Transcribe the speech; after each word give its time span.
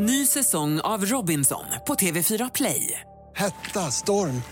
Ny 0.00 0.26
säsong 0.26 0.80
av 0.80 1.04
Robinson 1.06 1.64
på 1.86 1.94
TV4 1.94 2.50
Play. 2.54 3.00
Hetta, 3.36 3.90
storm, 3.90 4.42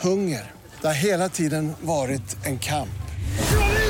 hunger. 0.00 0.50
Det 0.80 0.86
har 0.86 0.94
hela 0.94 1.28
tiden 1.28 1.72
varit 1.80 2.46
en 2.46 2.58
kamp. 2.58 2.88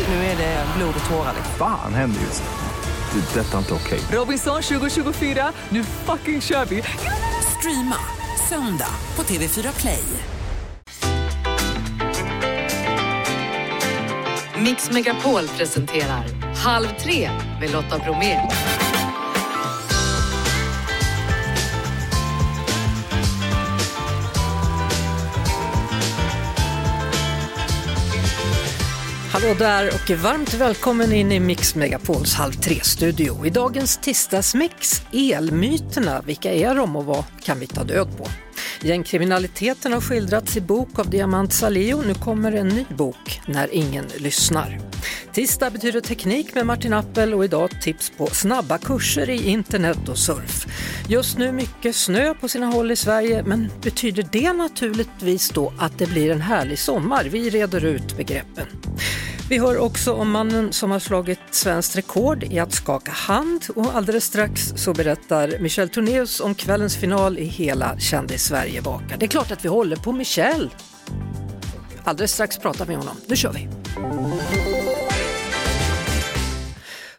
Nu 0.09 0.15
är 0.15 0.37
det 0.37 0.67
blod 0.77 0.95
och 1.05 1.11
tårar. 1.11 1.35
Fan 1.59 1.95
händer 1.95 2.21
just 2.21 2.43
nu. 2.43 3.21
Det. 3.21 3.41
är 3.41 3.45
Detta 3.45 3.55
är 3.55 3.59
inte 3.59 3.75
okej. 3.75 4.01
Robinson 4.13 4.63
2024, 4.63 5.53
nu 5.69 5.85
fucking 5.85 6.41
kör 6.41 6.65
vi! 6.65 6.83
Streama 7.59 7.97
söndag 8.49 8.95
på 9.15 9.23
TV4 9.23 9.81
Play. 9.81 10.05
Mix 14.59 14.91
Megapol 14.91 15.49
presenterar 15.49 16.25
Halv 16.57 16.87
tre 17.01 17.31
med 17.61 17.71
Lotta 17.73 17.99
Bromé. 17.99 18.41
Hallå 29.33 29.55
där 29.59 29.87
och 29.87 30.11
varmt 30.11 30.55
välkommen 30.55 31.13
in 31.13 31.33
i 31.33 31.41
Mix 31.41 31.75
Megapols 31.75 32.35
Halv 32.35 32.53
tre-studio. 32.53 33.47
I 33.47 33.51
dagens 33.51 33.97
tisdagsmix, 33.97 35.03
elmyterna, 35.13 36.23
vilka 36.27 36.53
är 36.53 36.75
de 36.75 36.97
och 36.97 37.05
vad 37.05 37.25
kan 37.43 37.61
vi 37.61 37.67
ta 37.67 37.85
död 37.85 38.09
på? 38.19 38.27
Gängkriminaliteten 38.83 39.93
har 39.93 40.01
skildrats 40.01 40.57
i 40.57 40.61
bok 40.61 40.99
av 40.99 41.11
Diamant 41.11 41.53
Salio. 41.53 42.03
Nu 42.07 42.15
kommer 42.15 42.53
en 42.53 42.69
ny 42.69 42.85
bok, 42.97 43.41
När 43.47 43.75
ingen 43.75 44.05
lyssnar. 44.17 44.81
Tisdag 45.33 45.71
betyder 45.71 46.01
teknik 46.01 46.55
med 46.55 46.67
Martin 46.67 46.93
Appel 46.93 47.35
och 47.35 47.45
idag 47.45 47.71
tips 47.83 48.13
på 48.17 48.27
snabba 48.27 48.79
kurser 48.79 49.31
i 49.31 49.49
internet 49.49 50.09
och 50.09 50.19
surf. 50.19 50.67
Just 51.09 51.39
nu 51.39 51.53
mycket 51.53 51.97
snö 51.97 52.35
på 52.35 52.49
sina 52.49 52.67
håll 52.67 52.91
i 52.91 52.97
Sverige, 52.97 53.43
men 53.43 53.71
betyder 53.83 54.29
det 54.33 54.53
naturligtvis 54.53 55.51
då 55.51 55.73
att 55.79 55.99
det 55.99 56.07
blir 56.07 56.31
en 56.31 56.41
härlig 56.41 56.79
sommar? 56.79 57.25
Vi 57.25 57.51
reder 57.51 57.85
ut 57.85 58.17
begreppen. 58.17 58.67
Vi 59.49 59.59
hör 59.59 59.79
också 59.79 60.13
om 60.13 60.31
mannen 60.31 60.73
som 60.73 60.91
har 60.91 60.99
slagit 60.99 61.41
svenskt 61.51 61.97
rekord 61.97 62.45
i 62.45 62.59
att 62.59 62.73
skaka 62.73 63.11
hand 63.11 63.63
och 63.75 63.97
alldeles 63.97 64.25
strax 64.25 64.73
så 64.77 64.95
berättar 64.95 65.59
Michel 65.59 65.89
Tornéus 65.89 66.41
om 66.41 66.55
kvällens 66.55 66.97
final 66.97 67.39
i 67.39 67.45
Hela 67.45 67.99
kändis-Sverige 67.99 68.83
bakar. 68.83 69.17
Det 69.19 69.27
är 69.27 69.31
klart 69.31 69.51
att 69.51 69.65
vi 69.65 69.69
håller 69.69 69.97
på 69.97 70.13
Michel. 70.13 70.71
Alldeles 72.05 72.33
strax 72.33 72.59
pratar 72.59 72.85
vi 72.85 72.91
med 72.91 72.99
honom. 72.99 73.17
Nu 73.27 73.37
kör 73.37 73.53
vi! 73.53 73.82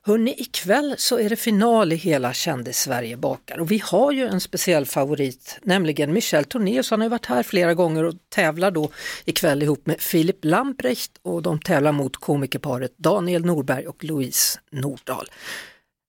Hörrni, 0.05 0.35
ikväll 0.37 0.95
så 0.97 1.19
är 1.19 1.29
det 1.29 1.35
final 1.35 1.93
i 1.93 1.95
hela 1.95 2.33
Kändis-Sverige 2.33 3.17
bakar 3.17 3.59
och 3.59 3.71
vi 3.71 3.77
har 3.77 4.11
ju 4.11 4.27
en 4.27 4.39
speciell 4.39 4.85
favorit, 4.85 5.59
nämligen 5.61 6.13
Michel 6.13 6.43
Tornéus. 6.45 6.91
Han 6.91 7.01
har 7.01 7.09
varit 7.09 7.25
här 7.25 7.43
flera 7.43 7.73
gånger 7.73 8.03
och 8.03 8.13
tävlar 8.29 8.71
då 8.71 8.89
ikväll 9.25 9.63
ihop 9.63 9.85
med 9.85 10.01
Filip 10.01 10.45
Lamprecht 10.45 11.11
och 11.21 11.41
de 11.41 11.59
tävlar 11.59 11.91
mot 11.91 12.17
komikerparet 12.17 12.97
Daniel 12.97 13.45
Norberg 13.45 13.87
och 13.87 14.03
Louise 14.03 14.59
Nordahl. 14.71 15.25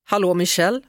Hallå 0.05 0.33
Michel! 0.33 0.81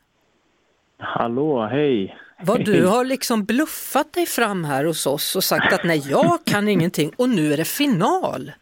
Hallå, 0.99 1.67
hej! 1.67 2.17
Vad 2.43 2.65
du 2.65 2.87
har 2.95 3.05
liksom 3.05 3.45
bluffat 3.45 4.13
dig 4.13 4.27
fram 4.27 4.65
här 4.65 4.85
hos 4.85 5.07
oss 5.07 5.37
och 5.37 5.45
sagt 5.45 5.73
att 5.73 5.85
nej, 5.85 6.03
jag 6.11 6.39
kan 6.45 6.69
ingenting 6.69 7.13
och 7.17 7.29
nu 7.29 7.53
är 7.53 7.57
det 7.57 7.65
final. 7.65 8.53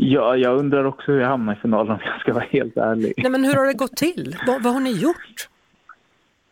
Ja, 0.00 0.36
jag 0.36 0.58
undrar 0.58 0.84
också 0.84 1.12
hur 1.12 1.20
jag 1.20 1.28
hamnade 1.28 1.58
i 1.58 1.60
finalen 1.60 1.92
om 1.92 1.98
jag 2.04 2.20
ska 2.20 2.32
vara 2.32 2.44
helt 2.44 2.76
ärlig. 2.76 3.12
Nej 3.16 3.30
men 3.30 3.44
hur 3.44 3.54
har 3.54 3.66
det 3.66 3.74
gått 3.74 3.96
till? 3.96 4.36
Vad, 4.46 4.62
vad 4.62 4.72
har 4.72 4.80
ni 4.80 4.92
gjort? 4.92 5.48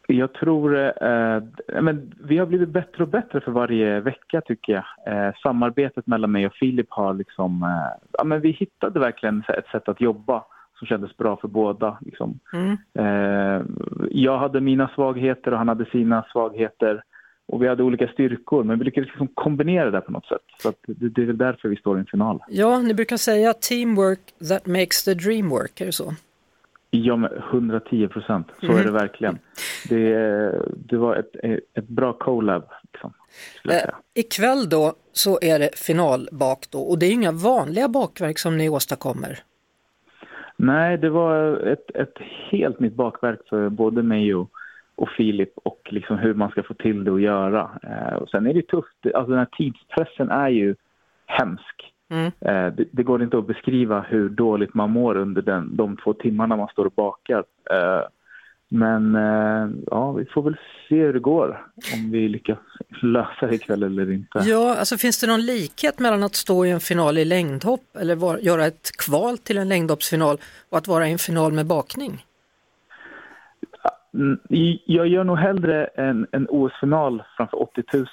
Jag 0.08 0.32
tror, 0.32 0.76
eh, 0.78 1.42
men 1.80 2.14
vi 2.24 2.38
har 2.38 2.46
blivit 2.46 2.68
bättre 2.68 3.02
och 3.02 3.08
bättre 3.08 3.40
för 3.40 3.52
varje 3.52 4.00
vecka 4.00 4.40
tycker 4.40 4.72
jag. 4.72 4.84
Eh, 5.28 5.34
samarbetet 5.42 6.06
mellan 6.06 6.32
mig 6.32 6.46
och 6.46 6.54
Filip 6.54 6.86
har 6.90 7.14
liksom, 7.14 7.62
eh, 7.62 8.06
ja 8.12 8.24
men 8.24 8.40
vi 8.40 8.50
hittade 8.50 9.00
verkligen 9.00 9.44
ett 9.48 9.68
sätt 9.72 9.88
att 9.88 10.00
jobba 10.00 10.44
som 10.78 10.86
kändes 10.86 11.16
bra 11.16 11.36
för 11.36 11.48
båda. 11.48 11.98
Liksom. 12.00 12.38
Mm. 12.52 12.76
Eh, 12.94 13.62
jag 14.10 14.38
hade 14.38 14.60
mina 14.60 14.90
svagheter 14.94 15.50
och 15.50 15.58
han 15.58 15.68
hade 15.68 15.84
sina 15.84 16.24
svagheter. 16.32 17.02
Och 17.48 17.62
vi 17.62 17.68
hade 17.68 17.82
olika 17.82 18.08
styrkor, 18.08 18.64
men 18.64 18.78
vi 18.78 18.84
lyckades 18.84 19.08
liksom 19.08 19.28
kombinera 19.28 19.90
det 19.90 20.00
på 20.00 20.12
något 20.12 20.26
sätt. 20.26 20.42
Så 20.62 20.72
det, 20.86 21.08
det 21.08 21.22
är 21.22 21.26
därför 21.32 21.68
vi 21.68 21.76
står 21.76 21.96
i 21.96 22.00
en 22.00 22.06
final. 22.06 22.42
Ja, 22.48 22.78
ni 22.80 22.94
brukar 22.94 23.16
säga 23.16 23.52
teamwork 23.52 24.20
that 24.48 24.66
makes 24.66 25.04
the 25.04 25.14
dream 25.14 25.48
work, 25.48 25.80
är 25.80 25.86
det 25.86 25.92
så? 25.92 26.14
Ja, 26.90 27.16
men 27.16 27.30
110 27.50 28.08
procent. 28.08 28.46
Så 28.60 28.66
Mm. 28.66 28.78
är 28.78 28.84
det 28.84 28.90
verkligen. 28.90 29.38
Det, 29.88 30.12
det 30.76 30.96
var 30.96 31.16
ett, 31.16 31.36
ett 31.74 31.88
bra 31.88 32.12
collab. 32.12 32.62
Liksom, 32.92 33.12
Eh, 33.70 33.90
ikväll 34.14 34.68
då 34.68 34.94
så 35.12 35.38
är 35.42 35.58
det 35.58 35.78
finalbak 35.78 36.66
då 36.70 36.78
och 36.80 36.98
det 36.98 37.06
är 37.06 37.10
inga 37.12 37.32
vanliga 37.32 37.88
bakverk 37.88 38.38
som 38.38 38.56
ni 38.58 38.68
åstadkommer. 38.68 39.38
Nej, 40.56 40.98
det 40.98 41.10
var 41.10 41.56
ett, 41.56 41.90
ett 41.96 42.14
helt 42.50 42.80
nytt 42.80 42.94
bakverk 42.94 43.40
för 43.48 43.68
både 43.68 44.02
mig 44.02 44.34
och, 44.34 44.50
och 44.96 45.08
Filip 45.08 45.52
och 45.54 45.88
liksom 45.90 46.18
hur 46.18 46.34
man 46.34 46.50
ska 46.50 46.62
få 46.62 46.74
till 46.74 47.04
det 47.04 47.14
att 47.14 47.20
göra. 47.20 47.70
Eh, 47.82 48.14
och 48.14 48.28
sen 48.28 48.46
är 48.46 48.54
det 48.54 48.66
tufft. 48.66 49.06
Alltså 49.14 49.30
den 49.30 49.38
här 49.38 49.48
tidspressen 49.58 50.30
är 50.30 50.48
ju 50.48 50.74
hemsk. 51.26 51.92
Mm. 52.10 52.26
Eh, 52.26 52.74
det, 52.74 52.84
det 52.92 53.02
går 53.02 53.22
inte 53.22 53.38
att 53.38 53.46
beskriva 53.46 54.00
hur 54.00 54.28
dåligt 54.28 54.74
man 54.74 54.90
mår 54.90 55.16
under 55.16 55.42
den, 55.42 55.76
de 55.76 55.96
två 55.96 56.12
timmarna 56.12 56.56
man 56.56 56.68
står 56.68 56.84
och 56.84 56.92
bakar. 56.96 57.44
Eh, 57.70 58.08
men 58.68 59.14
eh, 59.14 59.68
ja, 59.86 60.12
vi 60.12 60.24
får 60.24 60.42
väl 60.42 60.56
se 60.88 60.96
hur 60.96 61.12
det 61.12 61.20
går, 61.20 61.66
om 61.94 62.10
vi 62.10 62.28
lyckas 62.28 62.58
lösa 63.02 63.46
det 63.46 63.54
ikväll 63.54 63.82
eller 63.82 64.12
inte. 64.12 64.42
Ja, 64.44 64.76
alltså 64.76 64.96
finns 64.96 65.20
det 65.20 65.26
någon 65.26 65.46
likhet 65.46 65.98
mellan 65.98 66.22
att 66.22 66.34
stå 66.34 66.66
i 66.66 66.70
en 66.70 66.80
final 66.80 67.18
i 67.18 67.24
längdhopp 67.24 67.96
eller 68.00 68.14
var, 68.14 68.38
göra 68.38 68.66
ett 68.66 68.90
kval 68.98 69.38
till 69.38 69.58
en 69.58 69.68
längdhoppsfinal 69.68 70.38
och 70.70 70.78
att 70.78 70.88
vara 70.88 71.08
i 71.08 71.12
en 71.12 71.18
final 71.18 71.52
med 71.52 71.66
bakning? 71.66 72.25
Mm, 74.16 74.38
Jag 74.86 75.06
gör 75.08 75.24
nog 75.24 75.38
hellre 75.38 75.84
en, 75.84 76.26
en 76.32 76.46
OS-final 76.50 77.22
framför 77.36 77.62
80 77.62 77.82
000. 77.94 78.06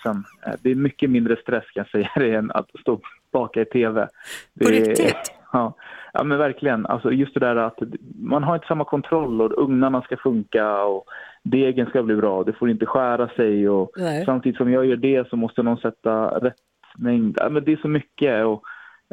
Eh, 0.46 0.54
Det 0.62 0.72
är 0.72 0.76
mycket 0.76 1.10
mindre 1.10 1.36
stress 1.36 1.64
kan 1.74 1.86
jag 1.86 1.90
säga 1.90 2.10
det 2.16 2.36
än 2.40 2.52
att 2.52 2.70
stå 2.82 3.00
baka 3.32 3.62
i 3.62 3.66
TV. 3.66 4.08
Det 4.54 4.66
På 4.66 4.72
riktigt? 4.72 5.16
Ja, 5.56 5.74
ja 6.14 6.24
men 6.24 6.38
verkligen. 6.38 6.86
Alltså 6.86 7.12
just 7.12 7.34
det 7.34 7.40
där 7.40 7.56
att 7.56 7.80
man 8.16 8.44
har 8.44 8.56
inte 8.56 8.68
samma 8.68 8.86
kontroll 8.86 9.42
och 9.42 9.64
ugnarna 9.64 10.02
ska 10.02 10.18
funka 10.18 10.84
och 10.84 11.06
degen 11.44 11.86
ska 11.88 12.04
bli 12.04 12.16
bra. 12.16 12.44
Det 12.44 12.54
får 12.54 12.70
inte 12.70 12.86
skära 12.86 13.28
sig 13.28 13.70
och 13.70 13.92
Nej. 13.98 14.26
samtidigt 14.26 14.58
som 14.58 14.72
jag 14.72 14.86
gör 14.86 14.96
det 14.96 15.30
så 15.30 15.36
måste 15.36 15.64
någon 15.64 15.78
sätta 15.78 16.40
rätt 16.40 16.56
mängd. 16.98 17.38
Ja, 17.42 17.50
men 17.50 17.64
det 17.64 17.72
är 17.72 17.78
så 17.78 17.88
mycket 17.88 18.46
och 18.46 18.64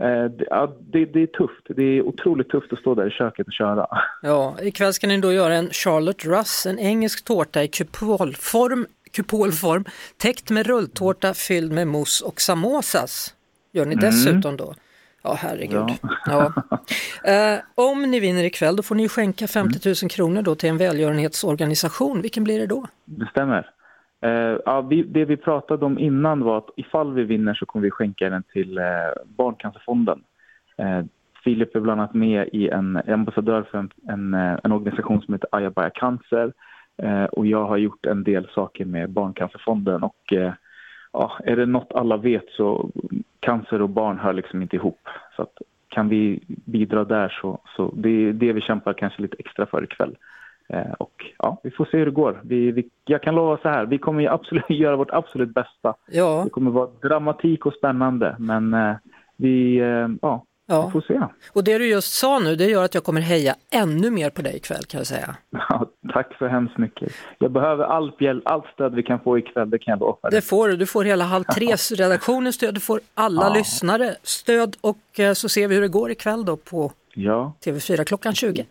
det, 0.09 0.47
ja, 0.51 0.77
det, 0.81 1.05
det 1.05 1.23
är 1.23 1.27
tufft. 1.27 1.67
Det 1.69 1.83
är 1.83 2.03
otroligt 2.03 2.49
tufft 2.49 2.73
att 2.73 2.79
stå 2.79 2.95
där 2.95 3.07
i 3.07 3.11
köket 3.11 3.47
och 3.47 3.53
köra. 3.53 3.87
Ja, 4.23 4.57
ikväll 4.63 4.93
ska 4.93 5.07
ni 5.07 5.21
då 5.21 5.33
göra 5.33 5.55
en 5.55 5.71
Charlotte 5.71 6.25
Russ, 6.25 6.67
en 6.67 6.79
engelsk 6.79 7.25
tårta 7.25 7.63
i 7.63 7.69
kupolform, 7.69 8.87
kupolform 9.13 9.85
täckt 10.17 10.51
med 10.51 10.67
rulltårta 10.67 11.35
fylld 11.35 11.73
med 11.73 11.89
mousse 11.89 12.25
och 12.25 12.41
samosas. 12.41 13.35
Gör 13.73 13.87
ni 13.87 13.95
dessutom 13.95 14.57
då? 14.57 14.75
Ja, 15.23 15.35
herregud. 15.39 15.91
Ja. 16.27 16.53
Eh, 17.25 17.59
om 17.75 18.03
ni 18.03 18.21
vinner 18.21 18.45
ikväll 18.45 18.77
då 18.77 18.83
får 18.83 18.95
ni 18.95 19.09
skänka 19.09 19.47
50 19.47 19.89
000 20.03 20.11
kronor 20.11 20.43
då 20.43 20.55
till 20.55 20.69
en 20.69 20.77
välgörenhetsorganisation. 20.77 22.23
Vilken 22.23 22.45
blir 22.45 22.59
det 22.59 22.67
då? 22.67 22.87
Det 23.05 23.27
stämmer. 23.31 23.71
Eh, 24.21 24.59
ja, 24.65 24.81
vi, 24.81 25.03
det 25.03 25.25
vi 25.25 25.37
pratade 25.37 25.85
om 25.85 25.99
innan 25.99 26.45
var 26.45 26.59
att 26.59 26.71
ifall 26.77 27.13
vi 27.13 27.25
vinner 27.25 27.55
så 27.55 27.67
kommer 27.67 27.83
vi 27.83 27.91
skänka 27.91 28.31
den 28.31 28.43
till 28.43 28.79
eh, 28.79 28.85
Barncancerfonden. 29.25 30.23
Eh, 30.77 31.01
Filip 31.45 31.77
är 31.77 31.81
bland 31.81 32.01
annat 32.01 32.15
med 32.15 32.49
i 32.53 32.69
en 32.69 32.97
ambassadör 32.97 33.63
för 33.63 33.79
en, 33.79 33.91
en, 34.09 34.35
en 34.35 34.73
organisation 34.73 35.23
som 35.23 35.35
heter 35.35 35.49
Ayabaya 35.53 35.91
Cancer. 35.91 36.53
Och 37.33 37.47
jag 37.47 37.65
har 37.65 37.77
gjort 37.77 38.07
en 38.07 38.25
del 38.25 38.49
saker 38.55 38.85
med 38.85 39.11
Barncancerfonden. 39.11 40.03
Och, 40.03 40.33
ja, 41.13 41.39
är 41.45 41.57
det 41.57 41.67
något 41.67 41.93
alla 41.93 42.17
vet 42.17 42.49
så 42.49 42.91
cancer 43.41 43.83
och 43.83 43.89
barn 43.89 44.19
hör 44.19 44.33
liksom 44.33 44.63
inte 44.63 44.77
ihop. 44.77 45.09
Så 45.37 45.43
att, 45.43 45.59
kan 45.89 46.09
vi 46.09 46.41
bidra 46.47 47.05
där 47.05 47.39
så, 47.41 47.61
så 47.77 47.95
det 47.97 48.09
är 48.09 48.33
det 48.33 48.53
vi 48.53 48.61
kämpar 48.61 48.93
kanske 48.93 49.23
lite 49.23 49.37
extra 49.39 49.67
för 49.67 49.85
ikväll. 49.85 50.17
Eh, 50.73 50.93
och 50.99 51.13
ja, 51.39 51.61
vi 51.63 51.71
får 51.71 51.85
se 51.85 51.97
hur 51.99 52.07
det 52.07 52.13
går. 52.13 52.41
Vi, 52.45 52.71
vi, 52.73 52.89
jag 53.05 53.23
kan 53.23 53.35
lova 53.35 53.57
så 53.63 53.69
här, 53.69 53.87
vi 53.87 53.99
kommer 53.99 54.21
ju 54.23 54.29
absolut 54.29 54.65
göra 54.69 54.97
vårt 54.97 55.11
absolut 55.11 55.55
bästa. 55.55 55.95
Ja, 56.11 56.41
Det 56.45 56.51
kommer 56.51 56.71
vara 56.71 56.89
dramatik 57.03 57.67
och 57.67 57.73
spännande, 57.75 58.37
men 58.39 58.75
eh, 58.75 58.95
vi, 59.37 59.77
eh, 59.79 60.09
ja, 60.23 60.45
vi 60.67 60.75
ja. 60.75 60.91
får 60.91 61.01
se. 61.01 61.21
Och 61.53 61.65
det 61.65 61.79
du 61.79 61.87
just 61.87 62.13
sa 62.15 62.39
nu, 62.39 62.57
det 62.57 62.65
gör 62.67 62.85
att 62.85 62.95
jag 62.95 63.05
kommer 63.05 63.21
heja 63.21 63.55
ännu 63.73 64.11
mer 64.11 64.31
på 64.31 64.43
dig 64.43 64.57
ikväll 64.57 64.83
kan 64.85 64.99
jag 64.99 65.07
säga. 65.07 65.37
Ja, 65.69 65.87
tack 66.13 66.37
så 66.39 66.47
hemskt 66.47 66.79
mycket. 66.79 67.13
Jag 67.39 67.51
behöver 67.51 67.85
allt 67.85 68.21
hjälp, 68.21 68.43
allt 68.47 68.67
stöd 68.75 68.95
vi 68.95 69.03
kan 69.03 69.21
få 69.21 69.39
ikväll, 69.39 69.71
det 69.71 69.79
kan 69.79 69.93
jag 69.93 70.01
lova. 70.01 70.31
Det 70.31 70.41
får 70.43 70.69
du, 70.69 70.77
du 70.77 70.87
får 70.87 71.05
hela 71.05 71.25
Halv 71.25 71.45
tres 71.55 71.93
redaktionens 71.93 72.55
stöd, 72.57 72.75
du 72.75 72.81
får 72.81 73.01
alla 73.15 73.43
Ja. 73.43 73.55
lyssnare 73.55 74.15
stöd 74.23 74.77
och 74.81 75.21
så 75.35 75.49
ser 75.49 75.69
vi 75.69 75.75
hur 75.75 75.83
det 75.83 75.89
går 75.89 76.11
ikväll 76.11 76.45
då 76.45 76.57
på 76.57 76.93
Ja, 77.15 77.53
TV4 77.65 78.05
klockan 78.05 78.35
20. 78.35 78.67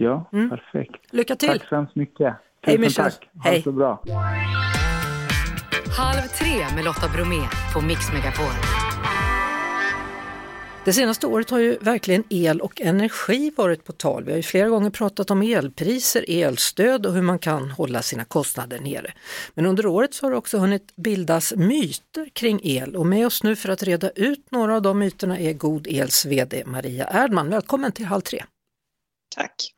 Ja, 0.00 0.28
Mm. 0.32 0.50
perfekt. 0.50 1.00
Lycka 1.10 1.36
till! 1.36 1.48
Tack 1.48 1.68
så 1.68 1.74
hemskt 1.76 1.96
mycket. 1.96 2.34
Hej 2.62 2.76
Tusen 2.76 2.80
Michel. 2.80 3.04
tack. 3.04 3.28
Ha 3.34 3.42
det 3.42 3.48
Hej. 3.50 3.62
så 3.62 3.72
bra. 3.72 4.02
Halv 5.98 6.20
tre 6.28 6.74
med 6.76 6.84
Lotta 6.84 7.08
Bromé 7.08 7.42
på 7.74 7.80
Mix 7.80 8.12
Megapol. 8.12 8.52
Det 10.84 10.92
senaste 10.92 11.26
året 11.26 11.50
har 11.50 11.58
ju 11.58 11.78
verkligen 11.80 12.24
el 12.30 12.60
och 12.60 12.80
energi 12.80 13.52
varit 13.56 13.84
på 13.84 13.92
tal. 13.92 14.24
Vi 14.24 14.30
har 14.32 14.36
ju 14.36 14.42
flera 14.42 14.68
gånger 14.68 14.90
pratat 14.90 15.30
om 15.30 15.42
elpriser, 15.42 16.24
elstöd 16.28 17.06
och 17.06 17.12
hur 17.12 17.22
man 17.22 17.38
kan 17.38 17.70
hålla 17.70 18.02
sina 18.02 18.24
kostnader 18.24 18.78
nere. 18.80 19.12
Men 19.54 19.66
under 19.66 19.86
året 19.86 20.14
så 20.14 20.26
har 20.26 20.30
det 20.30 20.36
också 20.36 20.58
hunnit 20.58 20.96
bildas 20.96 21.52
myter 21.56 22.28
kring 22.32 22.60
el 22.62 22.96
och 22.96 23.06
med 23.06 23.26
oss 23.26 23.42
nu 23.42 23.56
för 23.56 23.68
att 23.68 23.82
reda 23.82 24.10
ut 24.10 24.50
några 24.50 24.76
av 24.76 24.82
de 24.82 24.98
myterna 24.98 25.38
är 25.38 25.52
God 25.52 25.86
Els 25.90 26.26
VD 26.26 26.62
Maria 26.66 27.06
Erdman. 27.12 27.50
Välkommen 27.50 27.92
till 27.92 28.06
Halv 28.06 28.20
tre! 28.20 28.42
Tack. 29.36 29.74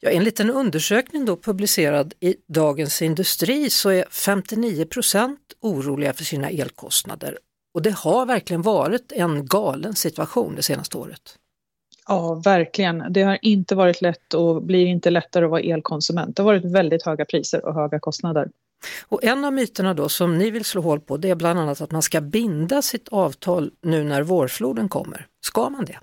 Ja, 0.00 0.10
enligt 0.10 0.40
en 0.40 0.50
undersökning 0.50 1.24
då 1.24 1.36
publicerad 1.36 2.14
i 2.20 2.36
Dagens 2.48 3.02
Industri 3.02 3.70
så 3.70 3.90
är 3.90 4.04
59 4.10 4.84
procent 4.84 5.38
oroliga 5.60 6.12
för 6.12 6.24
sina 6.24 6.50
elkostnader. 6.50 7.38
Och 7.74 7.82
det 7.82 7.90
har 7.90 8.26
verkligen 8.26 8.62
varit 8.62 9.12
en 9.12 9.46
galen 9.46 9.94
situation 9.94 10.54
det 10.56 10.62
senaste 10.62 10.98
året. 10.98 11.38
Ja, 12.08 12.34
verkligen. 12.34 13.04
Det 13.10 13.22
har 13.22 13.38
inte 13.42 13.74
varit 13.74 14.02
lätt 14.02 14.34
och 14.34 14.62
blir 14.62 14.86
inte 14.86 15.10
lättare 15.10 15.44
att 15.44 15.50
vara 15.50 15.60
elkonsument. 15.60 16.36
Det 16.36 16.42
har 16.42 16.46
varit 16.52 16.64
väldigt 16.64 17.02
höga 17.02 17.24
priser 17.24 17.64
och 17.64 17.74
höga 17.74 18.00
kostnader. 18.00 18.50
Och 19.08 19.24
en 19.24 19.44
av 19.44 19.52
myterna 19.52 19.94
då 19.94 20.08
som 20.08 20.38
ni 20.38 20.50
vill 20.50 20.64
slå 20.64 20.82
hål 20.82 21.00
på 21.00 21.16
det 21.16 21.30
är 21.30 21.34
bland 21.34 21.58
annat 21.58 21.80
att 21.80 21.90
man 21.90 22.02
ska 22.02 22.20
binda 22.20 22.82
sitt 22.82 23.08
avtal 23.08 23.70
nu 23.82 24.04
när 24.04 24.22
vårfloden 24.22 24.88
kommer. 24.88 25.26
Ska 25.40 25.70
man 25.70 25.84
det? 25.84 25.98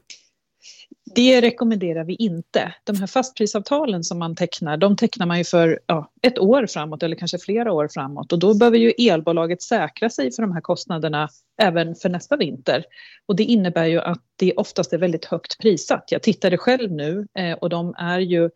Det 1.19 1.41
rekommenderar 1.41 2.03
vi 2.03 2.15
inte. 2.15 2.73
De 2.83 2.99
här 2.99 3.07
fastprisavtalen 3.07 4.03
som 4.03 4.19
man 4.19 4.35
tecknar, 4.35 4.77
de 4.77 4.95
tecknar 4.95 5.25
man 5.25 5.37
ju 5.37 5.43
för 5.43 5.79
ja, 5.85 6.11
ett 6.21 6.39
år 6.39 6.67
framåt 6.67 7.03
eller 7.03 7.15
kanske 7.15 7.37
flera 7.37 7.71
år 7.71 7.87
framåt 7.93 8.33
och 8.33 8.39
då 8.39 8.57
behöver 8.57 8.77
ju 8.77 8.89
elbolaget 8.89 9.61
säkra 9.61 10.09
sig 10.09 10.31
för 10.31 10.41
de 10.41 10.51
här 10.51 10.61
kostnaderna 10.61 11.29
även 11.61 11.95
för 11.95 12.09
nästa 12.09 12.37
vinter. 12.37 12.83
Och 13.25 13.35
det 13.35 13.43
innebär 13.43 13.85
ju 13.85 13.99
att 13.99 14.21
det 14.35 14.53
oftast 14.53 14.93
är 14.93 14.97
väldigt 14.97 15.25
högt 15.25 15.57
prissatt. 15.61 16.11
Jag 16.11 16.23
tittade 16.23 16.57
själv 16.57 16.91
nu 16.91 17.27
eh, 17.37 17.53
och 17.53 17.69
de 17.69 17.95
är 17.97 18.19
ju 18.19 18.49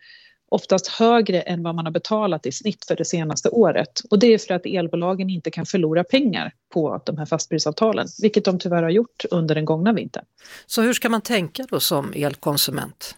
oftast 0.54 0.88
högre 0.88 1.42
än 1.42 1.64
vad 1.64 1.76
man 1.76 1.86
har 1.86 1.92
betalat 1.92 2.46
i 2.46 2.52
snitt 2.52 2.86
för 2.86 2.96
det 2.96 3.06
senaste 3.06 3.50
året. 3.50 4.02
Och 4.10 4.20
det 4.20 4.34
är 4.34 4.38
för 4.38 4.54
att 4.54 4.66
elbolagen 4.66 5.30
inte 5.30 5.52
kan 5.52 5.66
förlora 5.66 6.04
pengar 6.04 6.54
på 6.74 7.02
de 7.06 7.18
här 7.18 7.26
fastprisavtalen, 7.26 8.08
vilket 8.22 8.46
de 8.46 8.60
tyvärr 8.60 8.84
har 8.84 8.90
gjort 8.90 9.26
under 9.32 9.56
den 9.56 9.66
gångna 9.66 9.94
vintern. 9.94 10.26
Så 10.66 10.82
hur 10.82 10.94
ska 10.94 11.10
man 11.10 11.22
tänka 11.22 11.66
då 11.70 11.80
som 11.80 12.14
elkonsument? 12.16 13.16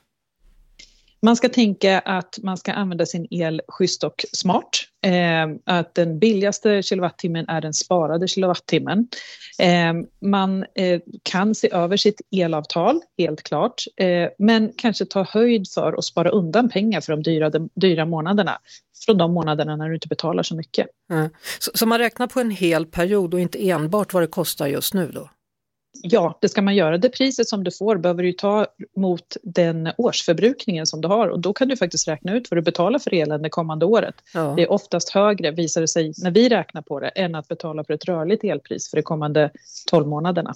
Man 1.25 1.36
ska 1.36 1.50
tänka 1.50 2.00
att 2.00 2.39
man 2.44 2.57
ska 2.57 2.74
använda 2.74 3.06
sin 3.06 3.27
el 3.30 3.62
schysst 3.68 4.04
och 4.04 4.25
smart. 4.33 4.69
Eh, 5.06 5.75
att 5.75 5.95
den 5.95 6.19
billigaste 6.19 6.83
kilowattimmen 6.83 7.45
är 7.48 7.62
den 7.62 7.74
sparade 7.74 8.27
kilowattimmen. 8.27 9.07
Eh, 9.60 9.94
man 10.30 10.66
eh, 10.75 11.01
kan 11.24 11.56
se 11.56 11.69
över 11.72 11.98
sitt 11.98 12.22
elavtal, 12.31 13.01
helt 13.18 13.44
klart. 13.44 13.83
Eh, 13.98 14.30
men 14.38 14.72
kanske 14.77 15.06
ta 15.06 15.24
höjd 15.30 15.68
för 15.74 15.94
att 15.94 16.06
spara 16.06 16.30
undan 16.30 16.69
pengar 16.69 17.01
för 17.01 17.13
de 17.13 17.24
dyra, 17.24 17.50
de 17.50 17.69
dyra 17.75 18.06
månaderna. 18.06 18.60
Från 19.06 19.18
de 19.18 19.33
månaderna 19.33 19.75
när 19.75 19.89
du 19.89 19.95
inte 19.95 20.07
betalar 20.07 20.44
så 20.44 20.56
mycket. 20.56 20.88
Mm. 21.12 21.30
Så, 21.60 21.72
så 21.74 21.86
man 21.86 22.00
räknar 22.00 22.27
på 22.27 22.39
en 22.39 22.51
hel 22.51 22.86
period 22.86 23.33
och 23.33 23.39
inte 23.39 23.69
enbart 23.69 24.13
vad 24.13 24.24
det 24.24 24.27
kostar 24.27 24.68
just 24.68 24.94
nu 24.94 25.12
då? 25.13 25.30
Ja, 26.02 26.38
det 26.42 26.50
ska 26.50 26.62
man 26.62 26.76
göra. 26.76 26.98
Det 26.98 27.10
priset 27.10 27.48
som 27.48 27.64
du 27.64 27.72
får 27.72 27.98
behöver 27.98 28.24
du 28.24 28.34
ta 28.34 28.68
mot 28.98 29.38
den 29.44 29.90
årsförbrukningen 29.98 30.88
som 30.88 31.02
du 31.02 31.08
har 31.08 31.28
och 31.28 31.40
då 31.40 31.54
kan 31.54 31.68
du 31.68 31.78
faktiskt 31.78 32.08
räkna 32.08 32.36
ut 32.36 32.52
vad 32.52 32.58
du 32.58 32.62
betalar 32.62 33.00
för 33.00 33.14
elen 33.14 33.42
det 33.42 33.50
kommande 33.50 33.86
året. 33.86 34.16
Ja. 34.34 34.54
Det 34.56 34.64
är 34.64 34.72
oftast 34.72 35.10
högre, 35.10 35.52
visar 35.52 35.82
det 35.82 35.88
sig, 35.88 36.14
när 36.24 36.32
vi 36.32 36.50
räknar 36.50 36.82
på 36.82 37.00
det, 37.00 37.08
än 37.08 37.36
att 37.36 37.48
betala 37.48 37.84
för 37.84 37.94
ett 37.94 38.06
rörligt 38.06 38.44
elpris 38.44 38.90
för 38.90 38.98
de 38.98 39.04
kommande 39.04 39.50
12 39.90 40.08
månaderna. 40.08 40.54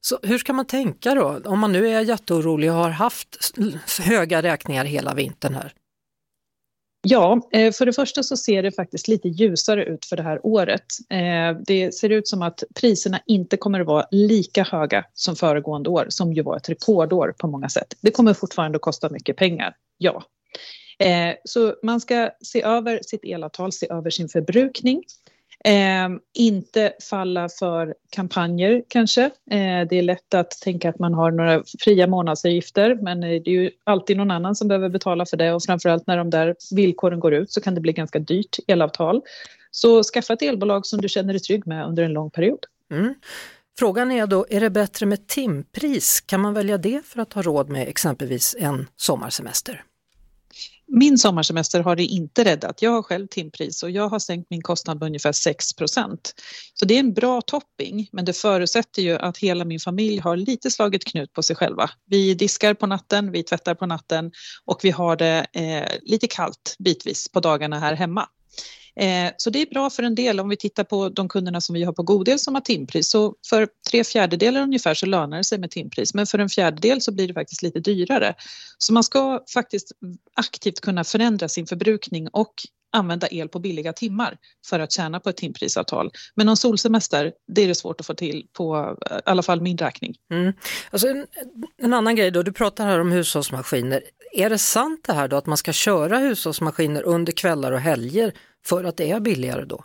Så 0.00 0.18
hur 0.22 0.38
ska 0.38 0.52
man 0.52 0.66
tänka 0.66 1.14
då? 1.14 1.40
Om 1.44 1.58
man 1.58 1.72
nu 1.72 1.88
är 1.88 2.00
jätteorolig 2.00 2.70
och 2.70 2.76
har 2.76 2.90
haft 2.90 3.58
höga 4.00 4.42
räkningar 4.42 4.84
hela 4.84 5.14
vintern 5.14 5.54
här. 5.54 5.72
Ja, 7.08 7.40
eh, 7.52 7.72
för 7.72 7.86
det 7.86 7.92
första 7.92 8.22
så 8.22 8.36
ser 8.36 8.62
det 8.62 8.72
faktiskt 8.72 9.08
lite 9.08 9.28
ljusare 9.28 9.84
ut 9.84 10.06
för 10.06 10.16
det 10.16 10.22
här 10.22 10.46
året. 10.46 10.84
Eh, 11.10 11.60
det 11.66 11.94
ser 11.94 12.10
ut 12.10 12.28
som 12.28 12.42
att 12.42 12.62
priserna 12.80 13.20
inte 13.26 13.56
kommer 13.56 13.80
att 13.80 13.86
vara 13.86 14.06
lika 14.10 14.62
höga 14.62 15.04
som 15.14 15.36
föregående 15.36 15.90
år, 15.90 16.06
som 16.08 16.32
ju 16.32 16.42
var 16.42 16.56
ett 16.56 16.68
rekordår 16.68 17.34
på 17.38 17.46
många 17.46 17.68
sätt. 17.68 17.94
Det 18.00 18.10
kommer 18.10 18.34
fortfarande 18.34 18.76
att 18.76 18.82
kosta 18.82 19.08
mycket 19.08 19.36
pengar, 19.36 19.74
ja. 19.98 20.22
Eh, 20.98 21.34
så 21.44 21.74
man 21.82 22.00
ska 22.00 22.30
se 22.40 22.62
över 22.62 23.00
sitt 23.02 23.24
elavtal, 23.24 23.72
se 23.72 23.86
över 23.90 24.10
sin 24.10 24.28
förbrukning. 24.28 25.02
Eh, 25.66 26.08
inte 26.34 26.92
falla 27.10 27.48
för 27.48 27.94
kampanjer 28.10 28.82
kanske. 28.88 29.22
Eh, 29.24 29.88
det 29.88 29.92
är 29.92 30.02
lätt 30.02 30.34
att 30.34 30.50
tänka 30.50 30.88
att 30.88 30.98
man 30.98 31.14
har 31.14 31.30
några 31.30 31.62
fria 31.80 32.06
månadsavgifter 32.06 32.94
men 33.02 33.22
eh, 33.22 33.28
det 33.28 33.50
är 33.50 33.54
ju 33.54 33.70
alltid 33.84 34.16
någon 34.16 34.30
annan 34.30 34.54
som 34.54 34.68
behöver 34.68 34.88
betala 34.88 35.26
för 35.26 35.36
det 35.36 35.52
och 35.52 35.62
framförallt 35.62 36.06
när 36.06 36.16
de 36.16 36.30
där 36.30 36.54
villkoren 36.74 37.20
går 37.20 37.34
ut 37.34 37.52
så 37.52 37.60
kan 37.60 37.74
det 37.74 37.80
bli 37.80 37.92
ganska 37.92 38.18
dyrt 38.18 38.56
elavtal. 38.66 39.22
Så 39.70 40.02
skaffa 40.02 40.32
ett 40.32 40.42
elbolag 40.42 40.86
som 40.86 41.00
du 41.00 41.08
känner 41.08 41.32
dig 41.32 41.40
trygg 41.42 41.66
med 41.66 41.86
under 41.86 42.02
en 42.02 42.12
lång 42.12 42.30
period. 42.30 42.60
Mm. 42.92 43.14
Frågan 43.78 44.10
är 44.10 44.26
då, 44.26 44.46
är 44.50 44.60
det 44.60 44.70
bättre 44.70 45.06
med 45.06 45.26
timpris? 45.26 46.20
Kan 46.20 46.40
man 46.40 46.54
välja 46.54 46.78
det 46.78 47.06
för 47.06 47.20
att 47.20 47.32
ha 47.32 47.42
råd 47.42 47.68
med 47.68 47.88
exempelvis 47.88 48.56
en 48.58 48.86
sommarsemester? 48.96 49.84
Min 50.88 51.18
sommarsemester 51.18 51.80
har 51.80 51.96
det 51.96 52.04
inte 52.04 52.44
räddat. 52.44 52.82
Jag 52.82 52.90
har 52.90 53.02
själv 53.02 53.26
timpris 53.26 53.82
och 53.82 53.90
jag 53.90 54.08
har 54.08 54.18
sänkt 54.18 54.50
min 54.50 54.62
kostnad 54.62 55.00
med 55.00 55.06
ungefär 55.06 55.32
6% 55.32 56.18
Så 56.74 56.84
det 56.84 56.94
är 56.94 57.00
en 57.00 57.14
bra 57.14 57.40
topping, 57.40 58.08
men 58.12 58.24
det 58.24 58.32
förutsätter 58.32 59.02
ju 59.02 59.16
att 59.16 59.38
hela 59.38 59.64
min 59.64 59.80
familj 59.80 60.18
har 60.18 60.36
lite 60.36 60.70
slagit 60.70 61.04
knut 61.04 61.32
på 61.32 61.42
sig 61.42 61.56
själva. 61.56 61.90
Vi 62.06 62.34
diskar 62.34 62.74
på 62.74 62.86
natten, 62.86 63.32
vi 63.32 63.42
tvättar 63.42 63.74
på 63.74 63.86
natten 63.86 64.32
och 64.64 64.80
vi 64.82 64.90
har 64.90 65.16
det 65.16 65.46
eh, 65.52 65.98
lite 66.02 66.26
kallt 66.26 66.76
bitvis 66.78 67.28
på 67.28 67.40
dagarna 67.40 67.78
här 67.78 67.94
hemma. 67.94 68.28
Eh, 69.00 69.32
så 69.36 69.50
det 69.50 69.62
är 69.62 69.66
bra 69.66 69.90
för 69.90 70.02
en 70.02 70.14
del. 70.14 70.40
Om 70.40 70.48
vi 70.48 70.56
tittar 70.56 70.84
på 70.84 71.08
de 71.08 71.28
kunderna 71.28 71.60
som 71.60 71.74
vi 71.74 71.84
har 71.84 71.92
på 71.92 72.02
Godel 72.02 72.38
som 72.38 72.54
har 72.54 72.60
timpris 72.60 73.10
så 73.10 73.34
för 73.50 73.68
tre 73.90 74.04
fjärdedelar 74.04 74.62
ungefär 74.62 74.94
så 74.94 75.06
lönar 75.06 75.36
det 75.36 75.44
sig 75.44 75.58
med 75.58 75.70
timpris 75.70 76.14
men 76.14 76.26
för 76.26 76.38
en 76.38 76.48
fjärdedel 76.48 77.02
så 77.02 77.12
blir 77.12 77.28
det 77.28 77.34
faktiskt 77.34 77.62
lite 77.62 77.80
dyrare. 77.80 78.34
Så 78.78 78.92
man 78.92 79.04
ska 79.04 79.44
faktiskt 79.54 79.92
aktivt 80.34 80.80
kunna 80.80 81.04
förändra 81.04 81.48
sin 81.48 81.66
förbrukning 81.66 82.28
och 82.28 82.54
använda 82.96 83.28
el 83.30 83.48
på 83.48 83.58
billiga 83.58 83.92
timmar 83.92 84.36
för 84.66 84.80
att 84.80 84.92
tjäna 84.92 85.20
på 85.20 85.30
ett 85.30 85.36
timprisavtal. 85.36 86.10
Men 86.34 86.46
någon 86.46 86.56
solsemester, 86.56 87.32
det 87.52 87.62
är 87.62 87.68
det 87.68 87.74
svårt 87.74 88.00
att 88.00 88.06
få 88.06 88.14
till 88.14 88.46
på 88.52 88.96
eh, 89.10 89.16
i 89.16 89.20
alla 89.24 89.42
fall 89.42 89.60
min 89.60 89.78
räkning. 89.78 90.14
Mm. 90.30 90.52
Alltså 90.90 91.08
en, 91.08 91.26
en 91.82 91.92
annan 91.92 92.16
grej 92.16 92.30
då, 92.30 92.42
du 92.42 92.52
pratar 92.52 92.86
här 92.86 93.00
om 93.00 93.12
hushållsmaskiner. 93.12 94.02
Är 94.32 94.50
det 94.50 94.58
sant 94.58 95.04
det 95.06 95.12
här 95.12 95.28
då 95.28 95.36
att 95.36 95.46
man 95.46 95.56
ska 95.56 95.72
köra 95.72 96.18
hushållsmaskiner 96.18 97.02
under 97.02 97.32
kvällar 97.32 97.72
och 97.72 97.80
helger 97.80 98.32
för 98.66 98.84
att 98.84 98.96
det 98.96 99.10
är 99.10 99.20
billigare 99.20 99.64
då? 99.64 99.84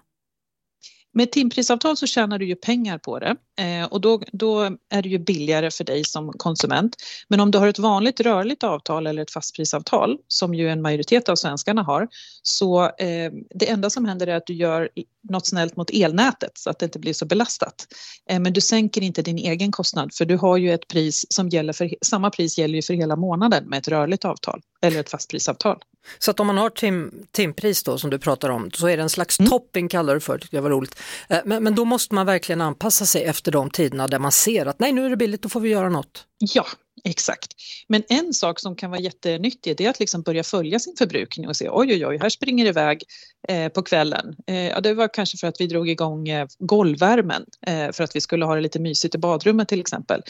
Med 1.13 1.31
timprisavtal 1.31 1.97
så 1.97 2.07
tjänar 2.07 2.39
du 2.39 2.45
ju 2.45 2.55
pengar 2.55 2.97
på 2.97 3.19
det 3.19 3.35
eh, 3.59 3.85
och 3.85 4.01
då, 4.01 4.21
då 4.31 4.61
är 4.89 5.01
det 5.01 5.09
ju 5.09 5.19
billigare 5.19 5.71
för 5.71 5.83
dig 5.83 6.03
som 6.03 6.33
konsument. 6.37 6.95
Men 7.27 7.39
om 7.39 7.51
du 7.51 7.57
har 7.57 7.67
ett 7.67 7.79
vanligt 7.79 8.19
rörligt 8.19 8.63
avtal 8.63 9.07
eller 9.07 9.21
ett 9.21 9.31
fastprisavtal 9.31 10.17
som 10.27 10.53
ju 10.53 10.69
en 10.69 10.81
majoritet 10.81 11.29
av 11.29 11.35
svenskarna 11.35 11.83
har 11.83 12.07
så 12.41 12.83
eh, 12.83 13.31
det 13.55 13.69
enda 13.69 13.89
som 13.89 14.05
händer 14.05 14.27
är 14.27 14.35
att 14.35 14.47
du 14.47 14.53
gör 14.53 14.89
något 15.29 15.47
snällt 15.47 15.75
mot 15.75 15.89
elnätet 15.89 16.51
så 16.55 16.69
att 16.69 16.79
det 16.79 16.85
inte 16.85 16.99
blir 16.99 17.13
så 17.13 17.25
belastat. 17.25 17.87
Eh, 18.29 18.39
men 18.39 18.53
du 18.53 18.61
sänker 18.61 19.01
inte 19.01 19.21
din 19.21 19.37
egen 19.37 19.71
kostnad 19.71 20.13
för 20.13 20.25
du 20.25 20.37
har 20.37 20.57
ju 20.57 20.73
ett 20.73 20.87
pris 20.87 21.25
som 21.29 21.49
gäller 21.49 21.73
för, 21.73 21.89
samma 22.01 22.29
pris 22.29 22.57
gäller 22.57 22.75
ju 22.75 22.81
för 22.81 22.93
hela 22.93 23.15
månaden 23.15 23.69
med 23.69 23.79
ett 23.79 23.87
rörligt 23.87 24.25
avtal 24.25 24.61
eller 24.81 24.99
ett 24.99 25.09
fastprisavtal. 25.09 25.77
Så 26.19 26.31
att 26.31 26.39
om 26.39 26.47
man 26.47 26.57
har 26.57 26.69
tim, 26.69 27.11
timpris 27.31 27.83
då 27.83 27.97
som 27.97 28.09
du 28.09 28.19
pratar 28.19 28.49
om 28.49 28.71
så 28.71 28.87
är 28.87 28.97
det 28.97 29.03
en 29.03 29.09
slags 29.09 29.39
Mm. 29.39 29.49
topping 29.49 29.87
kallar 29.87 30.13
du 30.13 30.19
för, 30.19 30.37
tyckte 30.37 30.55
jag 30.55 30.63
var 30.63 30.69
roligt. 30.69 30.95
Eh, 31.29 31.39
Men, 31.45 31.63
men 31.63 31.75
då 31.75 31.85
måste 31.85 32.15
man 32.15 32.25
verkligen 32.25 32.61
anpassa 32.61 33.05
sig 33.05 33.23
efter 33.23 33.51
de 33.51 33.69
tiderna 33.69 34.07
där 34.07 34.19
man 34.19 34.31
ser 34.31 34.65
att 34.65 34.79
nej 34.79 34.91
nu 34.91 35.05
är 35.05 35.09
det 35.09 35.17
billigt, 35.17 35.41
då 35.41 35.49
får 35.49 35.59
vi 35.59 35.69
göra 35.69 35.89
något. 35.89 36.25
Ja, 36.37 36.65
exakt. 37.03 37.53
Men 37.87 38.03
en 38.09 38.33
sak 38.33 38.59
som 38.59 38.75
kan 38.75 38.91
vara 38.91 39.01
jättenyttig 39.01 39.77
det 39.77 39.85
är 39.85 39.89
att 39.89 39.99
liksom 39.99 40.21
börja 40.21 40.43
följa 40.43 40.79
sin 40.79 40.95
förbrukning 40.97 41.47
och 41.47 41.55
se 41.55 41.69
oj 41.69 41.93
oj 41.93 42.05
oj, 42.05 42.17
här 42.21 42.29
springer 42.29 42.63
det 42.63 42.69
iväg 42.69 43.03
eh, 43.47 43.69
på 43.69 43.81
kvällen. 43.81 44.35
Eh, 44.47 44.67
ja, 44.67 44.81
det 44.81 44.93
var 44.93 45.13
kanske 45.13 45.37
för 45.37 45.47
att 45.47 45.61
vi 45.61 45.67
drog 45.67 45.89
igång 45.89 46.29
eh, 46.29 46.47
golvvärmen 46.59 47.45
eh, 47.67 47.91
för 47.91 48.03
att 48.03 48.15
vi 48.15 48.21
skulle 48.21 48.45
ha 48.45 48.55
det 48.55 48.61
lite 48.61 48.79
mysigt 48.79 49.15
i 49.15 49.17
badrummet 49.17 49.67
till 49.67 49.79
exempel. 49.79 50.21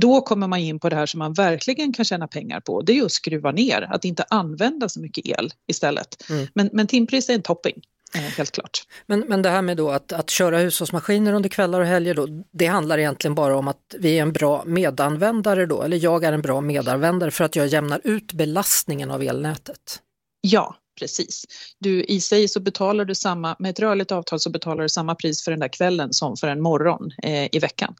Då 0.00 0.20
kommer 0.20 0.48
man 0.48 0.58
in 0.58 0.80
på 0.80 0.88
det 0.88 0.96
här 0.96 1.06
som 1.06 1.18
man 1.18 1.32
verkligen 1.32 1.92
kan 1.92 2.04
tjäna 2.04 2.28
pengar 2.28 2.60
på. 2.60 2.82
Det 2.82 2.92
är 2.92 2.96
ju 2.96 3.04
att 3.04 3.12
skruva 3.12 3.52
ner, 3.52 3.82
att 3.82 4.04
inte 4.04 4.24
använda 4.30 4.88
så 4.88 5.00
mycket 5.00 5.26
el 5.26 5.50
istället. 5.68 6.30
Mm. 6.30 6.46
Men, 6.54 6.70
men 6.72 6.86
timpris 6.86 7.28
är 7.28 7.34
en 7.34 7.42
topping, 7.42 7.82
helt 8.14 8.50
klart. 8.50 8.82
Men, 9.06 9.20
men 9.20 9.42
det 9.42 9.50
här 9.50 9.62
med 9.62 9.76
då 9.76 9.90
att, 9.90 10.12
att 10.12 10.30
köra 10.30 10.58
hushållsmaskiner 10.58 11.32
under 11.32 11.48
kvällar 11.48 11.80
och 11.80 11.86
helger 11.86 12.14
då, 12.14 12.26
det 12.52 12.66
handlar 12.66 12.98
egentligen 12.98 13.34
bara 13.34 13.56
om 13.56 13.68
att 13.68 13.94
vi 13.98 14.18
är 14.18 14.22
en 14.22 14.32
bra 14.32 14.62
medanvändare 14.66 15.66
då, 15.66 15.82
eller 15.82 15.96
jag 15.96 16.24
är 16.24 16.32
en 16.32 16.42
bra 16.42 16.60
medanvändare 16.60 17.30
för 17.30 17.44
att 17.44 17.56
jag 17.56 17.66
jämnar 17.66 18.00
ut 18.04 18.32
belastningen 18.32 19.10
av 19.10 19.22
elnätet. 19.22 20.00
Ja, 20.40 20.76
Precis. 20.98 21.44
Du, 21.78 22.04
I 22.04 22.20
sig 22.20 22.48
så 22.48 22.60
betalar 22.60 23.04
du 23.04 23.14
samma, 23.14 23.56
med 23.58 23.70
ett 23.70 23.80
rörligt 23.80 24.12
avtal 24.12 24.40
så 24.40 24.50
betalar 24.50 24.82
du 24.82 24.88
samma 24.88 25.14
pris 25.14 25.44
för 25.44 25.50
den 25.50 25.60
där 25.60 25.68
kvällen 25.68 26.12
som 26.12 26.36
för 26.36 26.48
en 26.48 26.60
morgon 26.60 27.10
eh, 27.22 27.48
i 27.52 27.58
veckan. 27.58 27.94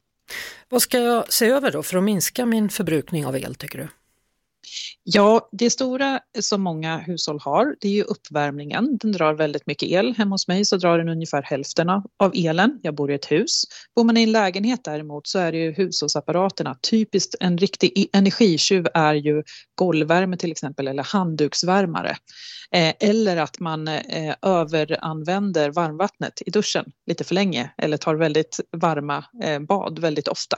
Vad 0.69 0.81
ska 0.81 0.99
jag 0.99 1.33
se 1.33 1.47
över 1.47 1.71
då 1.71 1.83
för 1.83 1.97
att 1.97 2.03
minska 2.03 2.45
min 2.45 2.69
förbrukning 2.69 3.25
av 3.25 3.37
el 3.37 3.55
tycker 3.55 3.77
du? 3.77 3.87
Ja, 5.03 5.49
det 5.51 5.69
stora 5.69 6.19
som 6.39 6.61
många 6.61 6.97
hushåll 6.97 7.39
har, 7.41 7.75
det 7.81 7.87
är 7.87 7.91
ju 7.91 8.03
uppvärmningen. 8.03 8.97
Den 8.97 9.11
drar 9.11 9.33
väldigt 9.33 9.67
mycket 9.67 9.89
el. 9.89 10.13
Hemma 10.17 10.33
hos 10.33 10.47
mig 10.47 10.65
så 10.65 10.77
drar 10.77 10.97
den 10.97 11.09
ungefär 11.09 11.41
hälften 11.41 11.89
av 11.89 12.31
elen. 12.33 12.79
Jag 12.81 12.95
bor 12.95 13.11
i 13.11 13.13
ett 13.13 13.31
hus. 13.31 13.63
Bor 13.95 14.03
man 14.03 14.17
i 14.17 14.23
en 14.23 14.31
lägenhet 14.31 14.83
däremot 14.83 15.27
så 15.27 15.39
är 15.39 15.51
det 15.51 15.57
ju 15.57 15.71
hushållsapparaterna. 15.71 16.77
Typiskt 16.91 17.35
en 17.39 17.57
riktig 17.57 17.91
e- 17.95 18.07
energitjuv 18.13 18.87
är 18.93 19.13
ju 19.13 19.43
golvvärme 19.75 20.37
till 20.37 20.51
exempel 20.51 20.87
eller 20.87 21.03
handduksvärmare. 21.03 22.15
Eh, 22.71 22.93
eller 22.99 23.37
att 23.37 23.59
man 23.59 23.87
eh, 23.87 24.35
överanvänder 24.41 25.71
varmvattnet 25.71 26.41
i 26.45 26.49
duschen 26.49 26.85
lite 27.07 27.23
för 27.23 27.35
länge 27.35 27.73
eller 27.77 27.97
tar 27.97 28.15
väldigt 28.15 28.59
varma 28.77 29.25
eh, 29.43 29.59
bad 29.59 29.99
väldigt 29.99 30.27
ofta. 30.27 30.57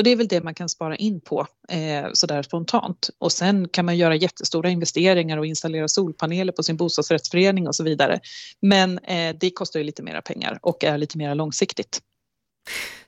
Så 0.00 0.04
det 0.04 0.10
är 0.10 0.16
väl 0.16 0.28
det 0.28 0.42
man 0.42 0.54
kan 0.54 0.68
spara 0.68 0.96
in 0.96 1.20
på 1.20 1.46
eh, 1.68 2.04
sådär 2.12 2.42
spontant. 2.42 3.10
Och 3.18 3.32
sen 3.32 3.68
kan 3.68 3.84
man 3.84 3.96
göra 3.96 4.14
jättestora 4.14 4.70
investeringar 4.70 5.38
och 5.38 5.46
installera 5.46 5.88
solpaneler 5.88 6.52
på 6.52 6.62
sin 6.62 6.76
bostadsrättsförening 6.76 7.68
och 7.68 7.76
så 7.76 7.84
vidare. 7.84 8.20
Men 8.60 8.98
eh, 8.98 9.36
det 9.40 9.50
kostar 9.50 9.80
ju 9.80 9.84
lite 9.84 10.02
mera 10.02 10.22
pengar 10.22 10.58
och 10.62 10.84
är 10.84 10.98
lite 10.98 11.18
mer 11.18 11.34
långsiktigt. 11.34 12.00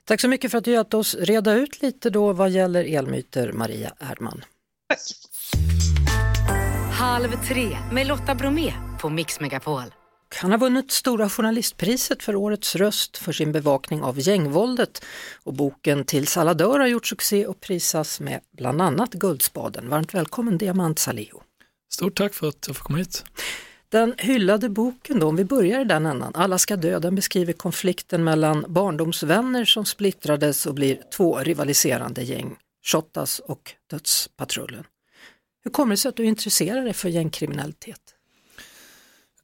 Tack 0.05 0.21
så 0.21 0.27
mycket 0.27 0.51
för 0.51 0.57
att 0.57 0.63
du 0.63 0.71
hjälpte 0.71 0.97
oss 0.97 1.15
reda 1.15 1.53
ut 1.53 1.81
lite 1.81 2.09
då 2.09 2.33
vad 2.33 2.49
gäller 2.49 2.83
elmyter, 2.83 3.51
Maria 3.51 3.93
Erdman. 3.99 4.43
Tack. 4.89 4.99
Halv 6.91 7.45
tre 7.47 7.77
med 7.91 8.07
Lotta 8.07 8.35
Bromé 8.35 8.73
på 9.01 9.09
Mix 9.09 9.39
Megapol. 9.39 10.02
Han 10.35 10.51
har 10.51 10.57
vunnit 10.57 10.91
Stora 10.91 11.29
journalistpriset 11.29 12.23
för 12.23 12.35
årets 12.35 12.75
röst 12.75 13.17
för 13.17 13.31
sin 13.31 13.51
bevakning 13.51 14.01
av 14.01 14.19
gängvåldet 14.19 15.05
och 15.43 15.53
boken 15.53 16.05
Tills 16.05 16.37
alla 16.37 16.53
dör 16.53 16.79
har 16.79 16.87
gjort 16.87 17.07
succé 17.07 17.45
och 17.47 17.61
prisas 17.61 18.19
med 18.19 18.39
bland 18.57 18.81
annat 18.81 19.13
Guldspaden. 19.13 19.89
Varmt 19.89 20.13
välkommen 20.13 20.57
Diamant 20.57 20.99
Salihu. 20.99 21.37
Stort 21.93 22.17
tack 22.17 22.33
för 22.33 22.47
att 22.47 22.67
jag 22.67 22.75
får 22.75 22.83
komma 22.83 22.97
hit. 22.97 23.23
Den 23.89 24.13
hyllade 24.17 24.69
boken 24.69 25.19
då, 25.19 25.27
om 25.27 25.35
vi 25.35 25.45
börjar 25.45 25.81
i 25.81 25.85
den 25.85 26.05
ändan, 26.05 26.31
Alla 26.35 26.57
ska 26.57 26.75
dö, 26.75 26.99
den 26.99 27.15
beskriver 27.15 27.53
konflikten 27.53 28.23
mellan 28.23 28.65
barndomsvänner 28.67 29.65
som 29.65 29.85
splittrades 29.85 30.65
och 30.65 30.73
blir 30.73 31.01
två 31.17 31.37
rivaliserande 31.37 32.23
gäng, 32.23 32.55
Shottaz 32.85 33.39
och 33.39 33.73
Dödspatrullen. 33.89 34.83
Hur 35.63 35.71
kommer 35.71 35.93
det 35.93 35.97
sig 35.97 36.09
att 36.09 36.15
du 36.15 36.25
intresserar 36.25 36.83
dig 36.83 36.93
för 36.93 37.09
gängkriminalitet? 37.09 38.01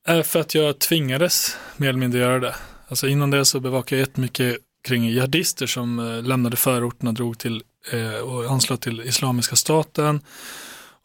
För 0.09 0.39
att 0.39 0.55
jag 0.55 0.79
tvingades 0.79 1.57
mer 1.77 1.89
eller 1.89 1.99
mindre 1.99 2.19
göra 2.19 2.39
det. 2.39 2.55
Alltså 2.87 3.07
innan 3.07 3.31
det 3.31 3.45
så 3.45 3.59
bevakade 3.59 4.01
jag 4.01 4.07
jättemycket 4.07 4.57
kring 4.83 5.05
jihadister 5.05 5.67
som 5.67 5.99
eh, 5.99 6.23
lämnade 6.23 6.55
förorterna, 6.55 7.11
drog 7.11 7.37
till 7.37 7.63
eh, 7.91 8.19
och 8.19 8.51
anslöt 8.51 8.81
till 8.81 9.01
Islamiska 9.01 9.55
staten. 9.55 10.21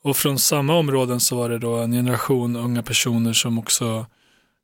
Och 0.03 0.17
från 0.17 0.39
samma 0.39 0.75
områden 0.75 1.21
så 1.21 1.37
var 1.37 1.49
det 1.49 1.59
då 1.59 1.77
en 1.77 1.93
generation 1.93 2.57
unga 2.57 2.83
personer 2.83 3.33
som 3.33 3.59
också 3.59 4.07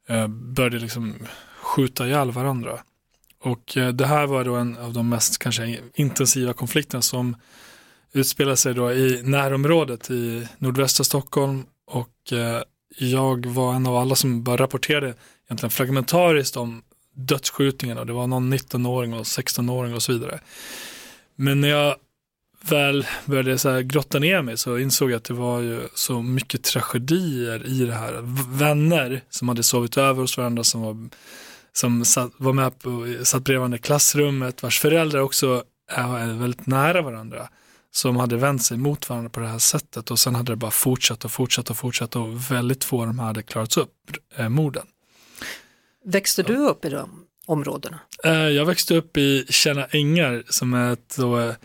eh, 0.08 0.26
började 0.28 0.78
liksom 0.78 1.14
skjuta 1.62 2.06
ihjäl 2.06 2.30
varandra. 2.30 2.80
Och 3.42 3.76
det 3.94 4.06
här 4.06 4.26
var 4.26 4.44
då 4.44 4.54
en 4.54 4.78
av 4.78 4.92
de 4.92 5.08
mest 5.08 5.38
kanske 5.38 5.78
intensiva 5.94 6.52
konflikterna 6.52 7.02
som 7.02 7.36
utspelade 8.12 8.56
sig 8.56 8.74
då 8.74 8.92
i 8.92 9.22
närområdet 9.22 10.10
i 10.10 10.48
nordvästra 10.58 11.04
Stockholm 11.04 11.64
och 11.86 12.32
jag 12.98 13.46
var 13.46 13.74
en 13.74 13.86
av 13.86 13.96
alla 13.96 14.14
som 14.14 14.42
bara 14.42 14.56
rapporterade 14.56 15.14
egentligen 15.46 15.70
fragmentariskt 15.70 16.56
om 16.56 16.82
dödsskjutningarna. 17.14 18.04
Det 18.04 18.12
var 18.12 18.26
någon 18.26 18.54
19-åring 18.54 19.14
och 19.14 19.22
16-åring 19.22 19.94
och 19.94 20.02
så 20.02 20.12
vidare. 20.12 20.40
Men 21.36 21.60
när 21.60 21.68
jag 21.68 21.96
väl 22.62 23.06
började 23.24 23.58
så 23.58 23.70
här 23.70 23.80
grotta 23.80 24.18
ner 24.18 24.42
mig 24.42 24.58
så 24.58 24.78
insåg 24.78 25.10
jag 25.10 25.16
att 25.16 25.24
det 25.24 25.34
var 25.34 25.60
ju 25.60 25.80
så 25.94 26.22
mycket 26.22 26.62
tragedier 26.62 27.66
i 27.66 27.86
det 27.86 27.94
här. 27.94 28.18
Vänner 28.58 29.22
som 29.30 29.48
hade 29.48 29.62
sovit 29.62 29.96
över 29.96 30.20
hos 30.20 30.38
varandra 30.38 30.64
som 30.64 30.82
var, 30.82 31.08
som 31.72 32.04
satt, 32.04 32.32
var 32.36 32.52
med 32.52 32.78
på, 32.78 33.16
satt 33.22 33.44
bredvid 33.44 33.58
varandra 33.58 33.78
i 33.78 33.80
klassrummet, 33.80 34.62
vars 34.62 34.80
föräldrar 34.80 35.20
också 35.20 35.64
är 35.88 36.38
väldigt 36.38 36.66
nära 36.66 37.02
varandra 37.02 37.48
som 37.90 38.16
hade 38.16 38.36
vänt 38.36 38.62
sig 38.62 38.76
mot 38.76 39.08
varandra 39.08 39.30
på 39.30 39.40
det 39.40 39.46
här 39.46 39.58
sättet 39.58 40.10
och 40.10 40.18
sen 40.18 40.34
hade 40.34 40.52
det 40.52 40.56
bara 40.56 40.70
fortsatt 40.70 41.24
och 41.24 41.32
fortsatt 41.32 41.70
och 41.70 41.76
fortsatt 41.76 42.16
och 42.16 42.50
väldigt 42.50 42.84
få 42.84 43.00
av 43.00 43.06
de 43.06 43.18
här 43.18 43.26
hade 43.26 43.42
klarats 43.42 43.76
upp, 43.76 43.94
eh, 44.36 44.48
morden. 44.48 44.86
Växte 46.04 46.42
du 46.42 46.56
upp 46.56 46.84
i 46.84 46.88
de 46.88 47.26
områdena? 47.46 48.00
Eh, 48.24 48.32
jag 48.32 48.64
växte 48.64 48.94
upp 48.94 49.16
i 49.16 49.46
Kärna 49.48 49.84
Ängar 49.84 50.42
som 50.48 50.74
är 50.74 50.92
ett, 50.92 51.16
då, 51.16 51.36
ett 51.36 51.56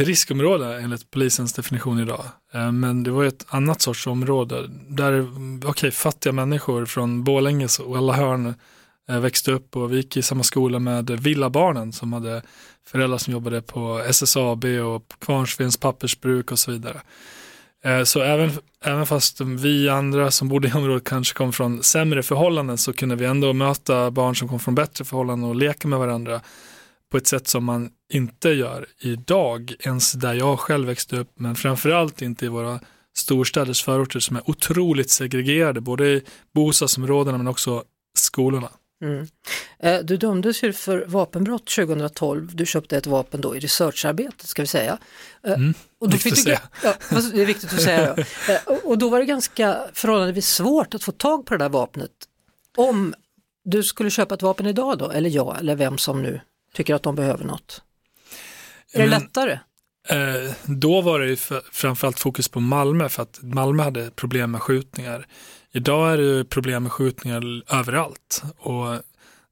riskområde 0.00 0.80
enligt 0.80 1.10
polisens 1.10 1.52
definition 1.52 2.00
idag. 2.00 2.24
Eh, 2.52 2.72
men 2.72 3.02
det 3.02 3.10
var 3.10 3.24
ett 3.24 3.46
annat 3.48 3.80
sorts 3.82 4.06
område 4.06 4.70
där, 4.88 5.22
okej, 5.58 5.68
okay, 5.68 5.90
fattiga 5.90 6.32
människor 6.32 6.86
från 6.86 7.24
Bålänges 7.24 7.78
och 7.78 7.96
alla 7.96 8.12
hörn 8.12 8.46
eh, 8.46 8.54
växte 9.06 9.52
upp 9.52 9.76
och 9.76 9.92
vi 9.92 9.96
gick 9.96 10.16
i 10.16 10.22
samma 10.22 10.42
skola 10.42 10.78
med 10.78 11.10
villabarnen 11.10 11.92
som 11.92 12.12
hade 12.12 12.42
föräldrar 12.86 13.18
som 13.18 13.32
jobbade 13.32 13.62
på 13.62 13.98
SSAB 13.98 14.64
och 14.64 15.12
Kvarnsvens 15.18 15.76
pappersbruk 15.76 16.52
och 16.52 16.58
så 16.58 16.70
vidare. 16.70 17.00
Eh, 17.84 18.02
så 18.02 18.20
även, 18.20 18.50
även 18.84 19.06
fast 19.06 19.40
vi 19.40 19.88
andra 19.88 20.30
som 20.30 20.48
bodde 20.48 20.68
i 20.68 20.72
området 20.72 21.04
kanske 21.04 21.34
kom 21.34 21.52
från 21.52 21.82
sämre 21.82 22.22
förhållanden 22.22 22.78
så 22.78 22.92
kunde 22.92 23.16
vi 23.16 23.24
ändå 23.24 23.52
möta 23.52 24.10
barn 24.10 24.36
som 24.36 24.48
kom 24.48 24.60
från 24.60 24.74
bättre 24.74 25.04
förhållanden 25.04 25.50
och 25.50 25.56
leka 25.56 25.88
med 25.88 25.98
varandra 25.98 26.40
på 27.10 27.16
ett 27.16 27.26
sätt 27.26 27.48
som 27.48 27.64
man 27.64 27.90
inte 28.12 28.48
gör 28.48 28.86
idag, 29.00 29.74
ens 29.80 30.12
där 30.12 30.34
jag 30.34 30.60
själv 30.60 30.86
växte 30.86 31.16
upp, 31.16 31.30
men 31.34 31.54
framförallt 31.54 32.22
inte 32.22 32.44
i 32.44 32.48
våra 32.48 32.80
storstäders 33.16 33.82
förorter 33.82 34.20
som 34.20 34.36
är 34.36 34.50
otroligt 34.50 35.10
segregerade, 35.10 35.80
både 35.80 36.06
i 36.06 36.22
bostadsområdena 36.54 37.38
men 37.38 37.48
också 37.48 37.84
skolorna. 38.14 38.68
Mm. 39.02 39.26
Eh, 39.78 39.98
du 40.00 40.16
dömdes 40.16 40.62
ju 40.62 40.72
för 40.72 41.04
vapenbrott 41.06 41.66
2012. 41.66 42.56
Du 42.56 42.66
köpte 42.66 42.96
ett 42.96 43.06
vapen 43.06 43.40
då 43.40 43.56
i 43.56 43.60
researcharbetet 43.60 44.46
ska 44.46 44.62
vi 44.62 44.66
säga. 44.66 44.98
Eh, 45.42 45.52
mm, 45.52 45.74
och 46.00 46.10
då 46.10 46.16
fick 46.16 46.44
du. 46.44 46.56
Ja, 46.82 46.94
det 47.32 47.42
är 47.42 47.46
viktigt 47.46 47.72
att 47.72 47.82
säga. 47.82 48.14
Ja. 48.16 48.24
Eh, 48.48 48.76
och 48.84 48.98
då 48.98 49.08
var 49.08 49.18
det 49.18 49.24
ganska 49.24 49.80
förhållandevis 49.92 50.48
svårt 50.48 50.94
att 50.94 51.02
få 51.02 51.12
tag 51.12 51.46
på 51.46 51.54
det 51.54 51.64
där 51.64 51.68
vapnet. 51.68 52.10
Om 52.76 53.14
du 53.64 53.82
skulle 53.82 54.10
köpa 54.10 54.34
ett 54.34 54.42
vapen 54.42 54.66
idag 54.66 54.98
då, 54.98 55.10
eller 55.10 55.30
jag, 55.30 55.58
eller 55.58 55.76
vem 55.76 55.98
som 55.98 56.22
nu 56.22 56.40
tycker 56.74 56.94
att 56.94 57.02
de 57.02 57.14
behöver 57.14 57.44
något. 57.44 57.82
Är 58.92 58.98
det 58.98 59.06
lättare? 59.06 59.58
Eh, 60.08 60.52
då 60.62 61.00
var 61.00 61.20
det 61.20 61.26
ju 61.26 61.36
för, 61.36 61.62
framförallt 61.72 62.20
fokus 62.20 62.48
på 62.48 62.60
Malmö 62.60 63.08
för 63.08 63.22
att 63.22 63.38
Malmö 63.42 63.82
hade 63.82 64.10
problem 64.10 64.50
med 64.50 64.62
skjutningar. 64.62 65.26
Idag 65.76 66.12
är 66.12 66.18
det 66.18 66.44
problem 66.44 66.82
med 66.82 66.92
skjutningar 66.92 67.62
överallt 67.74 68.42
och 68.58 69.00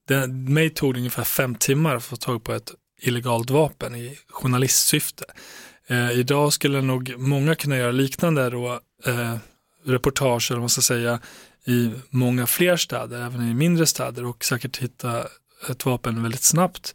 det, 0.09 0.27
mig 0.29 0.71
tog 0.71 0.95
det 0.95 0.99
ungefär 0.99 1.25
fem 1.25 1.55
timmar 1.55 1.97
att 1.97 2.05
få 2.05 2.17
tag 2.17 2.45
på 2.45 2.53
ett 2.53 2.73
illegalt 3.01 3.51
vapen 3.51 3.97
i 3.97 4.19
journalistsyfte. 4.29 5.25
Eh, 5.87 6.11
idag 6.11 6.53
skulle 6.53 6.81
nog 6.81 7.15
många 7.19 7.55
kunna 7.55 7.77
göra 7.77 7.93
liknande 7.93 8.51
då, 8.51 8.81
eh, 9.07 9.37
reportage, 9.85 10.51
eller 10.51 10.59
vad 10.59 10.63
man 10.63 10.69
ska 10.69 10.81
säga, 10.81 11.21
i 11.67 11.91
många 12.11 12.47
fler 12.47 12.77
städer, 12.77 13.27
även 13.27 13.49
i 13.49 13.55
mindre 13.55 13.87
städer 13.87 14.25
och 14.25 14.45
säkert 14.45 14.77
hitta 14.77 15.27
ett 15.71 15.87
vapen 15.87 16.23
väldigt 16.23 16.43
snabbt. 16.43 16.95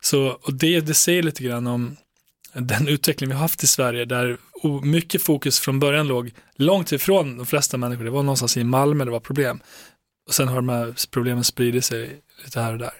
Så, 0.00 0.38
och 0.42 0.54
det, 0.54 0.80
det 0.80 0.94
säger 0.94 1.22
lite 1.22 1.42
grann 1.42 1.66
om 1.66 1.96
den 2.54 2.88
utveckling 2.88 3.28
vi 3.30 3.34
har 3.34 3.42
haft 3.42 3.62
i 3.62 3.66
Sverige 3.66 4.04
där 4.04 4.38
mycket 4.82 5.22
fokus 5.22 5.60
från 5.60 5.80
början 5.80 6.08
låg 6.08 6.32
långt 6.54 6.92
ifrån 6.92 7.36
de 7.36 7.46
flesta 7.46 7.76
människor. 7.76 8.04
Det 8.04 8.10
var 8.10 8.22
någonstans 8.22 8.56
i 8.56 8.64
Malmö 8.64 9.04
det 9.04 9.10
var 9.10 9.20
problem. 9.20 9.60
Och 10.26 10.34
sen 10.34 10.48
har 10.48 10.56
de 10.56 10.68
här 10.68 10.94
problemen 11.10 11.44
spridit 11.44 11.84
sig 11.84 12.20
lite 12.44 12.60
här 12.60 12.72
och 12.72 12.78
där. 12.78 12.92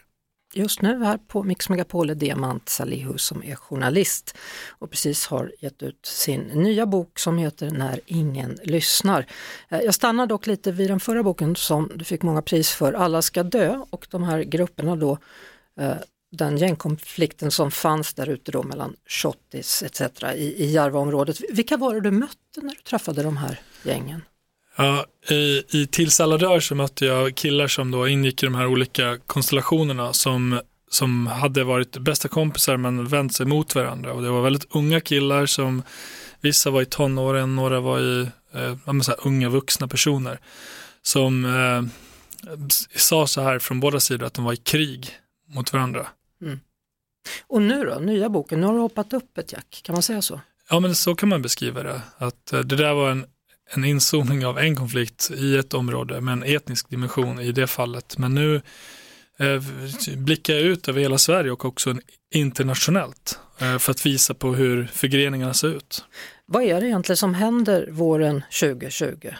Just 0.56 0.82
nu 0.82 1.04
här 1.04 1.18
på 1.18 1.42
Mix 1.42 1.68
Megapol 1.68 2.11
är 2.11 2.14
Diamant 2.14 2.68
Salihu 2.68 3.18
som 3.18 3.42
är 3.42 3.54
journalist 3.54 4.37
och 4.68 4.90
precis 4.90 5.26
har 5.26 5.52
gett 5.61 5.82
ut 5.82 6.06
sin 6.06 6.40
nya 6.40 6.87
bok 6.87 7.18
som 7.18 7.38
heter 7.38 7.70
När 7.70 8.00
ingen 8.06 8.58
lyssnar. 8.62 9.26
Eh, 9.68 9.80
jag 9.80 9.94
stannar 9.94 10.26
dock 10.26 10.46
lite 10.46 10.73
vid 10.73 10.90
den 10.90 11.00
förra 11.00 11.23
boken 11.23 11.56
som 11.56 11.90
du 11.94 12.04
fick 12.04 12.23
många 12.23 12.42
pris 12.42 12.70
för, 12.70 12.92
Alla 12.92 13.23
ska 13.23 13.42
dö 13.42 13.84
och 13.90 14.06
de 14.11 14.23
här 14.23 14.42
grupperna 14.42 14.96
då 14.96 15.18
eh, 15.80 15.96
den 16.37 16.59
gängkonflikten 16.59 17.50
som 17.50 17.71
fanns 17.71 18.14
där 18.14 18.29
ute 18.29 18.53
då 18.53 18.62
mellan 18.62 18.97
Shottis 19.07 19.83
etc. 19.83 20.00
i, 20.35 20.64
i 20.64 20.71
Järvaområdet. 20.71 21.41
Vilka 21.50 21.76
var 21.76 21.95
det 21.95 22.00
du 22.00 22.11
mötte 22.11 22.61
när 22.62 22.75
du 22.75 22.81
träffade 22.83 23.23
de 23.23 23.37
här 23.37 23.61
gängen? 23.83 24.23
Ja, 24.76 25.07
i, 25.31 25.62
i 25.69 25.87
Tills 25.91 26.21
alla 26.21 26.38
dör 26.38 26.61
så 26.61 26.75
mötte 26.75 27.07
jag 27.07 27.35
killar 27.35 27.69
som 27.69 27.91
då 27.91 28.09
ingick 28.09 28.43
i 28.43 28.47
de 28.47 28.55
här 28.55 28.67
olika 28.67 29.19
konstellationerna 29.26 30.12
som, 30.12 30.61
som 30.91 31.26
hade 31.26 31.64
varit 31.64 31.99
bästa 31.99 32.29
kompisar 32.29 32.76
men 32.76 33.07
vänt 33.09 33.35
sig 33.35 33.47
mot 33.47 33.75
varandra 33.75 34.12
och 34.12 34.23
det 34.23 34.31
var 34.31 34.43
väldigt 34.43 34.67
unga 34.71 35.00
killar 35.00 35.47
som 35.47 35.83
vissa 36.41 36.71
var 36.71 36.83
i 36.83 36.87
tonåren, 36.87 37.57
några 37.57 37.81
var 37.81 38.00
i 38.00 38.21
eh, 38.55 38.76
här, 38.87 39.26
unga 39.26 39.49
vuxna 39.49 39.88
personer 39.88 40.38
som 41.03 41.45
eh, 41.45 41.83
sa 42.97 43.26
så 43.26 43.41
här 43.41 43.59
från 43.59 43.81
båda 43.81 44.00
sidor 44.00 44.26
att 44.26 44.35
de 44.35 44.45
var 44.45 44.53
i 44.53 44.57
krig 44.57 45.11
mot 45.49 45.73
varandra. 45.73 46.07
Och 47.47 47.62
nu 47.62 47.85
då, 47.85 47.99
nya 47.99 48.28
boken, 48.28 48.61
nu 48.61 48.66
har 48.66 48.75
du 48.75 48.81
hoppat 48.81 49.12
upp 49.12 49.38
ett 49.38 49.52
jack, 49.52 49.81
kan 49.85 49.93
man 49.93 50.02
säga 50.02 50.23
så? 50.23 50.40
Ja, 50.71 50.81
men 50.81 50.95
så 50.95 51.14
kan 51.14 51.28
man 51.28 51.43
beskriva 51.43 51.83
det. 51.83 52.00
Att 52.19 52.52
eh, 52.52 52.61
det 52.61 52.76
där 52.76 52.95
var 52.95 53.11
en, 53.11 53.26
en 53.75 53.85
inzoomning 53.85 54.47
av 54.47 54.59
en 54.59 54.76
konflikt 54.76 55.31
i 55.31 55.57
ett 55.57 55.75
område 55.75 56.21
med 56.21 56.33
en 56.33 56.43
etnisk 56.43 56.88
dimension 56.88 57.40
i 57.40 57.52
det 57.52 57.66
fallet. 57.66 58.19
Men 58.19 58.35
nu 58.35 58.62
eh, 59.38 59.62
blickar 60.16 60.54
jag 60.54 60.62
ut 60.62 60.88
över 60.88 61.00
hela 61.00 61.19
Sverige 61.19 61.50
och 61.50 61.64
också 61.64 61.95
internationellt 62.35 63.38
eh, 63.59 63.78
för 63.78 63.90
att 63.90 64.07
visa 64.07 64.35
på 64.35 64.54
hur 64.54 64.87
förgreningarna 64.87 65.54
ser 65.54 65.69
ut. 65.69 66.04
Vad 66.47 66.62
är 66.62 66.81
det 66.81 66.87
egentligen 66.87 67.16
som 67.16 67.35
händer 67.35 67.88
våren 67.90 68.43
2020? 68.61 69.31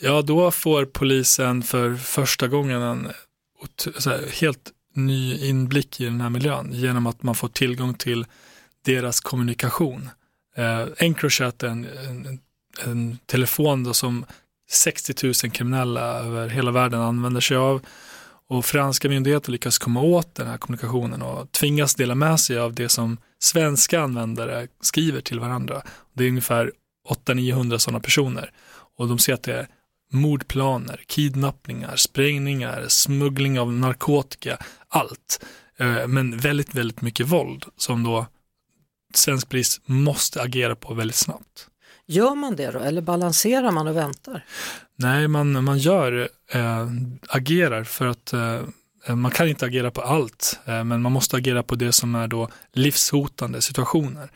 Ja, 0.00 0.22
då 0.22 0.50
får 0.50 0.84
polisen 0.84 1.62
för 1.62 1.94
första 1.94 2.48
gången 2.48 2.82
en 2.82 3.08
helt 4.40 4.72
ny 4.92 5.48
inblick 5.48 6.00
i 6.00 6.04
den 6.04 6.20
här 6.20 6.30
miljön 6.30 6.68
genom 6.72 7.06
att 7.06 7.22
man 7.22 7.34
får 7.34 7.48
tillgång 7.48 7.94
till 7.94 8.26
deras 8.84 9.20
kommunikation. 9.20 10.10
Eh, 10.56 10.86
Encrochat 10.98 11.62
är 11.62 11.68
en, 11.68 11.84
en, 11.84 12.38
en 12.84 13.18
telefon 13.26 13.84
då 13.84 13.94
som 13.94 14.24
60 14.70 15.26
000 15.26 15.34
kriminella 15.34 16.00
över 16.00 16.48
hela 16.48 16.70
världen 16.70 17.00
använder 17.00 17.40
sig 17.40 17.56
av 17.56 17.82
och 18.48 18.64
franska 18.64 19.08
myndigheter 19.08 19.52
lyckas 19.52 19.78
komma 19.78 20.00
åt 20.00 20.34
den 20.34 20.46
här 20.46 20.58
kommunikationen 20.58 21.22
och 21.22 21.52
tvingas 21.52 21.94
dela 21.94 22.14
med 22.14 22.40
sig 22.40 22.58
av 22.58 22.74
det 22.74 22.88
som 22.88 23.18
svenska 23.38 24.00
användare 24.00 24.68
skriver 24.80 25.20
till 25.20 25.40
varandra. 25.40 25.82
Det 26.12 26.24
är 26.24 26.28
ungefär 26.28 26.72
800-900 27.08 27.78
sådana 27.78 28.00
personer 28.00 28.50
och 28.96 29.08
de 29.08 29.18
ser 29.18 29.34
att 29.34 29.42
det 29.42 29.54
är 29.54 29.68
mordplaner, 30.12 31.00
kidnappningar, 31.06 31.96
sprängningar, 31.96 32.84
smuggling 32.88 33.60
av 33.60 33.72
narkotika, 33.72 34.58
allt. 34.88 35.44
Eh, 35.78 36.06
Men 36.06 36.38
väldigt, 36.38 36.74
väldigt 36.74 37.00
mycket 37.00 37.26
våld 37.26 37.64
som 37.76 38.02
då 38.02 38.26
svensk 39.14 39.48
polis 39.48 39.80
måste 39.84 40.42
agera 40.42 40.76
på 40.76 40.94
väldigt 40.94 41.16
snabbt. 41.16 41.68
Gör 42.06 42.34
man 42.34 42.56
det 42.56 42.70
då 42.70 42.78
eller 42.78 43.02
balanserar 43.02 43.70
man 43.70 43.88
och 43.88 43.96
väntar? 43.96 44.44
Nej, 44.96 45.28
man, 45.28 45.64
man 45.64 45.78
gör, 45.78 46.28
eh, 46.52 46.86
agerar 47.28 47.84
för 47.84 48.06
att 48.06 48.32
eh, 48.32 49.14
man 49.14 49.30
kan 49.30 49.48
inte 49.48 49.66
agera 49.66 49.90
på 49.90 50.02
allt, 50.02 50.60
eh, 50.64 50.84
men 50.84 51.02
man 51.02 51.12
måste 51.12 51.36
agera 51.36 51.62
på 51.62 51.74
det 51.74 51.92
som 51.92 52.14
är 52.14 52.28
då 52.28 52.48
livshotande 52.72 53.62
situationer. 53.62 54.30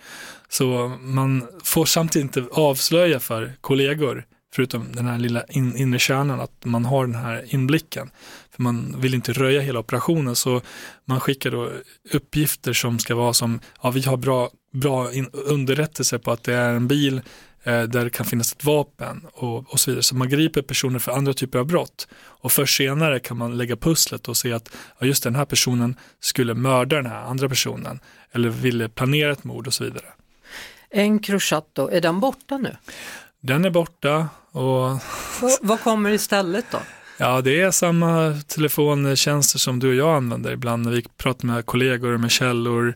Så 0.48 0.88
man 1.00 1.46
får 1.64 1.84
samtidigt 1.84 2.36
inte 2.36 2.54
avslöja 2.60 3.20
för 3.20 3.52
kollegor, 3.60 4.26
förutom 4.54 4.92
den 4.92 5.06
här 5.06 5.18
lilla 5.18 5.44
in, 5.44 5.76
inre 5.76 5.98
kärnan, 5.98 6.40
att 6.40 6.64
man 6.64 6.84
har 6.84 7.06
den 7.06 7.14
här 7.14 7.54
inblicken. 7.54 8.10
För 8.50 8.62
man 8.62 9.00
vill 9.00 9.14
inte 9.14 9.32
röja 9.32 9.60
hela 9.60 9.78
operationen, 9.78 10.36
så 10.36 10.60
man 11.04 11.20
skickar 11.20 11.50
då 11.50 11.70
uppgifter 12.12 12.72
som 12.72 12.98
ska 12.98 13.14
vara 13.14 13.32
som, 13.32 13.60
ja 13.82 13.90
vi 13.90 14.02
har 14.02 14.16
bra, 14.16 14.50
bra 14.72 15.12
in, 15.12 15.30
underrättelser 15.32 16.18
på 16.18 16.32
att 16.32 16.42
det 16.42 16.54
är 16.54 16.72
en 16.72 16.88
bil 16.88 17.20
eh, 17.62 17.82
där 17.82 18.04
det 18.04 18.10
kan 18.10 18.26
finnas 18.26 18.52
ett 18.52 18.64
vapen 18.64 19.26
och, 19.32 19.72
och 19.72 19.80
så 19.80 19.90
vidare. 19.90 20.02
Så 20.02 20.14
man 20.14 20.28
griper 20.28 20.62
personer 20.62 20.98
för 20.98 21.12
andra 21.12 21.32
typer 21.32 21.58
av 21.58 21.66
brott. 21.66 22.08
Och 22.14 22.52
först 22.52 22.76
senare 22.76 23.18
kan 23.20 23.36
man 23.36 23.56
lägga 23.56 23.76
pusslet 23.76 24.28
och 24.28 24.36
se 24.36 24.52
att 24.52 24.76
ja, 24.98 25.06
just 25.06 25.22
den 25.22 25.34
här 25.34 25.44
personen 25.44 25.96
skulle 26.20 26.54
mörda 26.54 26.96
den 26.96 27.06
här 27.06 27.22
andra 27.22 27.48
personen 27.48 28.00
eller 28.32 28.48
ville 28.48 28.88
planera 28.88 29.32
ett 29.32 29.44
mord 29.44 29.66
och 29.66 29.74
så 29.74 29.84
vidare. 29.84 30.06
En 30.90 31.20
då, 31.72 31.88
är 31.88 32.00
den 32.00 32.20
borta 32.20 32.58
nu? 32.58 32.76
Den 33.46 33.64
är 33.64 33.70
borta 33.70 34.28
och 34.52 35.00
Vad, 35.60 35.80
kommer 35.80 36.10
istället 36.10 36.64
då? 36.70 36.78
ja, 37.18 37.40
det 37.40 37.60
är 37.60 37.70
samma 37.70 38.40
telefontjänster 38.46 39.58
som 39.58 39.78
du 39.78 39.88
och 39.88 39.94
jag 39.94 40.16
använder 40.16 40.52
ibland 40.52 40.84
när 40.84 40.92
vi 40.92 41.04
pratar 41.16 41.46
med 41.46 41.66
kollegor, 41.66 42.16
med 42.16 42.30
källor, 42.30 42.94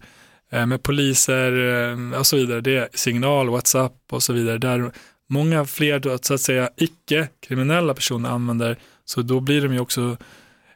eh, 0.53 0.67
med 0.67 0.83
poliser 0.83 1.53
eh, 1.91 2.19
och 2.19 2.27
så 2.27 2.37
vidare. 2.37 2.61
Det 2.61 2.77
är 2.77 2.89
signal, 2.95 3.49
WhatsApp 3.49 3.93
och 4.11 4.23
så 4.23 4.33
vidare. 4.33 4.59
Där 4.59 4.93
många 5.29 5.65
fler 5.65 6.19
så 6.23 6.35
att 6.35 6.41
säga 6.41 6.71
icke-kriminella 6.77 7.95
personer 7.95 8.31
använder, 8.31 8.77
så 9.05 9.23
då 9.23 9.41
blir 9.41 9.63
de 9.63 9.73
ju 9.73 9.81
också 9.81 10.17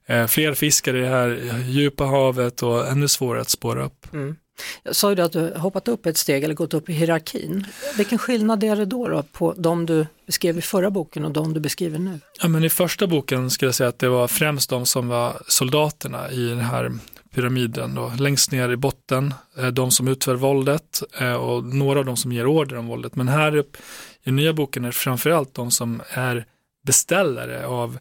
eh, 0.07 0.27
fler 0.27 0.55
fiskare 0.55 0.99
i 0.99 1.01
det 1.01 1.09
här 1.09 1.59
djupa 1.69 2.05
havet 2.05 2.63
och 2.63 2.89
ännu 2.89 3.09
svårare 3.09 3.41
att 3.41 3.51
spåra 3.51 3.85
upp. 3.85 4.13
Mm. 4.13 4.37
Jag 4.83 4.97
sa 4.97 5.12
ju 5.12 5.21
att 5.21 5.33
du 5.33 5.55
hoppat 5.57 5.88
upp 5.88 6.07
ett 6.07 6.17
steg 6.17 6.45
eller 6.45 6.55
gått 6.55 6.75
upp 6.75 6.88
i 6.88 6.93
hierarkin. 6.93 7.67
Vilken 7.97 8.19
skillnad 8.19 8.64
är 8.64 8.77
det 8.77 8.85
då, 8.85 9.09
då 9.09 9.23
på 9.23 9.55
de 9.57 9.87
du 9.87 10.07
beskrev 10.27 10.59
i 10.59 10.62
förra 10.62 10.90
boken 10.90 11.25
och 11.25 11.31
de 11.31 11.55
du 11.55 11.61
beskriver 11.61 11.99
nu? 11.99 12.21
Ja, 12.43 12.49
men 12.49 12.64
I 12.64 12.69
första 12.69 13.07
boken 13.07 13.51
skulle 13.51 13.67
jag 13.69 13.75
säga 13.75 13.88
att 13.88 13.99
det 13.99 14.09
var 14.09 14.29
främst 14.29 14.71
de 14.71 14.87
som 14.87 15.09
var 15.09 15.43
soldaterna 15.49 16.31
i 16.31 16.49
den 16.49 16.61
här 16.61 16.93
pyramiden. 17.35 17.95
Då. 17.95 18.12
Längst 18.19 18.53
ner 18.53 18.71
i 18.71 18.77
botten, 18.77 19.35
eh, 19.59 19.67
de 19.67 19.90
som 19.90 20.09
utför 20.09 20.35
våldet 20.35 21.03
eh, 21.21 21.35
och 21.35 21.64
några 21.64 21.99
av 21.99 22.05
de 22.05 22.17
som 22.17 22.33
ger 22.33 22.47
order 22.47 22.77
om 22.77 22.87
våldet. 22.87 23.17
Men 23.17 23.29
här 23.29 23.57
upp, 23.57 23.77
i 24.25 24.31
nya 24.31 24.53
boken 24.53 24.85
är 24.85 24.88
det 24.88 24.93
framförallt 24.93 25.55
de 25.55 25.71
som 25.71 26.03
är 26.09 26.47
beställare 26.87 27.67
av 27.67 27.99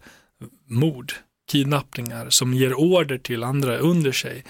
mord, 0.68 1.14
kidnappningar, 1.52 2.30
som 2.30 2.54
ger 2.54 2.74
order 2.74 3.18
till 3.18 3.44
andra 3.44 3.78
under 3.78 4.12
sig 4.12 4.44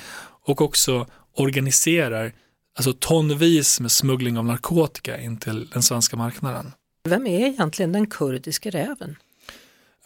och 0.45 0.61
också 0.61 1.07
organiserar 1.35 2.33
alltså 2.77 2.93
tonvis 2.93 3.79
med 3.79 3.91
smuggling 3.91 4.37
av 4.37 4.45
narkotika 4.45 5.21
in 5.21 5.37
till 5.37 5.69
den 5.73 5.83
svenska 5.83 6.17
marknaden. 6.17 6.71
Vem 7.03 7.27
är 7.27 7.47
egentligen 7.47 7.91
den 7.91 8.07
kurdiska 8.07 8.69
räven? 8.69 9.15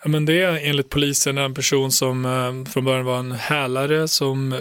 Ja, 0.03 0.09
men 0.09 0.25
det 0.25 0.41
är 0.41 0.69
enligt 0.69 0.89
polisen 0.89 1.37
en 1.37 1.53
person 1.53 1.91
som 1.91 2.25
eh, 2.25 2.71
från 2.71 2.85
början 2.85 3.05
var 3.05 3.19
en 3.19 3.31
hälare 3.31 4.07
som 4.07 4.53
eh, 4.53 4.59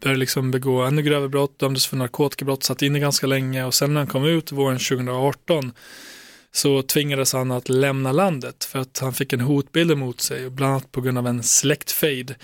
började 0.00 0.20
liksom 0.20 0.50
begå 0.50 0.82
ännu 0.82 1.02
grövre 1.02 1.28
brott, 1.28 1.58
dömdes 1.58 1.86
för 1.86 1.96
narkotikabrott, 1.96 2.62
satt 2.62 2.82
inne 2.82 2.98
ganska 2.98 3.26
länge 3.26 3.64
och 3.64 3.74
sen 3.74 3.94
när 3.94 4.00
han 4.00 4.06
kom 4.06 4.24
ut 4.24 4.52
våren 4.52 4.78
2018 4.78 5.72
så 6.52 6.82
tvingades 6.82 7.32
han 7.32 7.50
att 7.50 7.68
lämna 7.68 8.12
landet 8.12 8.64
för 8.64 8.78
att 8.78 8.98
han 8.98 9.12
fick 9.12 9.32
en 9.32 9.40
hotbild 9.40 9.90
emot 9.90 10.20
sig, 10.20 10.50
bland 10.50 10.72
annat 10.72 10.92
på 10.92 11.00
grund 11.00 11.18
av 11.18 11.26
en 11.26 11.42
släktfejd. 11.42 12.34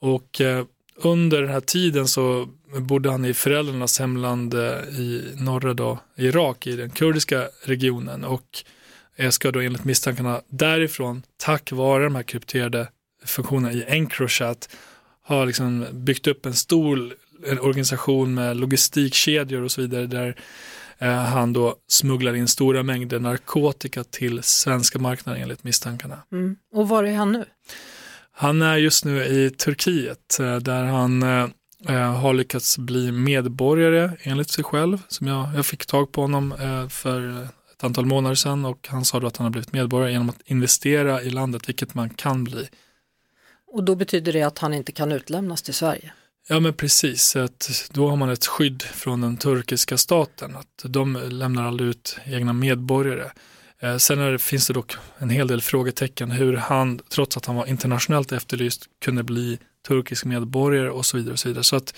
Och 0.00 0.40
eh, 0.40 0.64
under 0.96 1.42
den 1.42 1.50
här 1.50 1.60
tiden 1.60 2.08
så 2.08 2.48
bodde 2.78 3.10
han 3.10 3.24
i 3.24 3.34
föräldrarnas 3.34 3.98
hemland 3.98 4.54
eh, 4.54 4.60
i 5.00 5.34
norra 5.38 5.74
då, 5.74 5.98
Irak, 6.16 6.66
i 6.66 6.76
den 6.76 6.90
kurdiska 6.90 7.48
regionen 7.64 8.24
och 8.24 8.64
ska 9.30 9.52
då 9.52 9.60
enligt 9.60 9.84
misstankarna 9.84 10.40
därifrån, 10.48 11.22
tack 11.36 11.72
vare 11.72 12.04
de 12.04 12.14
här 12.14 12.22
krypterade 12.22 12.88
funktionerna 13.24 13.72
i 13.72 13.84
Encrochat, 13.88 14.68
ha 15.22 15.44
liksom 15.44 15.86
byggt 15.92 16.26
upp 16.26 16.46
en 16.46 16.54
stor 16.54 17.14
en 17.46 17.60
organisation 17.60 18.34
med 18.34 18.56
logistikkedjor 18.56 19.62
och 19.62 19.72
så 19.72 19.80
vidare 19.80 20.06
där 20.06 20.36
eh, 20.98 21.12
han 21.12 21.52
då 21.52 21.76
smugglar 21.88 22.34
in 22.34 22.48
stora 22.48 22.82
mängder 22.82 23.20
narkotika 23.20 24.04
till 24.04 24.42
svenska 24.42 24.98
marknaden 24.98 25.42
enligt 25.42 25.64
misstankarna. 25.64 26.18
Mm. 26.32 26.56
Och 26.72 26.88
var 26.88 27.04
är 27.04 27.14
han 27.14 27.32
nu? 27.32 27.44
Han 28.38 28.62
är 28.62 28.76
just 28.76 29.04
nu 29.04 29.24
i 29.24 29.50
Turkiet 29.50 30.38
eh, 30.40 30.56
där 30.56 30.84
han 30.84 31.22
eh, 31.22 31.48
eh, 31.88 32.12
har 32.12 32.34
lyckats 32.34 32.78
bli 32.78 33.12
medborgare 33.12 34.10
enligt 34.22 34.50
sig 34.50 34.64
själv. 34.64 35.02
Som 35.08 35.26
jag, 35.26 35.48
jag 35.54 35.66
fick 35.66 35.86
tag 35.86 36.12
på 36.12 36.20
honom 36.20 36.54
för 36.90 37.42
ett 37.72 37.84
antal 37.84 38.06
månader 38.06 38.34
sedan 38.34 38.64
och 38.64 38.88
han 38.88 39.04
sa 39.04 39.20
då 39.20 39.26
att 39.26 39.36
han 39.36 39.44
har 39.44 39.50
blivit 39.50 39.72
medborgare 39.72 40.12
genom 40.12 40.30
att 40.30 40.40
investera 40.44 41.22
i 41.22 41.30
landet, 41.30 41.68
vilket 41.68 41.94
man 41.94 42.10
kan 42.10 42.44
bli. 42.44 42.68
Och 43.66 43.84
då 43.84 43.94
betyder 43.94 44.32
det 44.32 44.42
att 44.42 44.58
han 44.58 44.74
inte 44.74 44.92
kan 44.92 45.12
utlämnas 45.12 45.62
till 45.62 45.74
Sverige? 45.74 46.12
Ja 46.48 46.60
men 46.60 46.74
precis, 46.74 47.36
att 47.36 47.90
då 47.92 48.08
har 48.08 48.16
man 48.16 48.30
ett 48.30 48.46
skydd 48.46 48.82
från 48.82 49.20
den 49.20 49.36
turkiska 49.36 49.98
staten, 49.98 50.56
att 50.56 50.84
de 50.84 51.16
lämnar 51.30 51.64
aldrig 51.64 51.88
ut 51.88 52.18
egna 52.26 52.52
medborgare. 52.52 53.30
Eh, 53.80 53.96
sen 53.96 54.18
är 54.18 54.32
det, 54.32 54.38
finns 54.38 54.66
det 54.66 54.72
dock 54.72 54.96
en 55.18 55.30
hel 55.30 55.46
del 55.48 55.60
frågetecken 55.62 56.30
hur 56.30 56.56
han, 56.56 57.00
trots 57.08 57.36
att 57.36 57.46
han 57.46 57.56
var 57.56 57.66
internationellt 57.66 58.32
efterlyst, 58.32 58.84
kunde 59.04 59.22
bli 59.22 59.58
turkisk 59.88 60.24
medborgare 60.24 60.90
och 60.90 61.06
så 61.06 61.16
vidare. 61.16 61.32
Och 61.32 61.38
så 61.38 61.48
vidare. 61.48 61.64
Så 61.64 61.76
att 61.76 61.94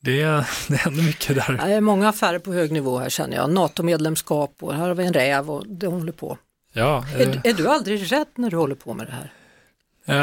det, 0.00 0.22
är, 0.22 0.48
det 0.68 0.76
händer 0.76 1.02
mycket 1.02 1.36
där. 1.36 1.52
Det 1.66 1.72
är 1.72 1.80
många 1.80 2.08
affärer 2.08 2.38
på 2.38 2.52
hög 2.52 2.72
nivå 2.72 2.98
här 2.98 3.08
känner 3.08 3.36
jag. 3.36 3.50
NATO-medlemskap 3.50 4.54
och 4.60 4.74
här 4.74 4.88
har 4.88 4.94
vi 4.94 5.04
en 5.06 5.12
räv 5.12 5.50
och 5.50 5.66
det 5.66 5.86
håller 5.86 6.12
på. 6.12 6.38
Ja, 6.72 7.04
eh, 7.14 7.20
Är, 7.20 7.40
är 7.44 7.52
du 7.54 7.68
aldrig 7.68 8.12
rädd 8.12 8.26
när 8.34 8.50
du 8.50 8.56
håller 8.56 8.74
på 8.74 8.94
med 8.94 9.06
det 9.06 9.12
här? 9.12 9.32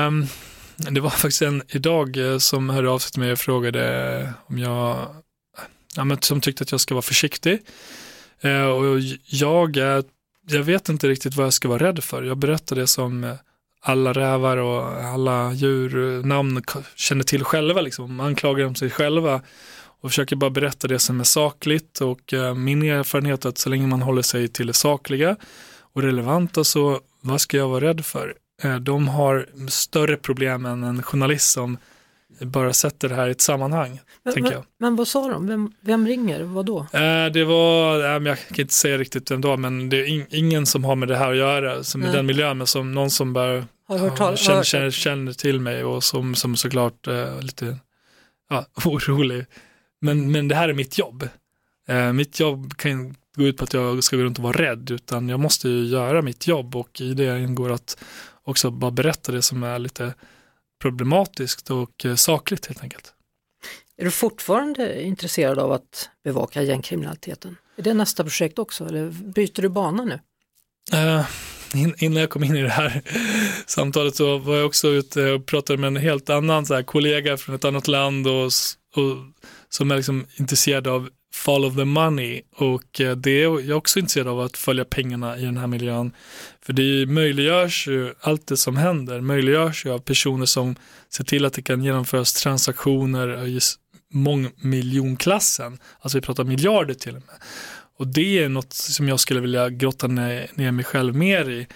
ehm, 0.07 0.25
det 0.75 0.99
var 1.01 1.09
faktiskt 1.09 1.41
en 1.41 1.61
idag 1.69 2.17
eh, 2.31 2.37
som 2.37 2.69
hörde 2.69 2.89
av 2.89 2.99
sig 2.99 3.11
till 3.11 3.19
mig 3.21 3.31
och 3.31 3.39
frågade 3.39 4.33
om 4.45 4.57
jag, 4.59 5.07
ja, 5.95 6.03
men 6.03 6.21
som 6.21 6.41
tyckte 6.41 6.63
att 6.63 6.71
jag 6.71 6.81
ska 6.81 6.93
vara 6.95 7.01
försiktig. 7.01 7.59
Eh, 8.41 8.61
och 8.65 8.99
jag, 9.25 9.77
är- 9.77 10.03
jag 10.47 10.63
vet 10.63 10.89
inte 10.89 11.07
riktigt 11.07 11.35
vad 11.35 11.45
jag 11.45 11.53
ska 11.53 11.67
vara 11.67 11.83
rädd 11.87 12.03
för. 12.03 12.23
Jag 12.23 12.37
berättar 12.37 12.75
det 12.75 12.87
som 12.87 13.23
eh, 13.23 13.33
alla 13.81 14.13
rävar 14.13 14.57
och 14.57 15.03
alla 15.03 15.53
djurnamn 15.53 16.63
känner 16.95 17.23
till 17.23 17.43
själva. 17.43 17.81
Liksom. 17.81 18.15
Man 18.15 18.27
anklagar 18.27 18.63
dem 18.63 18.75
sig 18.75 18.89
själva 18.89 19.41
och 20.01 20.09
försöker 20.09 20.35
bara 20.35 20.49
berätta 20.49 20.87
det 20.87 20.99
som 20.99 21.19
är 21.19 21.23
sakligt 21.23 22.01
och 22.01 22.33
eh, 22.33 22.55
min 22.55 22.83
erfarenhet 22.83 23.45
är 23.45 23.49
att 23.49 23.57
så 23.57 23.69
länge 23.69 23.87
man 23.87 24.01
håller 24.01 24.21
sig 24.21 24.47
till 24.47 24.67
det 24.67 24.73
sakliga 24.73 25.35
och 25.93 26.01
relevanta 26.01 26.63
så 26.63 26.99
vad 27.21 27.41
ska 27.41 27.57
jag 27.57 27.67
vara 27.67 27.85
rädd 27.85 28.05
för? 28.05 28.33
Eh, 28.63 28.75
de 28.75 29.07
har 29.07 29.47
större 29.67 30.17
problem 30.17 30.65
än 30.65 30.83
en 30.83 31.03
journalist 31.03 31.51
som 31.51 31.77
bara 32.39 32.73
sätter 32.73 33.09
det 33.09 33.15
här 33.15 33.27
i 33.27 33.31
ett 33.31 33.41
sammanhang. 33.41 33.99
Men, 34.23 34.33
tänker 34.33 34.51
jag. 34.51 34.63
men 34.79 34.95
vad 34.95 35.07
sa 35.07 35.27
de? 35.29 35.47
Vem, 35.47 35.71
vem 35.81 36.07
ringer? 36.07 36.43
Vad 36.43 36.65
då? 36.65 36.79
Eh, 36.79 37.25
Det 37.33 37.43
var, 37.45 37.95
eh, 37.99 38.27
jag 38.27 38.37
kan 38.47 38.59
inte 38.59 38.73
säga 38.73 38.97
riktigt 38.97 39.31
vem 39.31 39.41
det 39.41 39.47
var, 39.47 39.57
men 39.57 39.89
det 39.89 39.97
är 39.97 40.05
in- 40.05 40.25
ingen 40.29 40.65
som 40.65 40.83
har 40.83 40.95
med 40.95 41.07
det 41.07 41.17
här 41.17 41.31
att 41.31 41.37
göra, 41.37 41.83
som 41.83 42.03
i 42.03 42.11
den 42.11 42.25
miljön, 42.25 42.57
men 42.57 42.67
som 42.67 42.91
någon 42.91 43.09
som 43.11 43.33
bara 43.33 43.65
Har 43.87 43.97
hört 43.97 44.17
tal- 44.17 44.31
ja, 44.33 44.37
känner, 44.37 44.55
hört- 44.57 44.65
känner, 44.65 44.91
känner 44.91 45.33
till 45.33 45.59
mig 45.59 45.83
och 45.83 46.03
som, 46.03 46.35
som 46.35 46.55
såklart 46.55 47.07
eh, 47.07 47.41
lite 47.41 47.77
ja, 48.49 48.65
orolig. 48.85 49.45
Men, 50.01 50.31
men 50.31 50.47
det 50.47 50.55
här 50.55 50.69
är 50.69 50.73
mitt 50.73 50.97
jobb. 50.97 51.27
Eh, 51.87 52.13
mitt 52.13 52.39
jobb 52.39 52.77
kan 52.77 53.15
gå 53.35 53.43
ut 53.43 53.57
på 53.57 53.63
att 53.63 53.73
jag 53.73 54.03
ska 54.03 54.17
gå 54.17 54.23
runt 54.23 54.37
och 54.37 54.43
vara 54.43 54.57
rädd, 54.61 54.91
utan 54.91 55.29
jag 55.29 55.39
måste 55.39 55.69
ju 55.69 55.85
göra 55.85 56.21
mitt 56.21 56.47
jobb 56.47 56.75
och 56.75 57.01
i 57.01 57.13
det 57.13 57.39
ingår 57.39 57.71
att 57.71 57.97
också 58.43 58.71
bara 58.71 58.91
berätta 58.91 59.31
det 59.31 59.41
som 59.41 59.63
är 59.63 59.79
lite 59.79 60.13
problematiskt 60.83 61.69
och 61.71 62.05
eh, 62.05 62.15
sakligt 62.15 62.65
helt 62.65 62.83
enkelt. 62.83 63.13
Är 63.97 64.05
du 64.05 64.11
fortfarande 64.11 65.03
intresserad 65.03 65.59
av 65.59 65.71
att 65.71 66.09
bevaka 66.23 66.61
gängkriminaliteten? 66.61 67.57
Är 67.75 67.83
det 67.83 67.93
nästa 67.93 68.23
projekt 68.23 68.59
också 68.59 68.85
eller 68.85 69.09
byter 69.09 69.61
du 69.61 69.69
bana 69.69 70.03
nu? 70.05 70.19
In, 71.75 71.95
innan 71.97 72.21
jag 72.21 72.29
kom 72.29 72.43
in 72.43 72.55
i 72.55 72.61
det 72.61 72.69
här 72.69 73.01
samtalet 73.65 74.15
så 74.15 74.37
var 74.37 74.55
jag 74.55 74.65
också 74.65 74.87
ute 74.87 75.31
och 75.31 75.45
pratade 75.45 75.79
med 75.79 75.87
en 75.87 75.95
helt 75.95 76.29
annan 76.29 76.65
så 76.65 76.73
här, 76.73 76.83
kollega 76.83 77.37
från 77.37 77.55
ett 77.55 77.65
annat 77.65 77.87
land 77.87 78.27
och, 78.27 78.45
och, 78.95 79.17
som 79.69 79.91
är 79.91 79.95
liksom 79.95 80.25
intresserad 80.35 80.87
av 80.87 81.09
follow 81.33 81.75
the 81.75 81.85
money 81.85 82.41
och 82.55 83.01
eh, 83.01 83.15
det 83.15 83.31
är 83.31 83.69
jag 83.69 83.77
också 83.77 83.99
intresserad 83.99 84.27
av 84.27 84.39
att 84.39 84.57
följa 84.57 84.85
pengarna 84.85 85.37
i 85.37 85.45
den 85.45 85.57
här 85.57 85.67
miljön. 85.67 86.11
För 86.61 86.73
det 86.73 87.05
möjliggörs 87.05 87.87
ju, 87.87 88.13
allt 88.19 88.47
det 88.47 88.57
som 88.57 88.77
händer 88.77 89.21
möjliggörs 89.21 89.85
ju 89.85 89.89
av 89.89 89.99
personer 89.99 90.45
som 90.45 90.75
ser 91.09 91.23
till 91.23 91.45
att 91.45 91.53
det 91.53 91.61
kan 91.61 91.83
genomföras 91.83 92.33
transaktioner 92.33 93.47
i 93.47 93.59
mångmiljonklassen, 94.13 95.79
alltså 95.99 96.17
vi 96.17 96.21
pratar 96.21 96.43
miljarder 96.43 96.93
till 96.93 97.15
och 97.15 97.23
med. 97.27 97.35
Och 97.97 98.07
det 98.07 98.43
är 98.43 98.49
något 98.49 98.73
som 98.73 99.09
jag 99.09 99.19
skulle 99.19 99.39
vilja 99.39 99.69
grotta 99.69 100.07
ner, 100.07 100.51
ner 100.53 100.71
mig 100.71 100.85
själv 100.85 101.15
mer 101.15 101.49
i, 101.49 101.67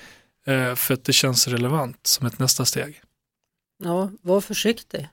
eh, 0.47 0.75
för 0.75 0.93
att 0.93 1.05
det 1.05 1.13
känns 1.13 1.47
relevant 1.47 2.07
som 2.07 2.27
ett 2.27 2.39
nästa 2.39 2.65
steg. 2.65 3.01
Ja, 3.83 4.11
var 4.21 4.41
försiktig. 4.41 5.09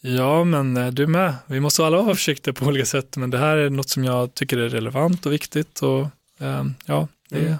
Ja, 0.00 0.44
men 0.44 0.76
eh, 0.76 0.86
du 0.86 1.06
med. 1.06 1.34
Vi 1.46 1.60
måste 1.60 1.86
alla 1.86 1.96
vara 2.02 2.14
försiktiga 2.14 2.54
på 2.54 2.66
olika 2.66 2.86
sätt, 2.86 3.16
men 3.16 3.30
det 3.30 3.38
här 3.38 3.56
är 3.56 3.70
något 3.70 3.88
som 3.90 4.04
jag 4.04 4.34
tycker 4.34 4.58
är 4.58 4.68
relevant 4.68 5.26
och 5.26 5.32
viktigt 5.32 5.80
och 5.82 6.00
eh, 6.40 6.64
ja, 6.86 7.08
det 7.30 7.38
Mm. 7.38 7.54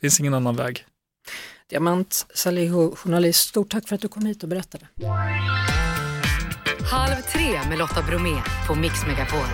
finns 0.00 0.20
ingen 0.20 0.34
annan 0.34 0.56
väg. 0.56 0.84
Diamant 1.70 2.26
Salihu, 2.34 2.90
journalist, 2.96 3.48
stort 3.48 3.70
tack 3.70 3.88
för 3.88 3.94
att 3.94 4.00
du 4.00 4.08
kom 4.08 4.26
hit 4.26 4.42
och 4.42 4.48
berättade. 4.48 4.86
Halv 6.90 7.22
tre 7.32 7.68
med 7.68 7.78
Lotta 7.78 8.02
Bromé 8.02 8.42
på 8.66 8.74
Mix 8.74 9.06
Megapol. 9.06 9.46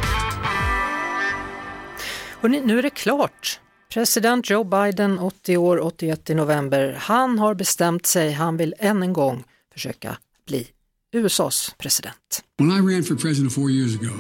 Hörrni, 2.41 2.61
nu 2.61 2.79
är 2.79 2.83
det 2.83 2.91
klart. 2.91 3.61
President 3.93 4.51
Joe 4.51 4.65
Biden, 4.65 5.19
80 5.19 5.57
år, 5.57 5.81
81 5.85 6.31
i 6.31 6.35
november, 6.35 6.97
han 7.01 7.39
har 7.39 7.55
bestämt 7.55 8.07
sig, 8.07 8.33
han 8.33 8.57
vill 8.57 8.75
än 8.79 9.03
en 9.03 9.13
gång 9.13 9.45
försöka 9.73 10.17
bli 10.47 10.67
USAs 11.13 11.77
president. 11.77 12.43
When 12.59 12.71
I 12.71 12.79
ran 12.79 13.03
for 13.03 13.17
president 13.17 13.53
four 13.53 13.69
years 13.69 13.97
ago, 13.97 14.15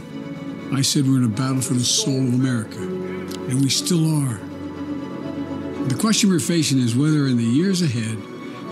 I 0.72 0.82
said 0.82 1.06
we're 1.06 1.18
in 1.18 1.24
a 1.24 1.28
battle 1.28 1.60
for 1.60 1.74
the 1.74 1.84
soul 1.84 2.18
of 2.18 2.34
America, 2.34 2.80
and 2.80 3.60
we 3.60 3.68
still 3.68 4.04
are. 4.24 4.40
The 5.86 5.94
question 5.94 6.30
we're 6.30 6.40
facing 6.40 6.80
is 6.80 6.96
whether 6.96 7.28
in 7.28 7.36
the 7.36 7.44
years 7.44 7.80
ahead 7.80 8.18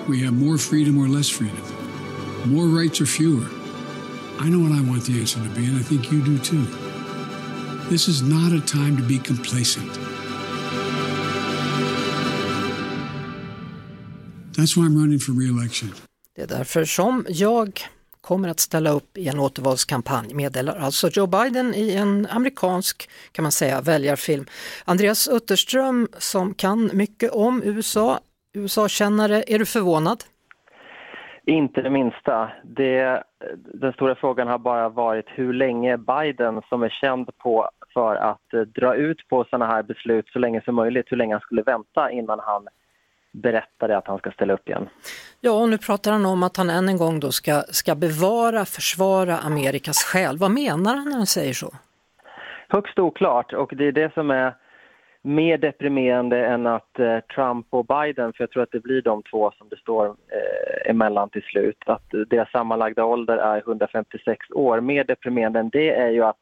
we 0.09 0.21
have 0.23 0.33
more 0.33 0.59
freedom 0.59 0.99
or 0.99 1.07
less 1.07 1.29
freedom, 1.29 1.63
more 2.45 2.67
rights 2.67 3.01
or 3.01 3.07
fewer. 3.07 3.47
I 4.41 4.49
know 4.49 4.59
what 4.59 4.73
I 4.73 4.81
want 4.81 5.05
the 5.05 5.21
answer 5.21 5.39
to 5.39 5.49
be, 5.51 5.67
and 5.67 5.77
I 5.77 5.83
think 5.83 6.11
you 6.11 6.21
do 6.21 6.39
too. 6.39 6.65
This 7.89 8.09
is 8.09 8.21
not 8.23 8.51
a 8.51 8.61
time 8.61 8.97
to 8.97 9.03
be 9.05 9.21
complacent. 9.21 9.93
That's 14.57 14.77
why 14.77 14.87
I'm 14.87 14.97
running 14.97 15.21
for 15.21 15.31
re-election. 15.31 15.93
Det 16.35 16.43
är 16.43 16.47
därför 16.47 16.85
som 16.85 17.27
jag 17.29 17.89
kommer 18.29 18.49
att 18.49 18.61
ställa 18.61 18.91
upp 18.91 19.11
i 19.23 19.29
en 19.29 19.39
återvalskampanj, 19.39 20.35
meddelar 20.35 20.77
alltså 20.87 21.09
Joe 21.17 21.27
Biden 21.27 21.75
i 21.75 21.97
en 21.97 22.27
amerikansk, 22.31 22.97
kan 23.33 23.43
man 23.43 23.53
säga, 23.53 23.81
väljarfilm. 23.81 24.45
Andreas 24.87 25.29
Utterström 25.37 26.09
som 26.13 26.55
kan 26.55 26.91
mycket 26.93 27.31
om 27.33 27.63
USA, 27.65 28.19
USA-kännare, 28.55 29.37
är 29.47 29.59
du 29.59 29.67
förvånad? 29.67 30.19
Inte 31.47 31.83
det 31.83 31.91
minsta. 31.91 32.51
Det, 32.63 33.23
den 33.83 33.93
stora 33.93 34.15
frågan 34.15 34.49
har 34.49 34.59
bara 34.59 34.89
varit 34.89 35.27
hur 35.29 35.53
länge 35.53 35.97
Biden, 35.97 36.63
som 36.69 36.83
är 36.83 36.89
känd 36.89 37.37
på 37.39 37.69
för 37.95 38.17
att 38.17 38.55
eh, 38.55 38.61
dra 38.61 38.95
ut 38.95 39.29
på 39.29 39.45
sådana 39.45 39.67
här 39.67 39.83
beslut 39.83 40.29
så 40.29 40.39
länge 40.39 40.61
som 40.65 40.75
möjligt, 40.75 41.07
hur 41.09 41.17
länge 41.17 41.35
han 41.35 41.41
skulle 41.41 41.63
vänta 41.63 42.11
innan 42.11 42.41
han 42.43 42.69
berättade 43.33 43.97
att 43.99 44.07
han 44.07 44.19
ska 44.19 44.31
ställa 44.31 44.53
upp 44.53 44.69
igen. 44.69 44.89
Ja, 45.41 45.53
och 45.53 45.69
nu 45.69 45.79
pratar 45.79 46.13
han 46.13 46.27
om 46.27 46.43
att 46.43 46.57
han 46.57 46.71
än 46.71 46.89
en 46.89 46.97
gång 46.97 47.21
då 47.21 47.33
ska, 47.33 47.63
ska 47.69 47.95
bevara, 47.95 48.65
försvara 48.65 49.39
Amerikas 49.39 49.99
själ. 50.05 50.37
Vad 50.39 50.51
menar 50.51 50.97
han 50.97 51.09
när 51.09 51.17
han 51.17 51.27
säger 51.27 51.53
så? 51.53 51.71
Högst 52.69 52.99
oklart 52.99 53.53
och 53.53 53.73
det 53.77 53.85
är 53.85 53.93
det 53.93 54.15
som 54.15 54.31
är 54.31 54.55
mer 55.23 55.59
deprimerande 55.59 56.47
än 56.47 56.67
att 56.67 56.99
eh, 56.99 57.19
Trump 57.35 57.67
och 57.71 57.87
Biden, 57.87 58.33
för 58.33 58.43
jag 58.43 58.51
tror 58.51 58.63
att 58.63 58.73
det 58.73 58.81
blir 58.81 59.03
de 59.03 59.23
två 59.23 59.51
som 59.59 59.69
det 59.69 59.77
står 59.77 60.07
eh, 60.07 60.91
emellan 60.91 61.31
till 61.31 61.43
slut, 61.43 61.83
att 61.87 62.11
deras 62.31 62.51
sammanlagda 62.51 63.05
ålder 63.05 63.37
är 63.37 63.59
156 63.59 64.47
år. 64.51 64.81
Mer 64.81 65.05
deprimerande 65.05 65.61
än 65.61 65.69
det 65.69 65.91
är 65.91 66.11
ju 66.11 66.25
att 66.25 66.37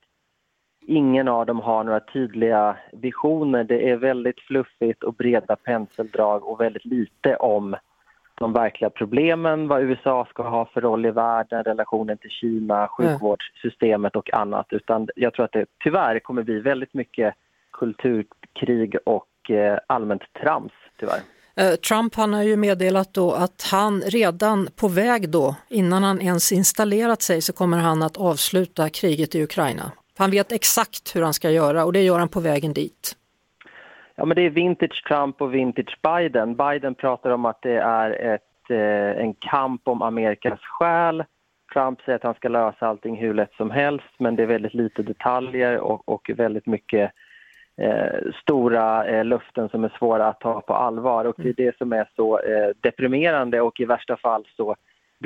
ingen 0.86 1.28
av 1.28 1.46
dem 1.46 1.60
har 1.60 1.84
några 1.84 2.00
tydliga 2.00 2.76
visioner. 2.92 3.64
Det 3.64 3.90
är 3.90 3.96
väldigt 3.96 4.40
fluffigt 4.40 5.02
och 5.02 5.14
breda 5.14 5.56
penseldrag 5.56 6.44
och 6.44 6.60
väldigt 6.60 6.84
lite 6.84 7.36
om 7.36 7.76
de 8.38 8.52
verkliga 8.52 8.90
problemen, 8.90 9.68
vad 9.68 9.82
USA 9.82 10.26
ska 10.30 10.42
ha 10.42 10.64
för 10.64 10.80
roll 10.80 11.06
i 11.06 11.10
världen, 11.10 11.64
relationen 11.64 12.18
till 12.18 12.30
Kina, 12.30 12.88
sjukvårdssystemet 12.88 14.16
och 14.16 14.34
annat. 14.34 14.66
Utan 14.70 15.08
jag 15.16 15.34
tror 15.34 15.44
att 15.44 15.52
det 15.52 15.66
tyvärr 15.84 16.18
kommer 16.18 16.42
bli 16.42 16.60
väldigt 16.60 16.94
mycket 16.94 17.34
kulturkrig 17.72 18.96
och 19.04 19.50
eh, 19.50 19.78
allmänt 19.86 20.22
trams, 20.42 20.72
tyvärr. 21.00 21.20
Eh, 21.56 21.74
Trump 21.74 22.14
han 22.14 22.34
har 22.34 22.42
ju 22.42 22.56
meddelat 22.56 23.14
då 23.14 23.32
att 23.32 23.68
han 23.72 24.00
redan 24.00 24.68
på 24.76 24.88
väg 24.88 25.30
då, 25.30 25.54
innan 25.68 26.02
han 26.02 26.20
ens 26.20 26.52
installerat 26.52 27.22
sig, 27.22 27.42
så 27.42 27.52
kommer 27.52 27.78
han 27.78 28.02
att 28.02 28.16
avsluta 28.16 28.88
kriget 28.88 29.34
i 29.34 29.42
Ukraina. 29.42 29.92
Han 30.18 30.30
vet 30.30 30.52
exakt 30.52 31.16
hur 31.16 31.22
han 31.22 31.34
ska 31.34 31.50
göra 31.50 31.84
och 31.84 31.92
det 31.92 32.02
gör 32.02 32.18
han 32.18 32.28
på 32.28 32.40
vägen 32.40 32.72
dit. 32.72 33.16
Ja, 34.14 34.24
men 34.24 34.34
det 34.34 34.42
är 34.42 34.50
vintage 34.50 35.04
Trump 35.08 35.42
och 35.42 35.54
vintage 35.54 35.98
Biden. 36.02 36.56
Biden 36.56 36.94
pratar 36.94 37.30
om 37.30 37.44
att 37.44 37.62
det 37.62 37.76
är 37.76 38.10
ett, 38.34 38.70
eh, 38.70 39.24
en 39.24 39.34
kamp 39.34 39.88
om 39.88 40.02
Amerikas 40.02 40.60
själ. 40.60 41.24
Trump 41.72 42.00
säger 42.00 42.16
att 42.16 42.22
han 42.22 42.34
ska 42.34 42.48
lösa 42.48 42.86
allting 42.86 43.16
hur 43.16 43.34
lätt 43.34 43.54
som 43.56 43.70
helst, 43.70 44.14
men 44.18 44.36
det 44.36 44.42
är 44.42 44.46
väldigt 44.46 44.74
lite 44.74 45.02
detaljer 45.02 45.78
och, 45.78 46.08
och 46.08 46.30
väldigt 46.34 46.66
mycket 46.66 47.12
eh, 47.76 48.32
stora 48.42 49.06
eh, 49.06 49.24
löften 49.24 49.68
som 49.68 49.84
är 49.84 49.92
svåra 49.98 50.26
att 50.26 50.40
ta 50.40 50.60
på 50.60 50.74
allvar. 50.74 51.24
Och 51.24 51.34
det 51.38 51.48
är 51.48 51.54
det 51.56 51.76
som 51.76 51.92
är 51.92 52.08
så 52.16 52.38
eh, 52.38 52.70
deprimerande 52.80 53.60
och 53.60 53.80
i 53.80 53.84
värsta 53.84 54.16
fall 54.16 54.46
så 54.56 54.76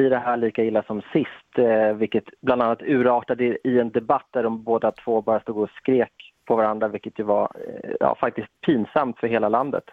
blir 0.00 0.10
det 0.10 0.18
här 0.18 0.36
lika 0.36 0.64
illa 0.64 0.82
som 0.82 1.02
sist, 1.12 1.58
eh, 1.58 1.96
vilket 1.96 2.24
bland 2.42 2.62
annat 2.62 2.82
urartade 2.82 3.68
i 3.68 3.78
en 3.78 3.90
debatt 3.90 4.28
där 4.30 4.42
de 4.42 4.64
båda 4.64 4.92
två 4.92 5.22
bara 5.22 5.40
stod 5.40 5.58
och 5.58 5.70
skrek 5.70 6.12
på 6.44 6.56
varandra, 6.56 6.88
vilket 6.88 7.18
ju 7.18 7.24
var 7.24 7.52
eh, 7.54 7.90
ja, 8.00 8.16
faktiskt 8.20 8.48
pinsamt 8.66 9.18
för 9.18 9.26
hela 9.26 9.48
landet. 9.48 9.84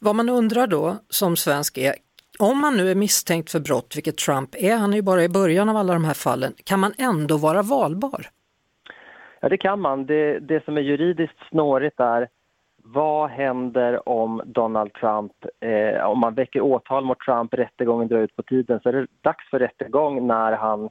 Vad 0.00 0.16
man 0.16 0.28
undrar 0.28 0.66
då 0.66 0.96
som 1.08 1.36
svensk 1.36 1.78
är, 1.78 1.94
om 2.38 2.60
man 2.60 2.76
nu 2.76 2.90
är 2.90 2.94
misstänkt 2.94 3.50
för 3.50 3.60
brott, 3.60 3.96
vilket 3.96 4.18
Trump 4.18 4.50
är, 4.58 4.76
han 4.76 4.92
är 4.92 4.96
ju 4.96 5.02
bara 5.02 5.24
i 5.24 5.28
början 5.28 5.68
av 5.68 5.76
alla 5.76 5.92
de 5.92 6.04
här 6.04 6.14
fallen, 6.14 6.52
kan 6.64 6.80
man 6.80 6.92
ändå 6.98 7.36
vara 7.36 7.62
valbar? 7.62 8.26
Ja, 9.40 9.48
det 9.48 9.58
kan 9.58 9.80
man. 9.80 10.06
Det, 10.06 10.38
det 10.38 10.64
som 10.64 10.76
är 10.76 10.80
juridiskt 10.80 11.38
snårigt 11.50 12.00
är 12.00 12.28
vad 12.92 13.30
händer 13.30 14.08
om 14.08 14.42
Donald 14.44 14.92
Trump, 14.92 15.32
eh, 15.60 16.04
om 16.04 16.18
man 16.20 16.34
väcker 16.34 16.60
åtal 16.60 17.04
mot 17.04 17.20
Trump, 17.20 17.54
rättegången 17.54 18.08
drar 18.08 18.18
ut 18.18 18.36
på 18.36 18.42
tiden, 18.42 18.80
så 18.82 18.88
är 18.88 18.92
det 18.92 19.06
dags 19.20 19.50
för 19.50 19.58
rättegång 19.58 20.26
när 20.26 20.52
han, 20.52 20.88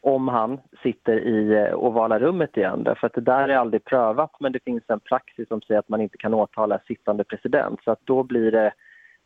om 0.00 0.28
han 0.28 0.60
sitter 0.82 1.18
i 1.18 1.56
eh, 1.56 1.74
ovala 1.74 2.18
rummet 2.18 2.56
igen. 2.56 2.84
Därför 2.84 3.06
att 3.06 3.14
det 3.14 3.20
där 3.20 3.48
är 3.48 3.56
aldrig 3.56 3.84
prövat, 3.84 4.30
men 4.40 4.52
det 4.52 4.64
finns 4.64 4.82
en 4.86 5.00
praxis 5.00 5.48
som 5.48 5.60
säger 5.60 5.78
att 5.78 5.88
man 5.88 6.00
inte 6.00 6.16
kan 6.18 6.34
åtala 6.34 6.80
sittande 6.86 7.24
president. 7.24 7.80
Så 7.84 7.90
att 7.90 8.00
då 8.04 8.22
blir 8.22 8.50
det 8.50 8.72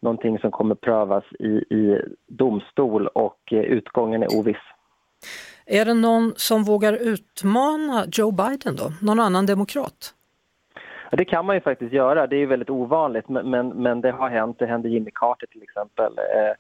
någonting 0.01 0.39
som 0.39 0.51
kommer 0.51 0.75
prövas 0.75 1.25
i, 1.39 1.49
i 1.49 2.01
domstol 2.27 3.07
och 3.07 3.53
eh, 3.53 3.61
utgången 3.61 4.23
är 4.23 4.39
oviss. 4.39 4.57
Är 5.67 5.85
det 5.85 5.95
någon 5.95 6.33
som 6.37 6.65
vågar 6.65 6.93
utmana 6.93 8.05
Joe 8.13 8.31
Biden 8.31 8.77
då? 8.77 8.93
Någon 9.01 9.21
annan 9.21 9.47
demokrat? 9.47 10.15
Det 11.17 11.25
kan 11.25 11.47
man 11.47 11.57
ju 11.57 11.61
faktiskt 11.61 11.93
göra. 11.93 12.27
Det 12.27 12.37
är 12.37 12.41
ju 12.41 12.47
väldigt 12.47 12.71
ovanligt, 12.71 13.29
men, 13.29 13.51
men, 13.51 13.69
men 13.69 14.01
det 14.01 14.11
har 14.11 14.29
hänt. 14.29 14.59
Det 14.59 14.67
hände 14.67 14.89
Jimmy 14.89 15.11
Carter 15.15 15.47
till 15.47 15.63
exempel. 15.63 16.19
Eh, 16.19 16.55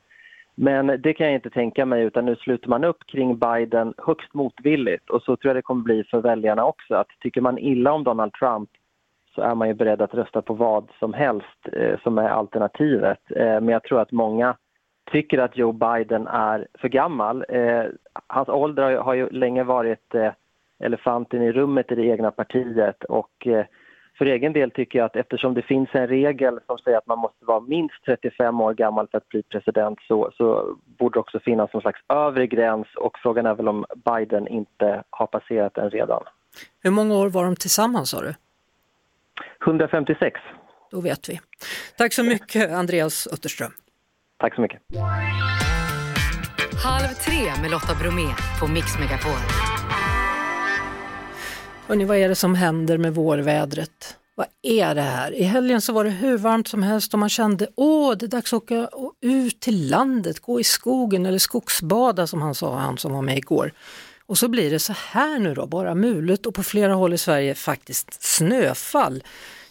men 0.54 0.86
det 0.86 1.14
kan 1.14 1.26
jag 1.26 1.34
inte 1.34 1.50
tänka 1.50 1.86
mig, 1.86 2.02
utan 2.02 2.24
nu 2.24 2.36
sluter 2.36 2.68
man 2.68 2.84
upp 2.84 3.06
kring 3.06 3.38
Biden 3.38 3.94
högst 3.98 4.34
motvilligt. 4.34 5.10
Och 5.10 5.22
så 5.22 5.36
tror 5.36 5.48
jag 5.48 5.56
det 5.56 5.62
kommer 5.62 5.82
bli 5.82 6.04
för 6.04 6.20
väljarna 6.20 6.64
också. 6.64 6.94
Att 6.94 7.08
tycker 7.20 7.40
man 7.40 7.58
illa 7.58 7.92
om 7.92 8.04
Donald 8.04 8.32
Trump 8.32 8.70
så 9.34 9.42
är 9.42 9.54
man 9.54 9.68
ju 9.68 9.74
beredd 9.74 10.02
att 10.02 10.14
rösta 10.14 10.42
på 10.42 10.54
vad 10.54 10.88
som 10.98 11.12
helst 11.12 11.68
eh, 11.72 11.98
som 12.02 12.18
är 12.18 12.28
alternativet. 12.28 13.20
Eh, 13.30 13.60
men 13.60 13.68
jag 13.68 13.82
tror 13.82 14.00
att 14.00 14.12
många 14.12 14.56
tycker 15.10 15.38
att 15.38 15.56
Joe 15.56 15.72
Biden 15.72 16.26
är 16.26 16.66
för 16.74 16.88
gammal. 16.88 17.44
Eh, 17.48 17.84
hans 18.26 18.48
ålder 18.48 18.82
har 18.82 18.90
ju, 18.90 18.96
har 18.96 19.14
ju 19.14 19.30
länge 19.30 19.62
varit 19.62 20.14
eh, 20.14 20.32
elefanten 20.78 21.42
i 21.42 21.52
rummet 21.52 21.92
i 21.92 21.94
det 21.94 22.06
egna 22.06 22.30
partiet 22.30 23.04
och 23.04 23.46
eh, 23.46 23.64
för 24.18 24.26
egen 24.26 24.52
del 24.52 24.70
tycker 24.70 24.98
jag 24.98 25.06
att 25.06 25.16
eftersom 25.16 25.54
det 25.54 25.62
finns 25.62 25.88
en 25.92 26.06
regel 26.06 26.60
som 26.66 26.78
säger 26.78 26.98
att 26.98 27.06
man 27.06 27.18
måste 27.18 27.44
vara 27.44 27.60
minst 27.60 28.04
35 28.04 28.60
år 28.60 28.74
gammal 28.74 29.08
för 29.10 29.18
att 29.18 29.28
bli 29.28 29.42
president 29.42 29.98
så, 30.08 30.30
så 30.36 30.76
borde 30.98 31.16
det 31.16 31.20
också 31.20 31.40
finnas 31.40 31.72
någon 31.72 31.82
slags 31.82 32.00
övre 32.08 32.46
gräns 32.46 32.86
och 32.96 33.18
frågan 33.22 33.46
är 33.46 33.54
väl 33.54 33.68
om 33.68 33.84
Biden 33.96 34.48
inte 34.48 35.02
har 35.10 35.26
passerat 35.26 35.74
den 35.74 35.90
redan. 35.90 36.22
Hur 36.82 36.90
många 36.90 37.14
år 37.14 37.28
var 37.28 37.44
de 37.44 37.56
tillsammans 37.56 38.10
sa 38.10 38.20
du? 38.20 38.34
156. 39.66 40.40
Då 40.90 41.00
vet 41.00 41.28
vi. 41.28 41.40
Tack 41.96 42.12
så 42.12 42.24
mycket 42.24 42.72
Andreas 42.72 43.28
Utterström. 43.32 43.72
Tack 44.38 44.54
så 44.54 44.60
mycket. 44.60 44.80
Halv 46.84 47.08
tre 47.26 47.62
med 47.62 47.70
Lotta 47.70 47.94
Bromé 48.00 48.28
på 48.60 48.66
Mix 48.66 48.98
Megapol. 48.98 49.40
Hörrni, 51.86 52.04
vad 52.04 52.16
är 52.16 52.28
det 52.28 52.34
som 52.34 52.54
händer 52.54 52.98
med 52.98 53.14
vårvädret? 53.14 54.16
Vad 54.34 54.46
är 54.62 54.94
det 54.94 55.02
här? 55.02 55.32
I 55.32 55.42
helgen 55.42 55.80
så 55.80 55.92
var 55.92 56.04
det 56.04 56.10
hur 56.10 56.38
varmt 56.38 56.68
som 56.68 56.82
helst 56.82 57.12
och 57.12 57.18
man 57.20 57.28
kände 57.28 57.68
åh, 57.76 58.16
det 58.16 58.26
är 58.26 58.28
dags 58.28 58.52
att 58.52 58.62
åka 58.62 58.88
ut 59.20 59.60
till 59.60 59.90
landet, 59.90 60.40
gå 60.40 60.60
i 60.60 60.64
skogen 60.64 61.26
eller 61.26 61.38
skogsbada 61.38 62.26
som 62.26 62.42
han 62.42 62.54
sa, 62.54 62.76
han 62.76 62.98
som 62.98 63.12
var 63.12 63.22
med 63.22 63.38
igår. 63.38 63.72
Och 64.26 64.38
så 64.38 64.48
blir 64.48 64.70
det 64.70 64.78
så 64.78 64.92
här 64.92 65.38
nu 65.38 65.54
då, 65.54 65.66
bara 65.66 65.94
mulet 65.94 66.46
och 66.46 66.54
på 66.54 66.62
flera 66.62 66.94
håll 66.94 67.12
i 67.12 67.18
Sverige 67.18 67.54
faktiskt 67.54 68.22
snöfall. 68.22 69.22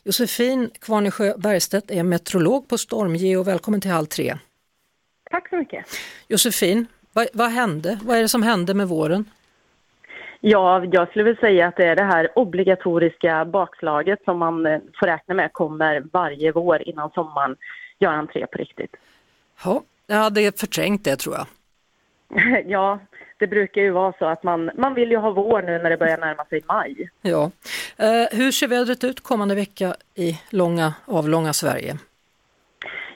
Josefin 0.03 0.69
Kvarnesjö 0.79 1.37
Bergstedt 1.37 1.91
är 1.91 2.03
meteorolog 2.03 2.67
på 2.67 2.77
Stormgeo. 2.77 3.43
Välkommen 3.43 3.81
till 3.81 3.91
Halv 3.91 4.05
tre. 4.05 4.37
Tack 5.31 5.49
så 5.49 5.55
mycket. 5.55 5.85
Josefin, 6.27 6.87
vad, 7.13 7.27
vad 7.33 7.51
hände? 7.51 7.99
Vad 8.03 8.17
är 8.17 8.21
det 8.21 8.29
som 8.29 8.43
hände 8.43 8.73
med 8.73 8.87
våren? 8.87 9.25
Ja, 10.43 10.85
jag 10.91 11.09
skulle 11.09 11.23
vilja 11.23 11.39
säga 11.39 11.67
att 11.67 11.75
det 11.75 11.85
är 11.85 11.95
det 11.95 12.03
här 12.03 12.29
obligatoriska 12.35 13.45
bakslaget 13.45 14.19
som 14.25 14.37
man 14.37 14.65
eh, 14.65 14.79
får 14.99 15.07
räkna 15.07 15.33
med 15.33 15.53
kommer 15.53 16.03
varje 16.13 16.51
vår 16.51 16.87
innan 16.87 17.09
sommaren 17.09 17.55
gör 17.99 18.11
entré 18.11 18.47
på 18.47 18.57
riktigt. 18.57 18.95
Ja, 19.63 19.83
jag 20.07 20.15
hade 20.15 20.59
förträngt 20.59 21.03
det 21.03 21.15
tror 21.15 21.35
jag. 21.35 21.45
ja, 22.65 22.99
det 23.37 23.47
brukar 23.47 23.81
ju 23.81 23.91
vara 23.91 24.13
så 24.19 24.25
att 24.25 24.43
man, 24.43 24.71
man 24.75 24.93
vill 24.93 25.11
ju 25.11 25.17
ha 25.17 25.31
vår 25.31 25.61
nu 25.61 25.77
när 25.77 25.89
det 25.89 25.97
börjar 25.97 26.17
närma 26.17 26.45
sig 26.45 26.61
maj. 26.67 27.09
Ja. 27.21 27.51
Eh, 27.97 28.37
hur 28.37 28.51
ser 28.51 28.67
vädret 28.67 29.03
ut 29.03 29.23
kommande 29.23 29.55
vecka 29.55 29.95
i 30.15 30.39
långa, 30.49 30.93
avlånga 31.05 31.53
Sverige? 31.53 31.97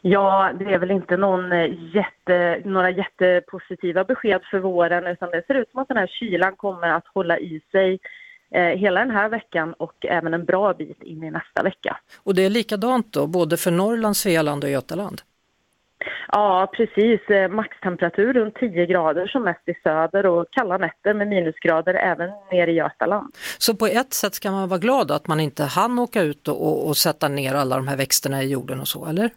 Ja, 0.07 0.51
det 0.59 0.65
är 0.65 0.79
väl 0.79 0.91
inte 0.91 1.17
någon 1.17 1.51
eh, 1.51 1.95
jätte, 1.95 2.61
några 2.65 2.89
jättepositiva 2.89 4.03
besked 4.03 4.41
för 4.51 4.59
våren 4.59 5.07
utan 5.07 5.29
det 5.31 5.43
ser 5.47 5.53
ut 5.53 5.71
som 5.71 5.81
att 5.81 5.87
den 5.87 5.97
här 5.97 6.07
kylan 6.07 6.55
kommer 6.55 6.87
att 6.87 7.07
hålla 7.13 7.39
i 7.39 7.61
sig 7.71 7.99
eh, 8.51 8.63
hela 8.63 8.99
den 8.99 9.11
här 9.11 9.29
veckan 9.29 9.73
och 9.73 10.05
även 10.05 10.33
en 10.33 10.45
bra 10.45 10.73
bit 10.73 11.03
in 11.03 11.23
i 11.23 11.31
nästa 11.31 11.63
vecka. 11.63 11.97
Och 12.23 12.35
det 12.35 12.45
är 12.45 12.49
likadant 12.49 13.13
då, 13.13 13.27
både 13.27 13.57
för 13.57 13.71
Norrland, 13.71 14.17
Svealand 14.17 14.63
och 14.63 14.69
Götaland? 14.69 15.21
Ja, 16.31 16.71
precis. 16.73 17.29
Eh, 17.29 17.49
maxtemperatur 17.49 18.33
runt 18.33 18.55
10 18.55 18.85
grader 18.85 19.27
som 19.27 19.43
mest 19.43 19.69
i 19.69 19.73
söder 19.83 20.25
och 20.25 20.45
kalla 20.51 20.77
nätter 20.77 21.13
med 21.13 21.27
minusgrader 21.27 21.93
även 21.93 22.29
nere 22.51 22.71
i 22.71 22.73
Götaland. 22.73 23.35
Så 23.57 23.75
på 23.75 23.85
ett 23.87 24.13
sätt 24.13 24.35
ska 24.35 24.51
man 24.51 24.69
vara 24.69 24.79
glad 24.79 25.11
att 25.11 25.27
man 25.27 25.39
inte 25.39 25.63
hann 25.63 25.99
åka 25.99 26.21
ut 26.21 26.47
och, 26.47 26.87
och 26.87 26.97
sätta 26.97 27.27
ner 27.27 27.53
alla 27.53 27.75
de 27.75 27.87
här 27.87 27.97
växterna 27.97 28.43
i 28.43 28.51
jorden 28.51 28.79
och 28.79 28.87
så, 28.87 29.05
eller? 29.05 29.29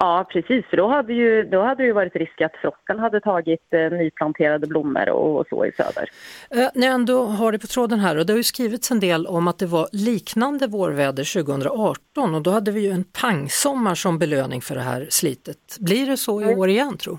Ja, 0.00 0.26
precis. 0.32 0.66
För 0.66 0.76
då 0.76 0.88
hade, 0.88 1.12
ju, 1.12 1.44
då 1.44 1.62
hade 1.62 1.82
det 1.82 1.86
ju 1.86 1.92
varit 1.92 2.16
risk 2.16 2.40
att 2.40 2.56
frosten 2.56 2.98
hade 2.98 3.20
tagit 3.20 3.72
eh, 3.72 3.90
nyplanterade 3.90 4.66
blommor 4.66 5.08
och, 5.08 5.40
och, 5.40 5.46
så 5.48 5.66
i 5.66 5.72
söder. 5.72 6.10
Eh, 6.50 6.70
ni 6.74 6.86
ändå 6.86 7.24
har 7.24 7.52
det 7.52 7.58
på 7.58 7.66
tråden 7.66 7.98
här 7.98 8.18
och 8.18 8.26
det 8.26 8.32
har 8.32 8.38
ju 8.38 8.42
skrivits 8.42 8.90
en 8.90 9.00
del 9.00 9.26
om 9.26 9.48
att 9.48 9.58
det 9.58 9.66
var 9.66 9.88
liknande 9.92 10.66
vårväder 10.66 11.42
2018 11.42 12.34
och 12.34 12.42
då 12.42 12.50
hade 12.50 12.70
vi 12.70 12.80
ju 12.80 12.90
en 12.90 13.04
pangsommar 13.04 13.94
som 13.94 14.18
belöning 14.18 14.60
för 14.60 14.74
det 14.74 14.80
här 14.80 15.06
slitet. 15.10 15.76
Blir 15.80 16.06
det 16.06 16.16
så 16.16 16.40
i 16.40 16.44
mm. 16.44 16.58
år 16.58 16.68
igen 16.68 16.96
tro? 16.96 17.18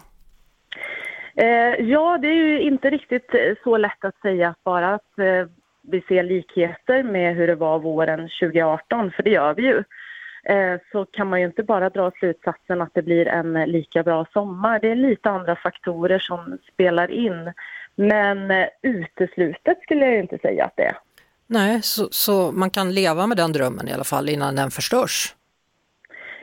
Eh, 1.35 1.85
ja, 1.85 2.17
det 2.21 2.27
är 2.27 2.33
ju 2.33 2.61
inte 2.61 2.89
riktigt 2.89 3.33
eh, 3.33 3.53
så 3.63 3.77
lätt 3.77 4.05
att 4.05 4.21
säga 4.21 4.55
bara 4.63 4.93
att 4.93 5.19
eh, 5.19 5.47
vi 5.91 6.01
ser 6.01 6.23
likheter 6.23 7.03
med 7.03 7.35
hur 7.35 7.47
det 7.47 7.55
var 7.55 7.79
våren 7.79 8.29
2018, 8.41 9.11
för 9.11 9.23
det 9.23 9.29
gör 9.29 9.53
vi 9.53 9.61
ju. 9.61 9.83
Eh, 10.43 10.79
så 10.91 11.05
kan 11.05 11.27
man 11.27 11.39
ju 11.39 11.45
inte 11.45 11.63
bara 11.63 11.89
dra 11.89 12.11
slutsatsen 12.11 12.81
att 12.81 12.93
det 12.93 13.01
blir 13.01 13.27
en 13.27 13.53
lika 13.53 14.03
bra 14.03 14.25
sommar. 14.33 14.79
Det 14.79 14.91
är 14.91 14.95
lite 14.95 15.29
andra 15.29 15.55
faktorer 15.55 16.19
som 16.19 16.57
spelar 16.73 17.11
in. 17.11 17.53
Men 17.95 18.51
eh, 18.51 18.67
uteslutet 18.81 19.81
skulle 19.83 20.05
jag 20.05 20.19
inte 20.19 20.37
säga 20.37 20.65
att 20.65 20.73
det 20.75 20.83
är. 20.83 20.97
Nej, 21.47 21.81
så, 21.81 22.07
så 22.11 22.51
man 22.51 22.69
kan 22.69 22.93
leva 22.93 23.27
med 23.27 23.37
den 23.37 23.51
drömmen 23.51 23.87
i 23.87 23.93
alla 23.93 24.03
fall 24.03 24.29
innan 24.29 24.55
den 24.55 24.71
förstörs? 24.71 25.35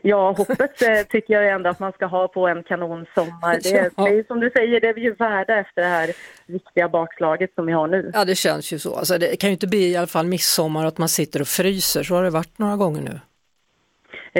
Ja, 0.03 0.33
hoppet 0.33 0.83
eh, 0.83 1.03
tycker 1.11 1.35
jag 1.35 1.49
ändå 1.49 1.71
att 1.71 1.79
man 1.79 1.93
ska 1.93 2.07
ha 2.07 2.29
på 2.29 2.49
en 2.49 2.63
kanonsommar. 2.63 3.61
Det, 3.63 3.73
är, 3.73 3.91
det 4.05 4.19
är 4.19 4.27
som 4.27 4.41
du 4.41 4.51
säger, 4.51 4.81
det 4.81 4.89
är 4.89 4.95
vi 4.95 5.01
ju 5.01 5.15
värda 5.15 5.57
efter 5.57 5.83
det 5.83 5.89
här 5.89 6.11
viktiga 6.47 6.89
bakslaget 6.89 7.55
som 7.55 7.67
vi 7.67 7.73
har 7.73 7.87
nu. 7.87 8.11
Ja, 8.15 8.25
det 8.25 8.35
känns 8.35 8.73
ju 8.73 8.79
så. 8.79 8.97
Alltså, 8.97 9.19
det 9.19 9.37
kan 9.37 9.51
ju 9.51 9.53
inte 9.53 9.67
bli 9.67 9.91
i 9.93 9.97
alla 9.97 10.07
fall 10.07 10.27
midsommar 10.27 10.87
att 10.87 10.99
man 10.99 11.09
sitter 11.09 11.41
och 11.41 11.49
fryser, 11.49 12.03
så 12.03 12.15
har 12.15 12.25
det 12.25 12.31
varit 12.31 12.59
några 12.59 12.77
gånger 12.77 13.03
nu. 13.03 13.21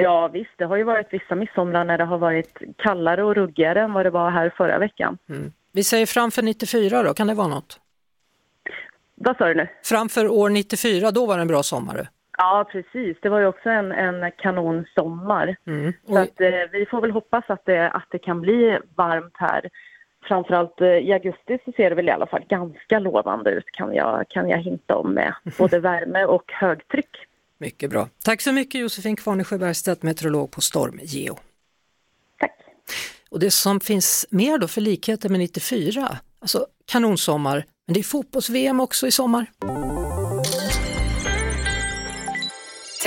Ja 0.01 0.27
visst, 0.27 0.51
det 0.57 0.65
har 0.65 0.77
ju 0.77 0.83
varit 0.83 1.07
vissa 1.09 1.35
midsommar 1.35 1.85
när 1.85 1.97
det 1.97 2.03
har 2.03 2.17
varit 2.17 2.57
kallare 2.77 3.23
och 3.23 3.35
ruggigare 3.35 3.81
än 3.81 3.93
vad 3.93 4.05
det 4.05 4.09
var 4.09 4.31
här 4.31 4.53
förra 4.57 4.79
veckan. 4.79 5.17
Mm. 5.29 5.51
Vi 5.71 5.83
säger 5.83 6.05
framför 6.05 6.41
94 6.41 7.03
då, 7.03 7.13
kan 7.13 7.27
det 7.27 7.33
vara 7.33 7.47
något? 7.47 7.79
Vad 9.15 9.37
sa 9.37 9.47
du 9.47 9.55
nu? 9.55 9.67
Framför 9.83 10.27
år 10.27 10.49
94, 10.49 11.11
då 11.11 11.25
var 11.25 11.35
det 11.35 11.41
en 11.41 11.47
bra 11.47 11.63
sommar. 11.63 12.07
Ja 12.37 12.67
precis, 12.71 13.17
det 13.21 13.29
var 13.29 13.39
ju 13.39 13.45
också 13.45 13.69
en, 13.69 13.91
en 13.91 14.31
kanonsommar. 14.37 15.55
Mm. 15.67 15.93
Så 16.07 16.17
att, 16.17 16.41
eh, 16.41 16.49
vi 16.71 16.85
får 16.85 17.01
väl 17.01 17.11
hoppas 17.11 17.43
att 17.47 17.65
det, 17.65 17.89
att 17.89 18.07
det 18.11 18.19
kan 18.19 18.41
bli 18.41 18.79
varmt 18.95 19.33
här. 19.33 19.69
Framförallt 20.27 20.81
eh, 20.81 20.87
i 20.87 21.13
augusti 21.13 21.59
så 21.65 21.71
ser 21.71 21.89
det 21.89 21.95
väl 21.95 22.07
i 22.07 22.11
alla 22.11 22.27
fall 22.27 22.43
ganska 22.49 22.99
lovande 22.99 23.51
ut 23.51 23.65
kan 23.71 23.93
jag, 23.93 24.25
kan 24.29 24.49
jag 24.49 24.57
hinta 24.57 24.95
om 24.95 25.13
med 25.13 25.33
både 25.57 25.79
värme 25.79 26.25
och 26.25 26.51
högtryck. 26.51 27.26
Mycket 27.59 27.89
bra. 27.89 28.09
Tack 28.23 28.41
så 28.41 28.51
mycket 28.51 28.81
Josefin 28.81 29.15
Kvarnesjö 29.15 29.57
Bergstedt, 29.57 30.03
meteorolog 30.03 30.51
på 30.51 30.61
Stormgeo. 30.61 31.39
Tack. 32.39 32.51
Och 33.29 33.39
det 33.39 33.51
som 33.51 33.79
finns 33.79 34.25
mer 34.29 34.57
då 34.57 34.67
för 34.67 34.81
likheter 34.81 35.29
med 35.29 35.39
94, 35.39 36.17
alltså 36.39 36.67
kanonsommar, 36.85 37.65
men 37.87 37.93
det 37.93 37.99
är 37.99 38.03
fotbolls-VM 38.03 38.79
också 38.79 39.07
i 39.07 39.11
sommar. 39.11 39.45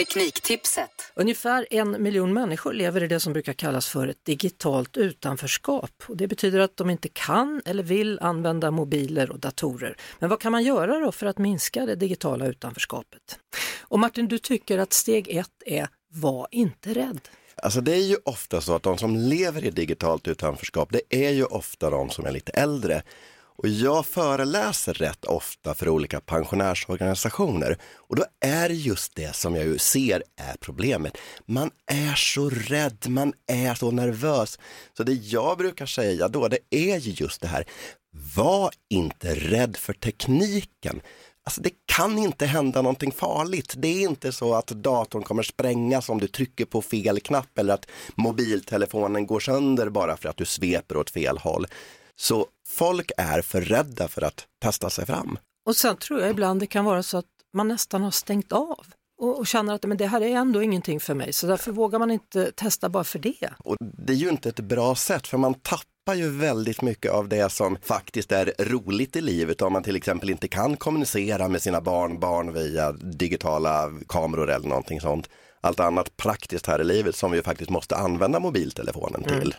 Tekniktipset. 0.01 0.91
Ungefär 1.15 1.67
en 1.71 2.03
miljon 2.03 2.33
människor 2.33 2.73
lever 2.73 3.03
i 3.03 3.07
det 3.07 3.21
som 3.21 3.33
brukar 3.33 3.53
kallas 3.53 3.89
för 3.89 4.09
ett 4.09 4.25
digitalt 4.25 4.97
utanförskap. 4.97 5.91
Och 6.07 6.17
det 6.17 6.29
betyder 6.29 6.61
att 6.61 6.77
de 6.77 6.91
inte 6.91 7.09
kan 7.09 7.63
eller 7.65 7.83
vill 7.83 8.19
använda 8.19 8.71
mobiler 8.71 9.31
och 9.31 9.39
datorer. 9.39 9.97
Men 10.19 10.31
vad 10.31 10.41
kan 10.41 10.53
man 10.53 10.63
göra 10.63 10.99
då 10.99 11.13
för 11.13 11.27
att 11.27 11.39
minska 11.39 11.87
det 11.87 11.95
digitala 11.95 12.47
utanförskapet? 12.47 13.39
Och 13.81 13.99
Martin, 13.99 14.29
du 14.29 14.39
tycker 14.39 14.79
att 14.79 14.93
steg 14.93 15.29
ett 15.29 15.63
är 15.67 15.89
var 16.13 16.49
inte 16.51 16.95
rädd. 16.95 17.21
Alltså 17.57 17.81
det 17.81 17.93
är 17.93 18.05
ju 18.05 18.17
ofta 18.25 18.61
så 18.61 18.75
att 18.75 18.83
de 18.83 18.99
som 18.99 19.17
lever 19.17 19.65
i 19.65 19.71
digitalt 19.71 20.29
utanförskap, 20.29 20.89
det 20.93 21.03
är 21.27 21.31
ju 21.31 21.45
ofta 21.45 21.91
de 21.91 22.11
som 22.11 22.27
är 22.27 22.33
lite 22.33 22.53
äldre. 22.53 23.03
Och 23.62 23.68
jag 23.68 24.07
föreläser 24.07 24.94
rätt 24.94 25.25
ofta 25.25 25.75
för 25.75 25.88
olika 25.88 26.20
pensionärsorganisationer 26.20 27.79
och 27.96 28.16
då 28.16 28.25
är 28.40 28.68
det 28.68 28.75
just 28.75 29.14
det 29.14 29.37
som 29.37 29.57
jag 29.57 29.64
ju 29.64 29.79
ser 29.79 30.23
är 30.37 30.57
problemet. 30.61 31.18
Man 31.46 31.70
är 31.87 32.14
så 32.14 32.51
rädd, 32.51 33.07
man 33.09 33.33
är 33.46 33.75
så 33.75 33.90
nervös. 33.90 34.59
Så 34.96 35.03
det 35.03 35.12
jag 35.12 35.59
brukar 35.59 35.87
säga 35.87 36.29
då, 36.29 36.49
det 36.49 36.59
är 36.70 36.96
ju 36.99 37.11
just 37.11 37.40
det 37.40 37.49
här, 37.49 37.64
var 38.37 38.70
inte 38.90 39.35
rädd 39.35 39.77
för 39.77 39.92
tekniken. 39.92 41.01
Alltså 41.44 41.61
det 41.61 41.70
kan 41.87 42.18
inte 42.18 42.46
hända 42.46 42.83
någonting 42.83 43.12
farligt. 43.12 43.75
Det 43.77 43.88
är 43.88 44.09
inte 44.09 44.33
så 44.33 44.55
att 44.55 44.66
datorn 44.66 45.23
kommer 45.23 45.42
sprängas 45.42 46.09
om 46.09 46.20
du 46.20 46.29
trycker 46.29 46.64
på 46.64 46.83
fel 46.83 47.20
knapp 47.20 47.59
eller 47.59 47.75
att 47.75 47.87
mobiltelefonen 48.14 49.27
går 49.27 49.40
sönder 49.40 49.88
bara 49.88 50.16
för 50.16 50.29
att 50.29 50.37
du 50.37 50.44
sveper 50.44 50.96
åt 50.96 51.11
fel 51.11 51.38
håll. 51.38 51.66
Så 52.21 52.47
folk 52.69 53.11
är 53.17 53.43
för 53.43 53.61
rädda 53.61 54.09
för 54.09 54.23
att 54.23 54.47
testa 54.63 54.91
sig 54.91 55.07
fram. 55.07 55.39
Och 55.67 55.77
sen 55.77 55.97
tror 55.97 56.21
jag 56.21 56.31
ibland 56.31 56.61
det 56.61 56.67
kan 56.67 56.85
vara 56.85 57.03
så 57.03 57.19
att 57.19 57.27
man 57.53 57.69
nästan 57.69 58.03
har 58.03 58.11
stängt 58.11 58.53
av 58.53 58.87
och, 59.21 59.39
och 59.39 59.47
känner 59.47 59.75
att 59.75 59.85
men 59.85 59.97
det 59.97 60.07
här 60.07 60.21
är 60.21 60.37
ändå 60.37 60.63
ingenting 60.63 61.01
för 61.01 61.15
mig 61.15 61.33
så 61.33 61.47
därför 61.47 61.73
vågar 61.73 61.99
man 61.99 62.11
inte 62.11 62.53
testa 62.53 62.89
bara 62.89 63.05
för 63.05 63.19
det. 63.19 63.51
Och 63.59 63.77
det 63.81 64.13
är 64.13 64.17
ju 64.17 64.29
inte 64.29 64.49
ett 64.49 64.61
bra 64.61 64.95
sätt 64.95 65.27
för 65.27 65.39
man 65.39 65.55
tappar 65.55 66.15
ju 66.15 66.29
väldigt 66.29 66.83
mycket 66.83 67.13
av 67.13 67.29
det 67.29 67.53
som 67.53 67.77
faktiskt 67.83 68.33
är 68.33 68.53
roligt 68.59 69.17
i 69.17 69.21
livet 69.21 69.63
om 69.63 69.73
man 69.73 69.83
till 69.83 69.97
exempel 69.97 70.31
inte 70.31 70.49
kan 70.49 70.77
kommunicera 70.77 71.49
med 71.49 71.63
sina 71.63 71.81
barn, 71.81 72.21
barn 72.21 72.53
via 72.53 72.93
digitala 72.93 73.91
kameror 74.09 74.51
eller 74.51 74.69
någonting 74.69 75.01
sånt. 75.01 75.29
Allt 75.61 75.81
annat 75.81 76.17
praktiskt 76.17 76.67
här 76.67 76.81
i 76.81 76.85
livet 76.85 77.17
som 77.17 77.31
vi 77.31 77.43
faktiskt 77.43 77.71
måste 77.71 77.97
använda 77.97 78.41
mobiltelefonen 78.41 79.23
till. 79.23 79.33
Mm 79.33 79.53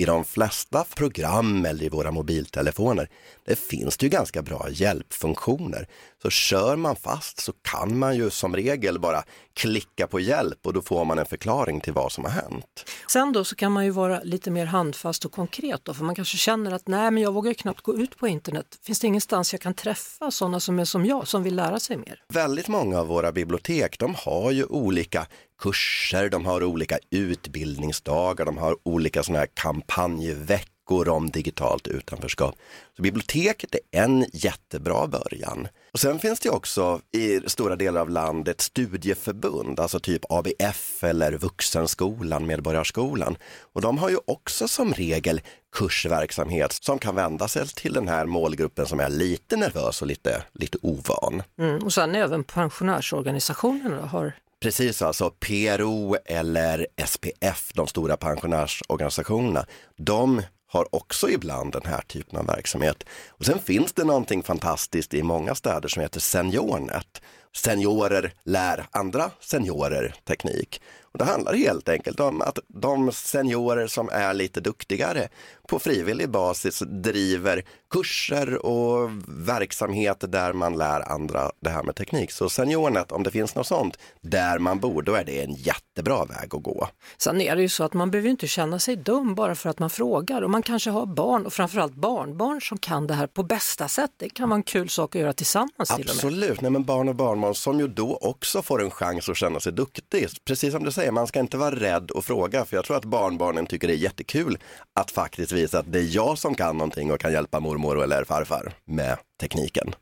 i 0.00 0.04
de 0.04 0.24
flesta 0.24 0.84
program 0.96 1.64
eller 1.64 1.84
i 1.84 1.88
våra 1.88 2.10
mobiltelefoner, 2.10 3.08
det 3.46 3.58
finns 3.58 3.96
det 3.96 4.06
ju 4.06 4.10
ganska 4.10 4.42
bra 4.42 4.66
hjälpfunktioner. 4.70 5.88
Så 6.22 6.30
kör 6.30 6.76
man 6.76 6.96
fast 6.96 7.40
så 7.40 7.52
kan 7.52 7.98
man 7.98 8.16
ju 8.16 8.30
som 8.30 8.56
regel 8.56 8.98
bara 8.98 9.24
klicka 9.58 10.06
på 10.06 10.20
hjälp 10.20 10.66
och 10.66 10.72
då 10.72 10.82
får 10.82 11.04
man 11.04 11.18
en 11.18 11.26
förklaring 11.26 11.80
till 11.80 11.92
vad 11.92 12.12
som 12.12 12.24
har 12.24 12.30
hänt. 12.30 12.84
Sen 13.08 13.32
då 13.32 13.44
så 13.44 13.56
kan 13.56 13.72
man 13.72 13.84
ju 13.84 13.90
vara 13.90 14.20
lite 14.20 14.50
mer 14.50 14.66
handfast 14.66 15.24
och 15.24 15.32
konkret 15.32 15.80
då, 15.84 15.94
för 15.94 16.04
man 16.04 16.14
kanske 16.14 16.36
känner 16.36 16.70
att 16.70 16.88
nej 16.88 17.10
men 17.10 17.22
jag 17.22 17.32
vågar 17.32 17.54
knappt 17.54 17.80
gå 17.80 17.96
ut 17.96 18.16
på 18.16 18.28
internet. 18.28 18.66
Finns 18.82 19.00
det 19.00 19.06
ingenstans 19.06 19.52
jag 19.52 19.60
kan 19.60 19.74
träffa 19.74 20.30
sådana 20.30 20.60
som 20.60 20.78
är 20.78 20.84
som 20.84 21.06
jag, 21.06 21.28
som 21.28 21.42
vill 21.42 21.56
lära 21.56 21.80
sig 21.80 21.96
mer? 21.96 22.22
Väldigt 22.32 22.68
många 22.68 23.00
av 23.00 23.06
våra 23.06 23.32
bibliotek, 23.32 23.98
de 23.98 24.14
har 24.14 24.50
ju 24.50 24.64
olika 24.64 25.26
kurser, 25.62 26.28
de 26.28 26.46
har 26.46 26.64
olika 26.64 26.98
utbildningsdagar, 27.10 28.44
de 28.44 28.58
har 28.58 28.76
olika 28.82 29.22
sådana 29.22 29.38
här 29.38 29.48
kampanjveckor 29.54 30.77
om 30.90 31.30
digitalt 31.30 31.86
utanförskap. 31.86 32.54
Så 32.96 33.02
biblioteket 33.02 33.74
är 33.74 34.00
en 34.04 34.26
jättebra 34.32 35.06
början. 35.06 35.68
Och 35.92 36.00
sen 36.00 36.18
finns 36.18 36.40
det 36.40 36.50
också 36.50 37.00
i 37.12 37.40
stora 37.46 37.76
delar 37.76 38.00
av 38.00 38.10
landet 38.10 38.60
studieförbund, 38.60 39.80
alltså 39.80 40.00
typ 40.00 40.22
ABF 40.28 41.04
eller 41.04 41.32
Vuxenskolan, 41.32 42.46
Medborgarskolan. 42.46 43.36
Och 43.72 43.80
de 43.80 43.98
har 43.98 44.10
ju 44.10 44.18
också 44.26 44.68
som 44.68 44.94
regel 44.94 45.40
kursverksamhet 45.72 46.72
som 46.72 46.98
kan 46.98 47.14
vända 47.14 47.48
sig 47.48 47.68
till 47.68 47.92
den 47.92 48.08
här 48.08 48.26
målgruppen 48.26 48.86
som 48.86 49.00
är 49.00 49.08
lite 49.08 49.56
nervös 49.56 50.02
och 50.02 50.08
lite, 50.08 50.42
lite 50.52 50.78
ovan. 50.82 51.42
Mm, 51.58 51.82
och 51.82 51.92
sen 51.92 52.14
även 52.14 52.44
pensionärsorganisationerna 52.44 54.06
har 54.06 54.32
Precis, 54.60 55.02
alltså 55.02 55.30
PRO 55.30 56.16
eller 56.24 56.86
SPF, 57.06 57.72
de 57.74 57.86
stora 57.86 58.16
pensionärsorganisationerna, 58.16 59.66
de 59.96 60.42
har 60.68 60.94
också 60.94 61.30
ibland 61.30 61.72
den 61.72 61.86
här 61.86 62.00
typen 62.00 62.38
av 62.38 62.46
verksamhet. 62.46 63.04
Och 63.28 63.44
sen 63.44 63.58
finns 63.58 63.92
det 63.92 64.04
någonting 64.04 64.42
fantastiskt 64.42 65.14
i 65.14 65.22
många 65.22 65.54
städer 65.54 65.88
som 65.88 66.02
heter 66.02 66.20
Seniornet. 66.20 67.22
Seniorer 67.56 68.32
lär 68.44 68.86
andra 68.90 69.30
seniorer 69.40 70.14
teknik. 70.24 70.80
Och 71.12 71.18
det 71.18 71.24
handlar 71.24 71.54
helt 71.54 71.88
enkelt 71.88 72.20
om 72.20 72.42
att 72.42 72.58
de 72.68 73.12
seniorer 73.12 73.86
som 73.86 74.08
är 74.08 74.34
lite 74.34 74.60
duktigare 74.60 75.28
på 75.68 75.78
frivillig 75.78 76.30
basis 76.30 76.82
driver 76.86 77.64
kurser 77.90 78.66
och 78.66 79.10
verksamhet 79.28 80.24
där 80.28 80.52
man 80.52 80.78
lär 80.78 81.12
andra 81.12 81.50
det 81.60 81.70
här 81.70 81.82
med 81.82 81.96
teknik. 81.96 82.32
Så 82.32 82.48
Seniornet, 82.48 83.12
om 83.12 83.22
det 83.22 83.30
finns 83.30 83.54
något 83.54 83.66
sånt 83.66 83.98
där 84.20 84.58
man 84.58 84.80
bor, 84.80 85.02
då 85.02 85.14
är 85.14 85.24
det 85.24 85.44
en 85.44 85.54
jättebra 85.54 86.24
väg 86.24 86.54
att 86.54 86.62
gå. 86.62 86.88
Sen 87.18 87.40
är 87.40 87.56
det 87.56 87.62
ju 87.62 87.68
så 87.68 87.84
att 87.84 87.92
man 87.92 88.10
behöver 88.10 88.30
inte 88.30 88.46
känna 88.46 88.78
sig 88.78 88.96
dum 88.96 89.34
bara 89.34 89.54
för 89.54 89.70
att 89.70 89.78
man 89.78 89.90
frågar 89.90 90.42
och 90.42 90.50
man 90.50 90.62
kanske 90.62 90.90
har 90.90 91.06
barn 91.06 91.46
och 91.46 91.52
framförallt 91.52 91.94
barnbarn 91.94 92.60
som 92.60 92.78
kan 92.78 93.06
det 93.06 93.14
här 93.14 93.26
på 93.26 93.42
bästa 93.42 93.88
sätt. 93.88 94.10
Det 94.16 94.28
kan 94.28 94.48
vara 94.48 94.56
en 94.56 94.62
kul 94.62 94.88
sak 94.88 95.16
att 95.16 95.20
göra 95.20 95.32
tillsammans. 95.32 95.90
Absolut, 95.90 96.54
till 96.54 96.62
Nej, 96.62 96.70
men 96.70 96.84
barn 96.84 97.08
och 97.08 97.14
barnbarn 97.14 97.54
som 97.54 97.80
ju 97.80 97.88
då 97.88 98.18
också 98.20 98.62
får 98.62 98.82
en 98.82 98.90
chans 98.90 99.28
att 99.28 99.36
känna 99.36 99.60
sig 99.60 99.72
duktig. 99.72 100.28
Precis 100.44 100.72
som 100.72 100.84
du 100.84 100.92
säger, 100.98 101.12
man 101.12 101.26
ska 101.26 101.40
inte 101.40 101.56
vara 101.56 101.74
rädd 101.74 102.10
att 102.14 102.24
fråga 102.24 102.64
för 102.64 102.76
jag 102.76 102.84
tror 102.84 102.96
att 102.96 103.04
barnbarnen 103.04 103.66
tycker 103.66 103.88
det 103.88 103.94
är 103.94 103.96
jättekul 103.96 104.58
att 104.94 105.10
faktiskt 105.10 105.52
visa 105.52 105.78
att 105.78 105.92
det 105.92 105.98
är 105.98 106.16
jag 106.16 106.38
som 106.38 106.54
kan 106.54 106.76
någonting 106.76 107.12
och 107.12 107.20
kan 107.20 107.32
hjälpa 107.32 107.60
mormor 107.60 108.02
eller 108.02 108.24
farfar 108.24 108.72
med 108.84 109.18
tekniken. 109.40 109.94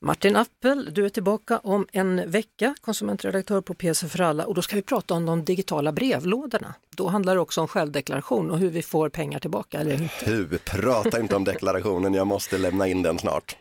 Martin 0.00 0.36
Appel, 0.36 0.94
du 0.94 1.04
är 1.04 1.08
tillbaka 1.08 1.58
om 1.58 1.86
en 1.92 2.30
vecka, 2.30 2.74
konsumentredaktör 2.80 3.60
på 3.60 3.74
PC 3.74 4.08
för 4.08 4.20
alla 4.20 4.46
och 4.46 4.54
då 4.54 4.62
ska 4.62 4.76
vi 4.76 4.82
prata 4.82 5.14
om 5.14 5.26
de 5.26 5.44
digitala 5.44 5.92
brevlådorna. 5.92 6.74
Då 6.96 7.08
handlar 7.08 7.34
det 7.34 7.40
också 7.40 7.60
om 7.60 7.68
självdeklaration 7.68 8.50
och 8.50 8.58
hur 8.58 8.70
vi 8.70 8.82
får 8.82 9.08
pengar 9.08 9.38
tillbaka. 9.38 9.80
Eller 9.80 9.92
inte. 9.92 10.24
Hur? 10.24 10.58
Prata 10.58 11.20
inte 11.20 11.36
om 11.36 11.44
deklarationen, 11.44 12.14
jag 12.14 12.26
måste 12.26 12.58
lämna 12.58 12.88
in 12.88 13.02
den 13.02 13.18
snart. 13.18 13.56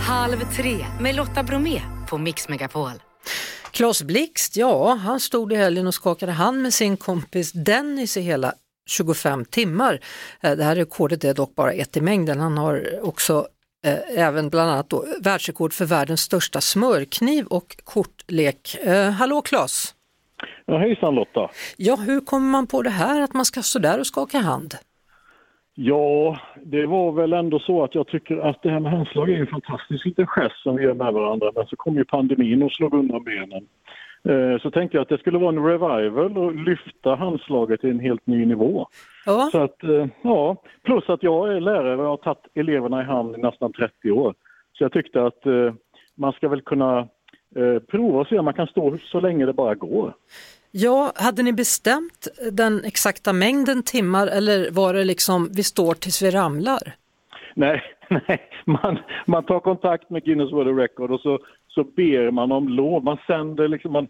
Halv 0.00 0.52
tre 0.56 0.86
med 1.00 1.14
Lotta 1.14 1.42
Bromé 1.42 1.80
på 2.08 2.18
Mix 2.18 2.48
Megapol. 2.48 2.92
Klas 3.74 4.02
Blixt, 4.02 4.56
ja, 4.56 4.94
han 4.94 5.20
stod 5.20 5.52
i 5.52 5.56
helgen 5.56 5.86
och 5.86 5.94
skakade 5.94 6.32
hand 6.32 6.62
med 6.62 6.74
sin 6.74 6.96
kompis 6.96 7.52
Dennis 7.52 8.16
i 8.16 8.20
hela 8.20 8.52
25 8.86 9.44
timmar. 9.44 10.00
Eh, 10.40 10.56
det 10.56 10.64
här 10.64 10.76
rekordet 10.76 11.24
är 11.24 11.34
dock 11.34 11.54
bara 11.54 11.72
ett 11.72 11.96
i 11.96 12.00
mängden. 12.00 12.40
Han 12.40 12.58
har 12.58 13.00
också 13.02 13.46
eh, 13.86 14.18
även 14.24 14.50
bland 14.50 14.70
annat 14.70 14.90
då, 14.90 15.04
världsrekord 15.20 15.72
för 15.72 15.84
världens 15.84 16.20
största 16.20 16.60
smörkniv 16.60 17.46
och 17.46 17.76
kortlek. 17.84 18.76
Eh, 18.84 19.10
hallå 19.10 19.42
Klas! 19.42 19.94
Ja, 20.66 20.78
hejsan 20.78 21.14
Lotta! 21.14 21.50
Ja, 21.76 21.96
hur 21.96 22.20
kommer 22.20 22.50
man 22.50 22.66
på 22.66 22.82
det 22.82 22.90
här 22.90 23.20
att 23.20 23.32
man 23.32 23.44
ska 23.44 23.62
stå 23.62 23.78
där 23.78 24.00
och 24.00 24.06
skaka 24.06 24.38
hand? 24.38 24.74
Ja, 25.74 26.38
det 26.62 26.86
var 26.86 27.12
väl 27.12 27.32
ändå 27.32 27.58
så 27.58 27.84
att 27.84 27.94
jag 27.94 28.06
tycker 28.06 28.36
att 28.38 28.62
det 28.62 28.70
här 28.70 28.80
med 28.80 28.92
handslag 28.92 29.30
är 29.30 29.40
en 29.40 29.46
fantastisk 29.46 30.06
liten 30.06 30.26
gest 30.26 30.62
som 30.62 30.76
vi 30.76 30.82
gör 30.82 30.94
med 30.94 31.12
varandra. 31.12 31.52
Men 31.54 31.66
så 31.66 31.76
kom 31.76 31.96
ju 31.96 32.04
pandemin 32.04 32.62
och 32.62 32.72
slog 32.72 32.94
undan 32.94 33.24
benen. 33.24 33.66
Eh, 34.28 34.60
så 34.60 34.70
tänkte 34.70 34.96
jag 34.96 35.02
att 35.02 35.08
det 35.08 35.18
skulle 35.18 35.38
vara 35.38 35.48
en 35.48 35.64
revival 35.64 36.38
och 36.38 36.54
lyfta 36.54 37.14
handslaget 37.14 37.80
till 37.80 37.90
en 37.90 38.00
helt 38.00 38.26
ny 38.26 38.46
nivå. 38.46 38.86
Ja. 39.26 39.48
Så 39.52 39.62
att, 39.62 39.82
eh, 39.84 40.06
ja, 40.22 40.56
plus 40.82 41.08
att 41.08 41.22
jag 41.22 41.56
är 41.56 41.60
lärare 41.60 42.02
och 42.02 42.08
har 42.08 42.16
tagit 42.16 42.46
eleverna 42.54 43.02
i 43.02 43.04
hand 43.04 43.36
i 43.36 43.40
nästan 43.40 43.72
30 43.72 44.10
år. 44.10 44.34
Så 44.72 44.84
jag 44.84 44.92
tyckte 44.92 45.26
att 45.26 45.46
eh, 45.46 45.74
man 46.14 46.32
ska 46.32 46.48
väl 46.48 46.62
kunna 46.62 47.08
prova 47.90 48.20
och 48.20 48.26
se 48.26 48.38
om 48.38 48.44
man 48.44 48.54
kan 48.54 48.66
stå 48.66 48.98
så 48.98 49.20
länge 49.20 49.46
det 49.46 49.52
bara 49.52 49.74
går. 49.74 50.14
Ja, 50.76 51.12
hade 51.16 51.42
ni 51.42 51.52
bestämt 51.52 52.28
den 52.52 52.84
exakta 52.84 53.32
mängden 53.32 53.82
timmar 53.82 54.26
eller 54.26 54.70
var 54.70 54.94
det 54.94 55.04
liksom 55.04 55.48
vi 55.56 55.62
står 55.62 55.94
tills 55.94 56.22
vi 56.22 56.30
ramlar? 56.30 56.82
Nej, 57.54 57.82
nej. 58.08 58.40
Man, 58.64 58.98
man 59.26 59.44
tar 59.44 59.60
kontakt 59.60 60.10
med 60.10 60.24
Guinness 60.24 60.52
World 60.52 60.78
Record 60.78 61.10
och 61.10 61.20
så, 61.20 61.38
så 61.68 61.84
ber 61.84 62.30
man 62.30 62.52
om 62.52 62.68
lov. 62.68 63.04
Man 63.04 63.18
sänder 63.26 63.68
liksom, 63.68 63.92
man, 63.92 64.08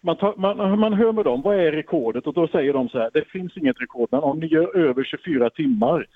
man, 0.00 0.16
tar, 0.16 0.34
man, 0.36 0.80
man 0.80 0.92
hör 0.92 1.12
med 1.12 1.24
dem, 1.24 1.42
vad 1.42 1.56
är 1.56 1.72
rekordet? 1.72 2.26
Och 2.26 2.34
då 2.34 2.48
säger 2.48 2.72
de 2.72 2.88
så 2.88 2.98
här, 2.98 3.10
det 3.12 3.24
finns 3.28 3.56
inget 3.56 3.80
rekord, 3.80 4.08
men 4.12 4.20
om 4.20 4.40
ni 4.40 4.46
gör 4.46 4.76
över 4.76 5.04
24 5.04 5.50
timmar 5.50 6.06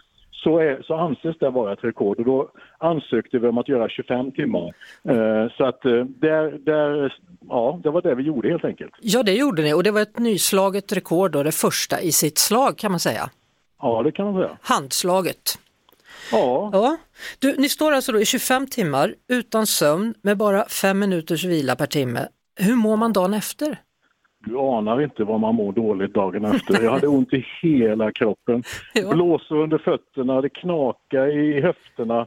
så, 0.42 0.58
är, 0.58 0.82
så 0.82 0.94
anses 0.94 1.38
det 1.38 1.50
vara 1.50 1.72
ett 1.72 1.84
rekord 1.84 2.18
och 2.18 2.24
då 2.24 2.50
ansökte 2.78 3.38
vi 3.38 3.48
om 3.48 3.58
att 3.58 3.68
göra 3.68 3.88
25 3.88 4.32
timmar. 4.32 4.72
Eh, 5.08 5.52
så 5.56 5.64
att 5.64 5.84
eh, 5.84 6.04
där, 6.04 6.58
där, 6.64 7.14
ja, 7.48 7.80
det 7.82 7.90
var 7.90 8.02
det 8.02 8.14
vi 8.14 8.22
gjorde 8.22 8.48
helt 8.48 8.64
enkelt. 8.64 8.92
Ja, 9.00 9.22
det 9.22 9.32
gjorde 9.32 9.62
ni 9.62 9.72
och 9.72 9.82
det 9.82 9.90
var 9.90 10.00
ett 10.00 10.18
nyslaget 10.18 10.92
rekord 10.92 11.36
och 11.36 11.44
det 11.44 11.52
första 11.52 12.00
i 12.00 12.12
sitt 12.12 12.38
slag 12.38 12.78
kan 12.78 12.90
man 12.90 13.00
säga. 13.00 13.30
Ja, 13.82 14.02
det 14.02 14.12
kan 14.12 14.24
man 14.26 14.34
säga. 14.42 14.58
Handslaget. 14.60 15.58
Ja. 16.32 16.70
ja. 16.72 16.96
Du, 17.38 17.56
ni 17.58 17.68
står 17.68 17.92
alltså 17.92 18.12
då 18.12 18.20
i 18.20 18.24
25 18.24 18.66
timmar 18.66 19.14
utan 19.28 19.66
sömn 19.66 20.14
med 20.22 20.36
bara 20.36 20.68
fem 20.68 20.98
minuters 20.98 21.44
vila 21.44 21.76
per 21.76 21.86
timme. 21.86 22.28
Hur 22.60 22.74
mår 22.74 22.96
man 22.96 23.12
dagen 23.12 23.34
efter? 23.34 23.76
Du 24.46 24.58
anar 24.58 25.02
inte 25.02 25.24
vad 25.24 25.40
man 25.40 25.54
mår 25.54 25.72
dåligt 25.72 26.14
dagen 26.14 26.44
efter. 26.44 26.82
Jag 26.82 26.90
hade 26.90 27.08
ont 27.08 27.32
i 27.32 27.46
hela 27.62 28.12
kroppen. 28.12 28.62
Blåsor 29.10 29.56
under 29.62 29.78
fötterna, 29.78 30.40
det 30.40 30.48
knakade 30.48 31.32
i 31.32 31.60
höfterna. 31.60 32.26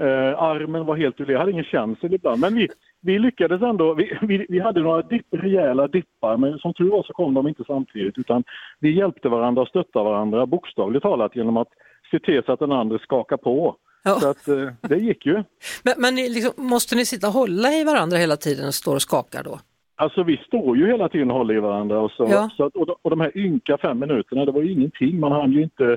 Eh, 0.00 0.42
armen 0.42 0.86
var 0.86 0.96
helt 0.96 1.20
ur 1.20 1.30
Jag 1.30 1.38
hade 1.38 1.50
ingen 1.50 1.64
känsel 1.64 2.14
ibland. 2.14 2.40
Men 2.40 2.54
vi, 2.54 2.68
vi 3.00 3.18
lyckades 3.18 3.62
ändå. 3.62 3.94
Vi, 3.94 4.18
vi, 4.22 4.46
vi 4.48 4.60
hade 4.60 4.80
några 4.80 5.02
dipp, 5.02 5.26
rejäla 5.30 5.88
dippar, 5.88 6.36
men 6.36 6.58
som 6.58 6.74
tur 6.74 6.90
var 6.90 7.02
så 7.02 7.12
kom 7.12 7.34
de 7.34 7.48
inte 7.48 7.64
samtidigt. 7.66 8.18
Utan 8.18 8.44
vi 8.78 8.96
hjälpte 8.98 9.28
varandra 9.28 9.62
och 9.62 9.68
stöttade 9.68 10.04
varandra 10.04 10.46
bokstavligt 10.46 11.02
talat 11.02 11.36
genom 11.36 11.56
att 11.56 11.68
se 12.10 12.18
till 12.18 12.42
så 12.46 12.52
att 12.52 12.58
den 12.58 12.72
andra 12.72 12.98
skakar 12.98 13.36
på. 13.36 13.76
Ja. 14.02 14.20
Så 14.20 14.28
att 14.28 14.48
eh, 14.48 14.68
det 14.80 14.96
gick 14.96 15.26
ju. 15.26 15.34
Men, 15.82 15.94
men 15.98 16.14
liksom, 16.14 16.52
måste 16.56 16.96
ni 16.96 17.06
sitta 17.06 17.26
och 17.26 17.32
hålla 17.32 17.72
i 17.72 17.84
varandra 17.84 18.16
hela 18.16 18.36
tiden 18.36 18.66
och 18.66 18.74
stå 18.74 18.94
och 18.94 19.02
skaka 19.02 19.42
då? 19.42 19.60
Alltså 20.00 20.22
vi 20.22 20.36
står 20.36 20.76
ju 20.76 20.86
hela 20.86 21.08
tiden 21.08 21.30
och 21.30 21.36
håller 21.36 21.54
i 21.54 21.60
varandra 21.60 22.00
och, 22.00 22.10
så, 22.10 22.26
ja. 22.30 22.50
så 22.56 22.64
att, 22.64 22.76
och, 22.76 22.88
och 23.02 23.10
de 23.10 23.20
här 23.20 23.38
ynka 23.38 23.78
fem 23.78 23.98
minuterna, 23.98 24.44
det 24.44 24.52
var 24.52 24.62
ju 24.62 24.72
ingenting. 24.72 25.20
Man 25.20 25.32
hann 25.32 25.52
ju 25.52 25.62
inte 25.62 25.96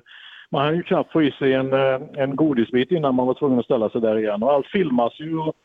man 0.50 0.66
hann 0.66 0.76
ju 0.76 0.84
knappt 0.84 1.12
få 1.12 1.24
i 1.24 1.32
sig 1.32 1.54
en, 1.54 1.74
eh, 1.74 2.02
en 2.14 2.36
godisbit 2.36 2.92
innan 2.92 3.16
man 3.16 3.28
var 3.28 3.34
tvungen 3.34 3.60
att 3.60 3.66
ställa 3.66 3.90
sig 3.90 4.02
där 4.02 4.18
igen. 4.18 4.44
Och 4.44 4.52
allt 4.52 4.68
filmas 4.68 5.20
ju 5.20 5.38
och, 5.38 5.56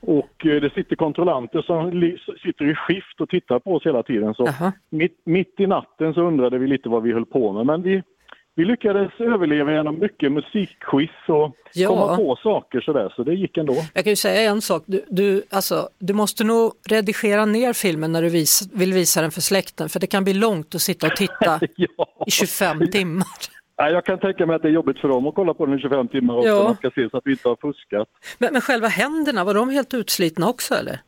och 0.00 0.46
eh, 0.46 0.60
det 0.60 0.72
sitter 0.74 0.96
kontrollanter 0.96 1.62
som 1.62 1.90
sitter 2.42 2.64
i 2.64 2.74
skift 2.74 3.20
och 3.20 3.28
tittar 3.28 3.58
på 3.58 3.74
oss 3.74 3.86
hela 3.86 4.02
tiden. 4.02 4.34
Så 4.34 4.48
mitt, 4.90 5.20
mitt, 5.24 5.60
i 5.60 5.66
natten 5.66 6.14
så 6.14 6.20
undrade 6.20 6.58
vi 6.58 6.66
lite 6.66 6.88
vad 6.88 7.02
vi 7.02 7.12
höll 7.12 7.26
på 7.26 7.52
med. 7.52 7.66
Men 7.66 7.82
vi, 7.82 8.02
vi 8.58 8.64
lyckades 8.64 9.12
överleva 9.20 9.72
genom 9.72 9.98
mycket 9.98 10.32
musikquiz 10.32 11.10
och 11.28 11.54
Ja. 11.74 11.88
komma 11.88 12.16
på 12.16 12.36
saker 12.42 12.80
sådär, 12.80 13.12
så 13.16 13.22
det 13.22 13.34
gick 13.34 13.56
ändå. 13.56 13.74
Jag 13.94 14.04
kan 14.04 14.10
ju 14.10 14.16
säga 14.16 14.50
en 14.50 14.60
sak, 14.62 14.82
du, 14.86 15.04
du, 15.08 15.42
alltså, 15.50 15.88
du 15.98 16.12
måste 16.14 16.44
nog 16.44 16.72
redigera 16.88 17.44
ner 17.44 17.72
filmen 17.72 18.12
när 18.12 18.22
du 18.22 18.28
vis, 18.28 18.68
vill 18.74 18.92
visa 18.92 19.20
den 19.22 19.30
för 19.30 19.40
släkten 19.40 19.88
för 19.88 20.00
det 20.00 20.06
kan 20.06 20.24
bli 20.24 20.34
långt 20.34 20.74
att 20.74 20.80
sitta 20.80 21.06
och 21.06 21.16
titta 21.16 21.60
i 22.26 22.30
25 22.30 22.90
timmar. 22.90 23.26
Nej, 23.80 23.92
jag 23.92 24.04
kan 24.04 24.18
tänka 24.18 24.46
mig 24.46 24.56
att 24.56 24.62
det 24.62 24.68
är 24.68 24.72
jobbigt 24.72 24.98
för 24.98 25.08
dem 25.08 25.26
att 25.26 25.34
kolla 25.34 25.54
på 25.54 25.66
den 25.66 25.78
i 25.78 25.80
25 25.80 26.08
timmar 26.08 26.34
också, 26.36 26.48
Ja. 26.48 26.64
man 26.64 26.76
ska 26.76 26.90
se 26.90 27.10
så 27.10 27.16
att 27.16 27.26
vi 27.26 27.30
inte 27.30 27.48
har 27.48 27.56
fuskat. 27.60 28.08
Men, 28.38 28.52
men 28.52 28.60
själva 28.62 28.88
händerna, 28.88 29.44
var 29.44 29.54
de 29.54 29.70
helt 29.70 29.94
utslitna 29.94 30.48
också 30.48 30.74
eller? 30.74 30.98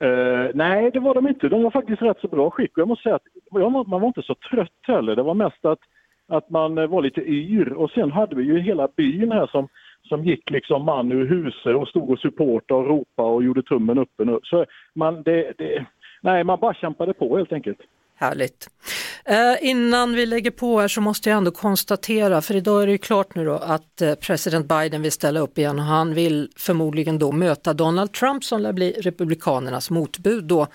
Eh, 0.00 0.50
nej, 0.54 0.90
det 0.90 1.00
var 1.00 1.14
de 1.14 1.28
inte. 1.28 1.48
De 1.48 1.62
var 1.62 1.70
faktiskt 1.70 2.02
rätt 2.02 2.20
så 2.20 2.28
bra 2.28 2.50
skick. 2.50 2.72
Och 2.72 2.78
jag 2.80 2.88
måste 2.88 3.02
säga 3.02 3.14
att 3.14 3.22
jag 3.50 3.72
man 3.88 4.00
var 4.00 4.06
inte 4.06 4.22
så 4.22 4.34
trött 4.50 4.68
heller. 4.82 5.16
Det 5.16 5.22
var 5.22 5.34
mest 5.34 5.64
att, 5.64 5.78
att 6.28 6.50
man 6.50 6.78
eh, 6.78 6.86
var 6.86 7.02
lite 7.02 7.20
yr. 7.20 7.72
Och 7.72 7.90
sen 7.90 8.10
hade 8.12 8.36
vi 8.36 8.42
ju 8.42 8.60
hela 8.60 8.88
byn 8.96 9.32
här 9.32 9.46
som, 9.46 9.68
som 10.08 10.24
gick 10.24 10.50
liksom 10.50 10.84
man 10.84 11.12
ur 11.12 11.26
huset 11.28 11.76
och 11.76 11.88
stod 11.88 12.10
och 12.10 12.18
supportade 12.18 12.80
och 12.80 12.86
ropade 12.88 13.28
och 13.28 13.44
gjorde 13.44 13.62
tummen 13.62 13.98
upp. 13.98 14.10
och- 14.20 14.40
Så 14.42 14.66
man, 14.94 15.22
det, 15.22 15.52
det, 15.58 15.86
nej, 16.22 16.44
man 16.44 16.60
bara 16.60 16.74
kämpade 16.74 17.14
på 17.14 17.36
helt 17.36 17.52
enkelt. 17.52 17.78
Härligt. 18.16 18.66
Eh, 19.24 19.70
innan 19.70 20.12
vi 20.14 20.26
lägger 20.26 20.50
på 20.50 20.80
här 20.80 20.88
så 20.88 21.00
måste 21.00 21.30
jag 21.30 21.36
ändå 21.36 21.50
konstatera, 21.50 22.40
för 22.40 22.56
idag 22.56 22.82
är 22.82 22.86
det 22.86 22.92
ju 22.92 22.98
klart 22.98 23.34
nu 23.34 23.44
då 23.44 23.52
att 23.52 24.02
eh, 24.02 24.14
president 24.14 24.68
Biden 24.68 25.02
vill 25.02 25.12
ställa 25.12 25.40
upp 25.40 25.58
igen 25.58 25.78
och 25.78 25.84
han 25.84 26.14
vill 26.14 26.48
förmodligen 26.56 27.18
då 27.18 27.32
möta 27.32 27.72
Donald 27.72 28.12
Trump 28.12 28.44
som 28.44 28.60
lär 28.60 28.72
bli 28.72 28.92
republikanernas 28.92 29.90
motbud 29.90 30.44
då. 30.44 30.66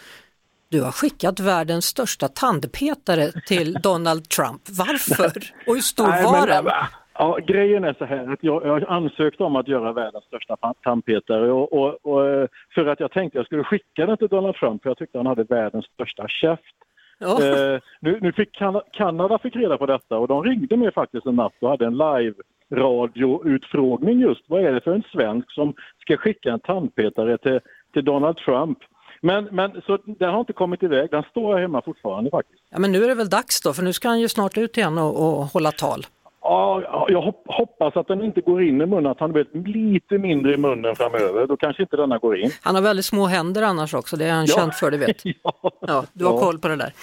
Du 0.72 0.82
har 0.82 0.92
skickat 0.92 1.40
världens 1.40 1.86
största 1.86 2.28
tandpetare 2.28 3.32
till 3.48 3.74
Donald 3.84 4.30
Trump. 4.30 4.62
Varför? 4.78 5.32
Och 5.68 5.76
hur 5.76 5.82
stor 5.82 6.08
Nej, 6.08 6.24
var 6.24 6.48
men, 6.48 6.66
den? 6.66 6.74
Ja, 7.14 7.38
grejen 7.48 7.84
är 7.84 7.94
så 7.94 8.06
här 8.06 8.34
att 8.34 8.44
jag, 8.44 8.66
jag 8.66 8.84
ansökte 8.84 9.44
om 9.44 9.56
att 9.56 9.68
göra 9.68 9.94
världens 9.94 10.24
största 10.24 10.58
tandpetare 10.84 11.52
och, 11.52 11.74
och, 11.74 12.06
och, 12.06 12.28
eh, 12.28 12.48
för 12.76 12.86
att 12.86 13.00
jag 13.00 13.12
tänkte 13.12 13.38
jag 13.38 13.46
skulle 13.46 13.64
skicka 13.64 14.06
den 14.06 14.18
till 14.18 14.28
Donald 14.28 14.56
Trump 14.56 14.84
för 14.84 14.90
jag 14.90 14.98
tyckte 14.98 15.18
han 15.18 15.26
hade 15.26 15.44
världens 15.44 15.86
största 15.86 16.28
käft. 16.28 16.76
Ja. 17.18 17.44
Eh, 17.44 17.80
nu, 18.00 18.20
nu 18.22 18.32
fick 18.32 18.52
kan 18.52 18.82
Kanada 18.94 19.40
fick 19.40 19.56
reda 19.56 19.78
på 19.78 19.86
detta 19.86 20.18
och 20.18 20.28
de 20.28 20.44
ringde 20.44 20.78
mig 20.78 20.92
faktiskt 20.92 21.26
en 21.26 21.36
natt 21.36 21.54
och 21.60 21.70
hade 21.70 21.86
en 21.86 21.98
live 21.98 22.34
radioutfrågning 22.74 24.20
just. 24.20 24.42
Vad 24.48 24.66
är 24.66 24.72
det 24.72 24.82
för 24.82 24.94
en 24.94 25.04
svensk 25.12 25.52
som 25.52 25.74
ska 26.00 26.18
skicka 26.18 26.52
en 26.52 26.60
tandpetare 26.60 27.38
till, 27.38 27.60
till 27.94 28.06
Donald 28.06 28.38
Trump? 28.38 28.78
Men, 29.22 29.44
men 29.46 29.82
så 29.86 29.98
den 30.06 30.30
har 30.30 30.40
inte 30.40 30.54
kommit 30.54 30.84
iväg, 30.84 31.10
den 31.12 31.24
står 31.24 31.54
här 31.54 31.62
hemma 31.62 31.82
fortfarande 31.86 32.30
faktiskt. 32.30 32.64
Ja, 32.70 32.80
men 32.80 32.92
nu 32.92 33.04
är 33.04 33.08
det 33.08 33.16
väl 33.16 33.30
dags 33.30 33.62
då, 33.62 33.74
för 33.74 33.84
nu 33.84 33.94
ska 33.94 34.08
han 34.08 34.20
ju 34.20 34.28
snart 34.30 34.58
ut 34.58 34.78
igen 34.78 34.98
och, 34.98 35.16
och 35.40 35.46
hålla 35.46 35.72
tal. 35.72 36.06
Ja, 36.42 36.82
ja, 36.84 37.08
jag 37.10 37.22
hop- 37.22 37.46
hoppas 37.48 37.96
att 37.98 38.08
den 38.08 38.24
inte 38.24 38.42
går 38.42 38.64
in 38.64 38.82
i 38.82 38.86
munnen, 38.86 39.06
att 39.12 39.20
han 39.20 39.32
blir 39.32 39.46
lite 39.94 40.18
mindre 40.18 40.54
i 40.54 40.58
munnen 40.58 40.96
framöver. 40.96 41.48
Då 41.48 41.58
kanske 41.58 41.82
inte 41.84 41.96
denna 41.98 42.18
går 42.18 42.38
in. 42.38 42.52
Han 42.62 42.76
har 42.76 42.82
väldigt 42.82 43.06
små 43.06 43.26
händer 43.26 43.62
annars 43.62 43.94
också, 43.94 44.16
det 44.18 44.26
är 44.26 44.32
han 44.34 44.46
Ja. 44.46 44.56
känd 44.56 44.74
för, 44.74 44.92
det 44.92 44.98
vet. 44.98 45.18
Ja, 45.82 46.04
du 46.14 46.26
har 46.26 46.34
Ja. 46.34 46.40
koll 46.40 46.60
på 46.60 46.68
det 46.68 46.76
där. 46.76 46.94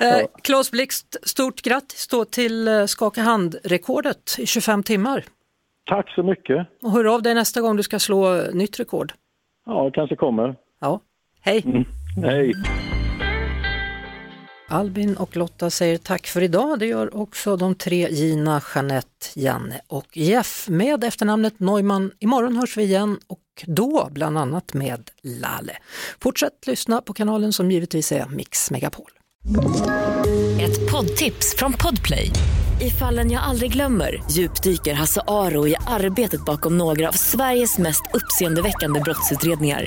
Eh, 0.00 0.26
Claes 0.42 0.70
Blixt, 0.70 1.28
stort 1.28 1.62
grattis 1.62 2.06
då 2.08 2.24
till 2.24 2.68
eh, 2.68 2.84
skaka 2.84 3.20
hand-rekordet 3.20 4.36
i 4.38 4.46
25 4.46 4.82
timmar. 4.82 5.24
Tack 5.86 6.10
så 6.14 6.22
mycket. 6.22 6.66
Och 6.82 6.90
hör 6.90 7.14
av 7.14 7.22
dig 7.22 7.34
nästa 7.34 7.60
gång 7.60 7.76
du 7.76 7.82
ska 7.82 7.98
slå 7.98 8.42
nytt 8.52 8.80
rekord. 8.80 9.12
Ja, 9.66 9.90
kanske 9.94 10.16
kommer. 10.16 10.54
Ja, 10.80 11.00
hej. 11.44 11.62
Mm. 11.66 11.84
Hej. 12.16 12.54
Albin 14.68 15.16
och 15.16 15.36
Lotta 15.36 15.70
säger 15.70 15.98
tack 15.98 16.26
för 16.26 16.42
idag. 16.42 16.78
Det 16.78 16.86
gör 16.86 17.16
också 17.16 17.56
de 17.56 17.74
tre 17.74 18.08
Gina, 18.10 18.62
Jeanette, 18.74 19.26
Janne 19.34 19.80
och 19.86 20.16
Jeff 20.16 20.68
med 20.68 21.04
efternamnet 21.04 21.60
Neumann. 21.60 22.10
Imorgon 22.18 22.56
hörs 22.56 22.76
vi 22.76 22.82
igen 22.82 23.18
och 23.26 23.40
då 23.66 24.08
bland 24.10 24.38
annat 24.38 24.74
med 24.74 25.10
Lale. 25.22 25.76
Fortsätt 26.20 26.66
lyssna 26.66 27.00
på 27.00 27.12
kanalen 27.12 27.52
som 27.52 27.70
givetvis 27.70 28.12
är 28.12 28.26
Mix 28.26 28.70
Megapol. 28.70 29.10
Ett 30.60 30.90
poddtips 30.92 31.56
från 31.56 31.72
Podplay. 31.72 32.30
I 32.80 32.90
fallen 32.90 33.30
jag 33.30 33.42
aldrig 33.42 33.72
glömmer 33.72 34.22
djupdyker 34.30 34.94
Hasse 34.94 35.20
Aro 35.26 35.68
i 35.68 35.76
arbetet 35.86 36.44
bakom 36.44 36.78
några 36.78 37.08
av 37.08 37.12
Sveriges 37.12 37.78
mest 37.78 38.02
uppseendeväckande 38.14 39.00
brottsutredningar. 39.00 39.86